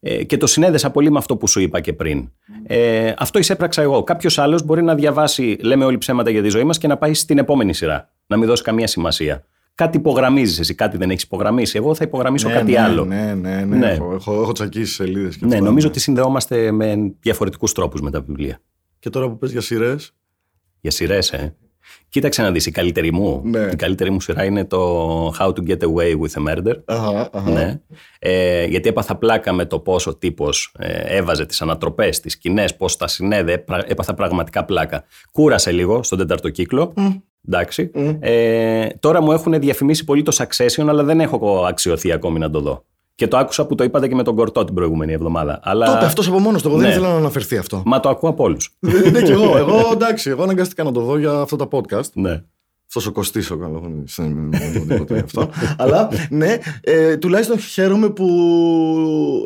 Ε, 0.00 0.24
και 0.24 0.36
το 0.36 0.46
συνέδεσα 0.46 0.90
πολύ 0.90 1.10
με 1.10 1.18
αυτό 1.18 1.36
που 1.36 1.46
σου 1.46 1.60
είπα 1.60 1.80
και 1.80 1.92
πριν. 1.92 2.30
Ε, 2.66 3.12
αυτό 3.18 3.38
εισέπραξα 3.38 3.82
εγώ. 3.82 4.02
Κάποιος 4.02 4.38
άλλος 4.38 4.62
μπορεί 4.62 4.82
να 4.82 4.94
διαβάσει 4.94 5.56
Λέμε 5.60 5.84
όλοι 5.84 5.98
ψέματα 5.98 6.30
για 6.30 6.42
τη 6.42 6.48
ζωή 6.48 6.64
μας 6.64 6.78
και 6.78 6.86
να 6.86 6.96
πάει 6.96 7.14
στην 7.14 7.38
επόμενη 7.38 7.74
σειρά. 7.74 8.08
Να 8.26 8.36
μην 8.36 8.48
δώσει 8.48 8.62
καμία 8.62 8.86
σημασία 8.86 9.46
κάτι 9.82 9.96
υπογραμμίζεις 9.96 10.58
εσύ, 10.58 10.74
κάτι 10.74 10.96
δεν 10.96 11.10
έχεις 11.10 11.22
υπογραμμίσει. 11.22 11.76
Εγώ 11.76 11.94
θα 11.94 12.04
υπογραμμίσω 12.04 12.48
ναι, 12.48 12.54
κάτι 12.54 12.72
ναι, 12.72 12.80
άλλο. 12.80 13.04
Ναι, 13.04 13.34
ναι, 13.34 13.64
ναι. 13.64 13.76
ναι. 13.76 13.90
Έχω, 13.90 14.14
έχω, 14.14 14.40
έχω 14.40 14.52
τσακίσει 14.52 14.92
σελίδες 14.92 15.36
και 15.36 15.46
Ναι, 15.46 15.60
νομίζω 15.60 15.86
ναι. 15.86 15.92
ότι 15.92 16.00
συνδεόμαστε 16.00 16.70
με 16.70 17.14
διαφορετικούς 17.20 17.72
τρόπους 17.72 18.00
με 18.00 18.10
τα 18.10 18.20
βιβλία. 18.20 18.60
Και 18.98 19.10
τώρα 19.10 19.28
που 19.28 19.38
πες 19.38 19.50
για 19.50 19.60
σειρές; 19.60 20.14
Για 20.80 20.90
σειρές, 20.90 21.32
ε. 21.32 21.56
Κοίταξε 22.08 22.42
να 22.42 22.50
δεις, 22.50 22.66
η 22.66 22.70
καλύτερη 22.70 23.12
μου, 23.12 23.42
ναι. 23.44 23.68
η 23.72 23.76
καλύτερη 23.76 24.10
μου 24.10 24.20
σειρά 24.20 24.44
είναι 24.44 24.64
το 24.64 25.26
How 25.38 25.46
to 25.48 25.68
Get 25.68 25.78
Away 25.78 26.20
with 26.20 26.42
a 26.42 26.48
Murder. 26.48 26.74
Αχα, 26.84 27.30
αχα. 27.32 27.50
Ναι. 27.50 27.80
Ε, 28.18 28.64
γιατί 28.64 28.88
έπαθα 28.88 29.16
πλάκα 29.16 29.52
με 29.52 29.64
το 29.64 29.78
πώ 29.78 29.96
ο 30.06 30.14
τύπος 30.14 30.74
ε, 30.78 31.16
έβαζε 31.16 31.46
τις 31.46 31.62
ανατροπές, 31.62 32.20
τις 32.20 32.32
σκηνές, 32.32 32.76
πώς 32.76 32.96
τα 32.96 33.08
συνέδε. 33.08 33.64
Έπαθα 33.86 34.14
πραγματικά 34.14 34.64
πλάκα. 34.64 35.04
Κούρασε 35.32 35.72
λίγο 35.72 36.02
στον 36.02 36.18
τέταρτο 36.18 36.50
κύκλο. 36.50 36.92
Εντάξει. 37.48 37.90
Ε, 38.20 38.86
τώρα 39.00 39.22
μου 39.22 39.32
έχουν 39.32 39.60
διαφημίσει 39.60 40.04
πολύ 40.04 40.22
το 40.22 40.36
Succession, 40.38 40.84
αλλά 40.88 41.04
δεν 41.04 41.20
έχω 41.20 41.64
αξιωθεί 41.68 42.12
ακόμη 42.12 42.38
να 42.38 42.50
το 42.50 42.60
δω. 42.60 42.84
Και 43.14 43.28
το 43.28 43.36
άκουσα 43.36 43.66
που 43.66 43.74
το 43.74 43.84
είπατε 43.84 44.08
και 44.08 44.14
με 44.14 44.22
τον 44.22 44.34
Κορτό 44.36 44.64
την 44.64 44.74
προηγούμενη 44.74 45.12
εβδομάδα. 45.12 45.60
Αλλά... 45.62 45.86
Τότε 45.86 46.04
αυτός 46.04 46.28
από 46.28 46.38
μόνος 46.38 46.62
του. 46.62 46.68
Εγώ 46.68 46.76
ναι. 46.76 46.82
δεν 46.82 46.92
ήθελα 46.92 47.08
να 47.08 47.16
αναφερθεί 47.16 47.56
αυτό. 47.56 47.82
Μα 47.86 48.00
το 48.00 48.08
ακούω 48.08 48.30
από 48.30 48.44
όλους. 48.44 48.76
ναι, 49.12 49.22
και 49.22 49.32
εγώ. 49.32 49.56
Εγώ 49.56 49.90
εντάξει, 49.92 50.30
εγώ 50.30 50.42
αναγκαστήκα 50.42 50.84
να 50.84 50.92
το 50.92 51.00
δω 51.00 51.18
για 51.18 51.32
αυτό 51.32 51.56
το 51.56 51.68
podcast. 51.72 52.12
Ναι. 52.12 52.42
Αυτός 52.86 53.06
ο 53.06 53.12
Κωστής 53.12 53.50
ο 53.50 53.56
καλό. 53.56 54.04
αυτό. 55.24 55.48
Αλλά 55.78 56.08
ναι, 56.30 56.56
ε, 56.80 57.16
τουλάχιστον 57.16 57.58
χαίρομαι 57.58 58.10
που 58.10 58.26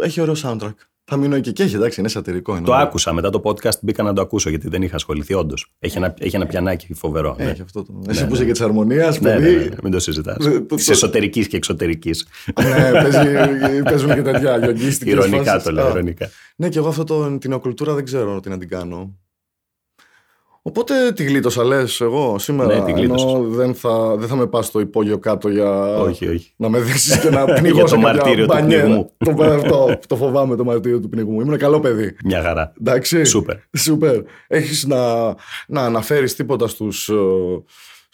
έχει 0.03 0.21
ωραίο 0.21 0.35
soundtrack. 0.43 0.75
Θα 1.09 1.17
μείνω 1.17 1.35
εκεί 1.37 1.53
και 1.53 1.63
έχει, 1.63 1.75
εντάξει, 1.75 2.01
είναι 2.01 2.09
σατυρικό. 2.09 2.55
Εννοώ. 2.55 2.67
Το 2.67 2.75
άκουσα 2.75 3.13
μετά 3.13 3.31
το 3.31 3.41
podcast, 3.45 3.79
μπήκα 3.81 4.03
να 4.03 4.13
το 4.13 4.21
ακούσω 4.21 4.51
γιατί 4.51 4.69
δεν 4.69 4.83
είχα 4.83 4.97
ασχοληθεί 4.97 5.35
όντως. 5.35 5.73
Έχει, 5.79 5.97
ένα, 5.97 6.15
έχει 6.19 6.37
ένα 6.37 6.47
πιανάκι 6.47 6.95
φοβερό. 6.95 7.37
Ναι. 7.39 7.45
Έχει 7.45 7.63
αυτό 7.63 7.83
το. 7.85 7.93
Ναι, 7.93 8.13
Εσύ 8.13 8.27
που 8.27 8.35
είσαι 8.35 8.45
και 8.45 8.53
της 8.53 8.61
αρμονίας, 8.61 9.21
ναι, 9.21 9.35
ναι, 9.39 9.49
ναι, 9.51 9.69
μην 9.83 9.93
το 9.93 10.01
συζητάς. 10.01 10.37
Τη 10.67 10.91
εσωτερικής 10.91 11.49
και 11.49 11.57
εξωτερικής. 11.57 12.27
ναι, 12.63 13.83
παίζουν 13.83 14.15
και 14.15 14.23
τέτοια 14.23 14.59
γιογκίστικε. 14.65 15.11
Ηρωνικά 15.11 15.63
το 15.63 15.73
λέω, 15.73 15.89
ηρωνικά. 15.89 16.29
Ναι, 16.57 16.69
και 16.69 16.79
εγώ 16.79 16.89
αυτό 16.89 17.37
την 17.39 17.53
οκουλτούρα 17.53 17.95
δεν 17.95 18.05
ξέρω 18.05 18.41
τι 18.41 18.49
να 18.49 18.59
την 18.59 18.69
κάνω. 18.69 19.19
Οπότε 20.67 21.13
τη 21.13 21.25
γλίτωσα, 21.25 21.65
λες, 21.65 22.01
εγώ 22.01 22.39
σήμερα. 22.39 22.85
Ναι, 22.85 23.01
ενώ 23.01 23.45
δεν 23.49 23.75
θα, 23.75 24.17
δεν 24.17 24.29
θα 24.29 24.37
με 24.37 24.47
πας 24.47 24.67
στο 24.67 24.81
υπόγειο 24.81 25.19
κάτω 25.19 25.49
για 25.49 25.97
όχι, 25.97 26.29
όχι. 26.29 26.53
να 26.57 26.69
με 26.69 26.79
δέσει 26.79 27.21
και 27.21 27.31
να 27.31 27.45
πνιγώ. 27.45 27.75
για 27.79 27.85
το 27.85 27.97
μαρτύριο 27.97 28.47
του 28.47 28.57
πνιγμού. 28.57 29.11
το, 29.25 29.45
αυτό, 29.45 29.99
το 30.07 30.17
φοβάμαι 30.17 30.57
το 30.57 30.65
μαρτύριο 30.65 31.01
του 31.01 31.09
πνιγμού. 31.09 31.41
Ήμουν 31.41 31.59
καλό 31.59 31.81
παιδί. 31.81 32.17
Μια 32.25 32.43
χαρά. 32.43 32.73
Εντάξει. 32.81 33.25
Σούπερ. 33.25 33.57
Σούπερ. 33.77 34.21
Έχεις 34.47 34.87
να, 34.87 35.35
να 35.67 35.83
αναφέρεις 35.83 36.37
τίποτα 36.37 36.69
στους 36.69 37.09
ε, 37.09 37.15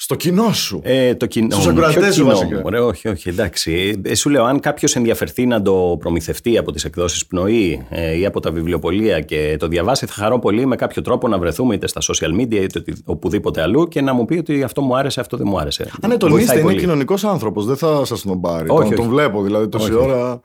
στο 0.03 0.15
κοινό 0.15 0.53
σου. 0.53 0.81
Ε, 0.83 1.15
το 1.15 1.27
κοινό 1.27 1.51
Στους 1.51 1.67
ακροατές 1.67 2.15
σου, 2.15 2.25
βασικά. 2.25 2.61
Ωραία, 2.65 2.85
όχι, 2.85 3.09
όχι, 3.09 3.29
εντάξει. 3.29 4.01
Ε, 4.05 4.15
σου 4.15 4.31
λέω, 4.31 4.45
αν 4.45 4.61
κάποιος 4.61 4.97
ενδιαφερθεί 4.97 5.47
να 5.47 5.63
το 5.63 5.97
προμηθευτεί 5.99 6.59
από 6.59 6.73
τις 6.73 6.85
εκδόσεις 6.85 7.27
Πνοή 7.27 7.87
ε, 7.91 8.19
ή 8.19 8.27
από 8.27 8.41
τα 8.41 8.51
βιβλιοπολία 8.51 9.21
και 9.21 9.57
το 9.59 9.67
διαβάσει, 9.69 10.07
θα 10.07 10.13
χαρώ 10.13 10.39
πολύ 10.39 10.67
με 10.67 10.77
κάποιο 10.77 11.03
τρόπο 11.03 11.29
να 11.29 11.39
βρεθούμε 11.39 11.75
είτε 11.75 11.87
στα 11.87 12.01
social 12.01 12.41
media 12.41 12.55
είτε 12.55 12.83
οπουδήποτε 13.05 13.63
αλλού 13.63 13.89
και 13.89 14.01
να 14.01 14.13
μου 14.13 14.25
πει 14.25 14.39
ότι 14.39 14.63
αυτό 14.63 14.83
μου 14.83 14.97
άρεσε, 14.97 15.21
αυτό 15.21 15.37
δεν 15.37 15.47
μου 15.51 15.59
άρεσε. 15.59 15.91
Αν 16.01 16.11
ναι, 16.11 16.17
τολμήστε, 16.17 16.61
είναι 16.61 16.75
κοινωνικός 16.75 17.25
άνθρωπος. 17.25 17.65
Δεν 17.65 17.77
θα 17.77 18.05
σας 18.05 18.23
τον 18.23 18.41
πάρει. 18.41 18.69
Όχι, 18.69 18.89
τον, 18.89 18.97
τον 18.97 19.09
βλέπω 19.09 19.43
δηλαδή 19.43 19.69
τόση 19.69 19.95
ώρα 19.95 20.41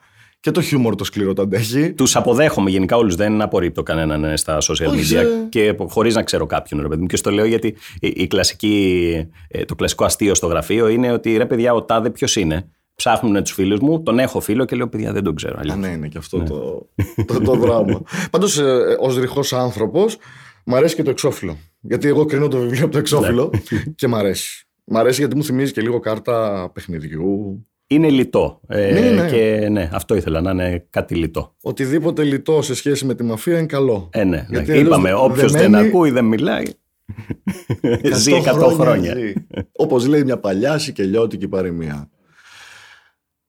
και 0.48 0.54
το 0.54 0.62
χιούμορ 0.62 0.96
το 0.96 1.04
σκληρό 1.04 1.34
το 1.34 1.42
αντέχει. 1.42 1.94
Τους 1.94 2.16
αποδέχομαι 2.16 2.70
γενικά 2.70 2.98
όλους. 2.98 3.16
Δεν 3.16 3.42
απορρίπτω 3.42 3.84
κανέναν 3.84 4.24
ε, 4.24 4.38
στα 4.38 4.58
social 4.62 4.90
media 4.90 5.24
και 5.50 5.76
χωρίς 5.88 6.16
να 6.16 6.24
ξέρω 6.24 6.46
κάποιον. 6.46 6.82
Ρε 6.82 6.88
παιδί 6.88 7.02
μου. 7.02 7.08
Και 7.08 7.16
στο 7.16 7.32
λέω 7.32 7.46
γιατί 7.46 7.76
η 8.00 8.28
κλασική, 8.28 9.28
ε, 9.48 9.66
το 9.66 9.76
κλασικό 9.76 10.06
αστείο 10.06 10.36
στο 10.36 10.48
γραφείο 10.48 10.88
είναι 10.88 11.12
ότι 11.12 11.38
ρε 11.38 11.46
παιδιά, 11.46 11.74
ο 11.74 11.84
τάδε 11.84 12.10
ποιος 12.10 12.36
είναι. 12.36 12.70
Ψάχνουν 12.96 13.44
τους 13.44 13.52
φίλους 13.52 13.80
μου, 13.80 14.04
τον 14.04 14.20
έχω 14.20 14.40
φίλο 14.40 14.66
και 14.66 14.76
λέω 14.76 14.88
παιδιά 14.88 15.12
δεν 15.14 15.24
τον 15.24 15.36
ξέρω. 15.36 15.60
Α, 15.72 15.76
ναι, 15.76 15.88
είναι 15.88 16.08
και 16.08 16.18
αυτό 16.18 16.38
ναι. 16.38 16.46
το, 16.46 16.90
το, 17.26 17.40
το 17.40 17.56
δράμα. 17.56 18.02
Πάντως, 18.32 18.58
ε, 18.58 18.98
ως 19.00 19.18
ρηχός 19.18 19.54
άνθρωπος, 19.54 20.18
μου 20.66 20.76
αρέσει 20.76 20.96
και 20.96 21.04
το 21.04 21.10
εξώφυλλο. 21.10 21.58
Γιατί 21.80 22.08
εγώ 22.08 22.26
κρίνω 22.26 22.48
το 22.48 22.58
βιβλίο 22.58 22.84
από 22.84 22.92
το 22.92 22.98
εξώφυλλο 22.98 23.52
ναι. 23.54 23.80
και 23.96 24.08
μ' 24.08 24.16
αρέσει. 24.16 24.68
Μ' 24.84 24.98
αρέσει 24.98 25.20
γιατί 25.20 25.36
μου 25.36 25.44
θυμίζει 25.44 25.72
και 25.72 25.82
λίγο 25.82 26.00
κάρτα 26.00 26.70
παιχνιδιού 26.74 27.66
είναι 27.88 28.10
λιτό. 28.10 28.62
Ε, 28.68 28.92
ναι, 28.92 29.10
ναι. 29.10 29.30
Και 29.30 29.68
ναι, 29.70 29.90
αυτό 29.94 30.16
ήθελα 30.16 30.42
να 30.42 30.52
είναι 30.52 30.88
κάτι 30.90 31.16
λιτό. 31.16 31.56
Οτιδήποτε 31.62 32.24
λιτό 32.24 32.62
σε 32.62 32.76
σχέση 32.76 33.06
με 33.06 33.16
τη 33.16 33.24
μαφία 33.24 33.58
είναι 33.58 33.66
καλό. 33.66 34.10
Ε, 34.12 34.24
ναι, 34.24 34.46
ναι. 34.50 34.78
Είπαμε, 34.78 35.14
όποιος 35.14 35.52
δεν 35.52 35.76
ακούει, 35.76 36.12
δεν 36.12 36.26
μιλάει. 36.26 36.66
ζει 38.14 38.32
100 38.46 38.72
χρόνια. 38.74 39.16
Όπως 39.72 40.08
λέει 40.08 40.24
μια 40.24 40.40
παλιά 40.40 40.78
σικελιώτικη 40.78 41.48
παροιμία. 41.48 42.10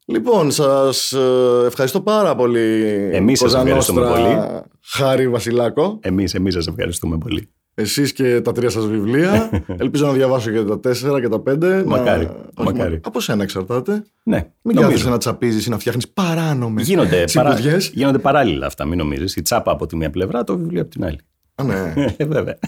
Λοιπόν, 0.06 0.50
σας 0.50 1.12
ε, 1.12 1.66
ευχαριστώ 1.66 2.00
πάρα 2.00 2.34
πολύ. 2.34 2.82
Εμείς 3.12 3.38
σας 3.38 3.54
ευχαριστούμε 3.54 4.08
πολύ. 4.08 4.38
Χάρη 4.80 5.28
Βασιλάκο. 5.28 5.98
Εμείς 6.02 6.34
εμείς 6.34 6.54
σας 6.54 6.66
ευχαριστούμε 6.66 7.18
πολύ. 7.18 7.52
Εσείς 7.80 8.12
και 8.12 8.40
τα 8.40 8.52
τρία 8.52 8.70
σας 8.70 8.86
βιβλία. 8.86 9.50
Ελπίζω 9.78 10.06
να 10.06 10.12
διαβάσω 10.12 10.50
και 10.50 10.62
τα 10.62 10.80
τέσσερα 10.80 11.20
και 11.20 11.28
τα 11.28 11.40
πέντε. 11.40 11.84
Μακάρι, 11.86 12.24
Να... 12.24 12.30
όχι, 12.30 12.72
μακάρι. 12.72 12.92
μα- 12.92 13.00
Από 13.04 13.20
σένα 13.20 13.42
εξαρτάται. 13.42 13.92
Ναι, 14.22 14.36
Μην 14.62 14.74
νομίζω. 14.74 14.86
κάθεσαι 14.86 15.08
να 15.08 15.18
τσαπίζεις 15.18 15.66
ή 15.66 15.70
να 15.70 15.78
φτιάχνεις 15.78 16.08
παράνομες 16.08 16.86
Γίνονται, 16.88 17.24
παρά... 17.32 17.56
συμπουδιές. 17.56 17.90
γίνονται 17.94 18.18
παράλληλα 18.18 18.66
αυτά, 18.66 18.84
μην 18.84 18.98
νομίζεις. 18.98 19.36
Η 19.36 19.42
τσάπα 19.42 19.72
από 19.72 19.86
τη 19.86 19.96
μία 19.96 20.10
πλευρά, 20.10 20.44
το 20.44 20.56
βιβλίο 20.58 20.80
από 20.80 20.90
την 20.90 21.04
άλλη. 21.04 21.18
Α, 21.54 21.64
ναι. 21.64 21.94
Ε, 22.16 22.24
βέβαια. 22.24 22.58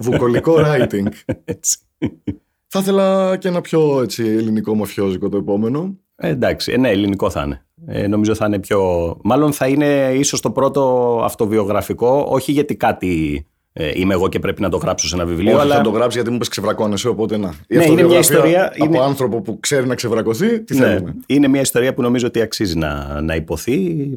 Βουκολικό 0.00 0.54
writing. 0.58 1.06
Έτσι. 1.44 1.78
Θα 2.66 2.78
ήθελα 2.78 3.36
και 3.36 3.48
ένα 3.48 3.60
πιο 3.60 4.00
έτσι, 4.02 4.22
ελληνικό 4.26 4.74
μαφιόζικο 4.74 5.28
το 5.28 5.36
επόμενο. 5.36 5.96
Ε, 6.16 6.28
εντάξει, 6.28 6.72
ε, 6.72 6.76
ναι, 6.76 6.88
ελληνικό 6.90 7.30
θα 7.30 7.42
είναι. 7.42 7.66
Ε, 7.86 8.06
νομίζω 8.06 8.34
θα 8.34 8.46
είναι 8.46 8.58
πιο. 8.58 8.80
Μάλλον 9.24 9.52
θα 9.52 9.66
είναι 9.68 10.10
ίσως 10.14 10.40
το 10.40 10.50
πρώτο 10.50 11.20
αυτοβιογραφικό, 11.24 12.26
όχι 12.28 12.52
γιατί 12.52 12.76
κάτι 12.76 13.46
ε, 13.78 13.90
είμαι 13.94 14.14
εγώ 14.14 14.28
και 14.28 14.38
πρέπει 14.38 14.60
να 14.60 14.68
το 14.68 14.76
γράψω 14.76 15.08
σε 15.08 15.14
ένα 15.14 15.24
βιβλίο, 15.24 15.52
Όχι, 15.52 15.60
αλλά. 15.60 15.74
θα 15.74 15.80
το 15.80 15.90
γράψει 15.90 16.16
γιατί 16.16 16.28
μου 16.30 16.36
είπες 16.36 16.48
ξεβρακώνεσαι, 16.48 17.08
οπότε 17.08 17.36
να. 17.36 17.54
Η 17.68 17.76
Ναι, 17.76 17.84
είναι 17.84 18.02
μια 18.02 18.18
αυτοβιογραφία 18.18 18.18
ιστορία- 18.20 18.66
Από 18.66 18.84
είναι- 18.84 18.98
άνθρωπο 19.00 19.40
που 19.40 19.60
ξέρει 19.60 19.86
να 19.86 19.94
ξεβρακωθεί, 19.94 20.60
τι 20.60 20.76
Ναι, 20.78 20.84
θέλουμε. 20.86 21.14
είναι 21.26 21.48
μια 21.48 21.60
ιστορία 21.60 21.94
που 21.94 22.02
νομίζω 22.02 22.26
ότι 22.26 22.40
αξίζει 22.40 22.76
να, 22.76 23.20
να 23.20 23.34
ειπωθεί, 23.34 24.08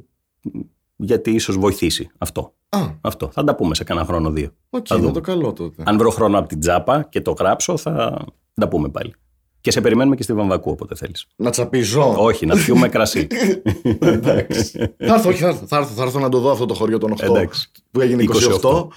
γιατί 0.95 1.31
ίσως 1.31 1.57
βοηθήσει 1.57 2.09
αυτό. 2.17 2.53
Α, 2.69 2.79
Αυτό. 3.01 3.29
Θα 3.33 3.43
τα 3.43 3.55
πούμε 3.55 3.75
σε 3.75 3.83
κανένα 3.83 4.05
χρόνο 4.05 4.29
δύο. 4.31 4.49
οκ, 4.69 4.85
Θα 4.87 4.95
είναι 4.95 5.03
δούμε. 5.07 5.19
το 5.19 5.21
καλό 5.31 5.53
τότε. 5.53 5.83
Αν 5.85 5.97
βρω 5.97 6.09
χρόνο 6.09 6.39
από 6.39 6.47
την 6.47 6.59
τσάπα 6.59 7.07
και 7.09 7.21
το 7.21 7.31
γράψω, 7.39 7.77
θα 7.77 8.25
τα 8.53 8.67
πούμε 8.67 8.89
πάλι. 8.89 9.13
Και 9.61 9.71
σε 9.71 9.81
περιμένουμε 9.81 10.15
και 10.15 10.23
στη 10.23 10.33
Βαμβακού, 10.33 10.71
όποτε 10.71 10.95
θέλεις. 10.95 11.25
Να 11.35 11.49
τσαπιζώ. 11.49 12.15
Όχι, 12.17 12.45
να 12.45 12.55
πιούμε 12.55 12.87
κρασί. 12.89 13.27
Εντάξει. 13.99 14.77
θα 14.97 15.13
έρθω, 15.13 15.29
όχι, 15.29 15.39
θα 15.41 15.47
έρθω, 15.47 15.65
θα 15.67 15.77
έρθω, 15.77 15.93
θα 15.93 16.03
έρθω 16.03 16.19
να 16.19 16.29
το 16.29 16.39
δω 16.39 16.51
αυτό 16.51 16.65
το 16.65 16.73
χωριό 16.73 16.97
των 16.97 17.11
8 17.11 17.23
Εντάξει. 17.23 17.71
που 17.91 18.01
έγινε 18.01 18.23
28, 18.23 18.27
28. 18.61 18.87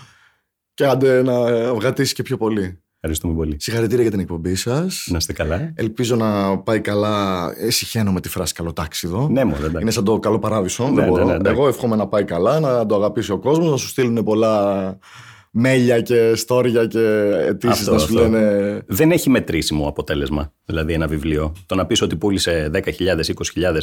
Και 0.74 0.84
άντε 0.86 1.22
να 1.22 1.34
βγατήσει 1.74 2.14
και 2.14 2.22
πιο 2.22 2.36
πολύ. 2.36 2.76
Ευχαριστούμε 3.04 3.34
πολύ. 3.34 3.56
Συγχαρητήρια 3.60 4.02
για 4.02 4.10
την 4.10 4.20
εκπομπή 4.20 4.54
σας. 4.54 5.06
Να 5.10 5.16
είστε 5.16 5.32
καλά. 5.32 5.72
Ελπίζω 5.74 6.16
να 6.16 6.58
πάει 6.58 6.80
καλά. 6.80 7.46
Εσυχαίνω 7.58 8.12
με 8.12 8.20
τη 8.20 8.28
φράση 8.28 8.54
καλοτάξιδο. 8.54 9.28
Ναι, 9.30 9.44
μόνο 9.44 9.56
εντάξει. 9.64 9.78
Είναι 9.80 9.90
σαν 9.90 10.04
το 10.04 10.18
καλό 10.18 10.38
παράδεισο. 10.38 10.88
Ναι, 10.88 10.94
δεν 10.94 11.08
μπορώ. 11.08 11.24
ναι, 11.24 11.30
ναι, 11.30 11.36
εντάξει. 11.36 11.58
Εγώ 11.58 11.68
εύχομαι 11.68 11.96
να 11.96 12.06
πάει 12.08 12.24
καλά, 12.24 12.60
να 12.60 12.86
το 12.86 12.94
αγαπήσει 12.94 13.32
ο 13.32 13.38
κόσμος, 13.38 13.70
να 13.70 13.76
σου 13.76 13.88
στείλουν 13.88 14.24
πολλά 14.24 14.98
μέλια 15.50 16.00
και 16.00 16.34
στόρια 16.34 16.86
και 16.86 16.98
αιτήσεις 17.48 17.78
Αυτό, 17.80 17.92
να 17.92 17.98
σου 17.98 18.04
αυτό. 18.04 18.28
λένε. 18.28 18.82
Δεν 18.86 19.10
έχει 19.10 19.30
μετρήσιμο 19.30 19.88
αποτέλεσμα. 19.88 20.52
Δηλαδή 20.64 20.92
ένα 20.92 21.06
βιβλίο. 21.06 21.52
Το 21.66 21.74
να 21.74 21.86
πεις 21.86 22.02
ότι 22.02 22.16
πούλησε 22.16 22.70
10.000, 22.74 22.80
20.000, 22.80 22.90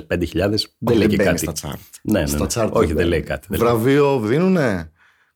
5.000 0.07 0.69
δεν 0.77 0.97
λέει 0.97 1.07
και 1.07 1.15
μπαίνει 1.15 1.29
κάτι. 1.29 1.37
στα 1.39 1.51
τσάρτ. 1.51 1.77
Ναι, 2.01 2.19
ναι, 2.19 2.27
Στα 2.27 2.39
ναι. 2.39 2.47
τσάρτ 2.47 2.75
Όχι, 2.75 2.85
δεν 2.87 2.95
μπαίνει. 2.95 3.09
λέει 3.09 3.21
κάτι. 3.21 3.47
Δεν 3.49 3.59
λέει. 3.61 3.69
Βραβείο 3.69 4.19
δίνουνε; 4.19 4.91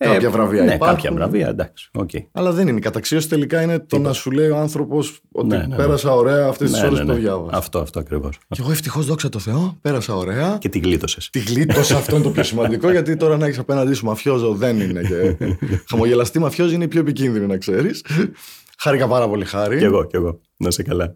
Ε, 0.09 0.13
κάποια 0.13 0.29
βραβεία 0.29 0.63
Ναι, 0.63 0.73
υπάρχουν. 0.73 0.95
κάποια 0.95 1.11
βραβεία, 1.11 1.47
εντάξει. 1.47 1.89
οκ. 1.93 2.09
Αλλά 2.31 2.51
δεν 2.51 2.67
είναι. 2.67 2.77
Η 2.77 2.81
καταξίωση 2.81 3.29
τελικά 3.29 3.61
είναι 3.61 3.79
το 3.79 3.99
να 3.99 4.13
σου 4.13 4.31
λέει 4.31 4.49
ο 4.49 4.57
άνθρωπος 4.57 5.21
ότι 5.31 5.47
Ναι, 5.47 5.57
ναι, 5.57 5.65
ναι. 5.65 5.75
πέρασα 5.75 6.13
ωραία 6.15 6.47
αυτές 6.47 6.71
τις 6.71 6.79
Ναι, 6.81 6.85
ώρες 6.87 6.99
ναι, 6.99 7.05
που 7.05 7.09
το 7.09 7.13
ναι. 7.13 7.19
διάβασα. 7.19 7.57
Αυτό, 7.57 7.79
αυτό 7.79 7.99
ακριβώς. 7.99 8.37
Και 8.47 8.61
εγώ 8.61 8.71
ευτυχώς 8.71 9.05
δόξα 9.05 9.29
τω 9.29 9.39
Θεώ, 9.39 9.77
πέρασα 9.81 10.15
ωραία. 10.15 10.57
Και 10.59 10.69
τη 10.69 10.79
γλίτωσες. 10.79 11.29
Τη 11.29 11.39
γλίτωσα, 11.39 11.95
αυτό 11.97 12.15
είναι 12.15 12.23
το 12.23 12.29
πιο 12.31 12.43
σημαντικό, 12.43 12.91
γιατί 12.91 13.15
τώρα 13.15 13.37
να 13.37 13.45
έχεις 13.45 13.59
απέναντί 13.59 13.93
σου 13.93 14.05
μαφιόζο 14.05 14.53
δεν 14.53 14.79
είναι. 14.79 15.01
Και... 15.01 15.37
Χαμογελαστή 15.89 16.39
μαφιόζο 16.39 16.73
είναι 16.73 16.83
η 16.83 16.87
πιο 16.87 16.99
επικίνδυνη, 16.99 17.45
να 17.45 17.57
ξέρεις. 17.57 18.05
Χάρηκα 18.77 19.07
πάρα 19.07 19.27
πολύ, 19.27 19.45
Χάρη. 19.45 19.77
Κι 19.77 19.83
εγώ, 19.83 20.05
κι 20.05 20.15
εγώ. 20.15 20.39
Να 20.57 20.67
είσαι 20.67 20.83
καλά. 20.83 21.15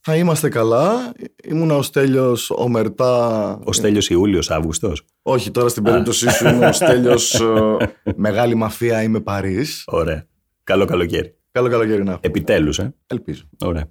Θα 0.00 0.16
είμαστε 0.16 0.48
καλά. 0.48 1.12
Ήμουνα 1.44 1.76
ο 1.76 1.82
Στέλιος 1.82 2.50
Ομερτά. 2.50 3.58
Ο 3.64 3.72
Στέλιος 3.72 4.08
Ιούλιος, 4.08 4.50
Αύγουστος. 4.50 5.02
Όχι, 5.22 5.50
τώρα 5.50 5.68
στην 5.68 5.82
περίπτωσή 5.82 6.30
σου 6.30 6.48
είμαι 6.48 6.66
ο 6.66 6.72
Στέλιος 6.72 7.34
ε, 7.40 7.76
Μεγάλη 8.16 8.54
Μαφία, 8.54 9.02
είμαι 9.02 9.20
Παρίς. 9.20 9.84
Ωραία. 9.86 10.26
Καλό 10.64 10.84
καλοκαίρι. 10.84 11.36
Καλό 11.52 11.68
καλοκαίρι 11.68 12.04
να 12.04 12.10
έχω. 12.10 12.20
Επιτέλους, 12.22 12.78
ε. 12.78 12.94
Ελπίζω. 13.06 13.44
Ωραία. 13.60 13.90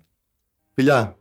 Φιλιά. 0.73 1.16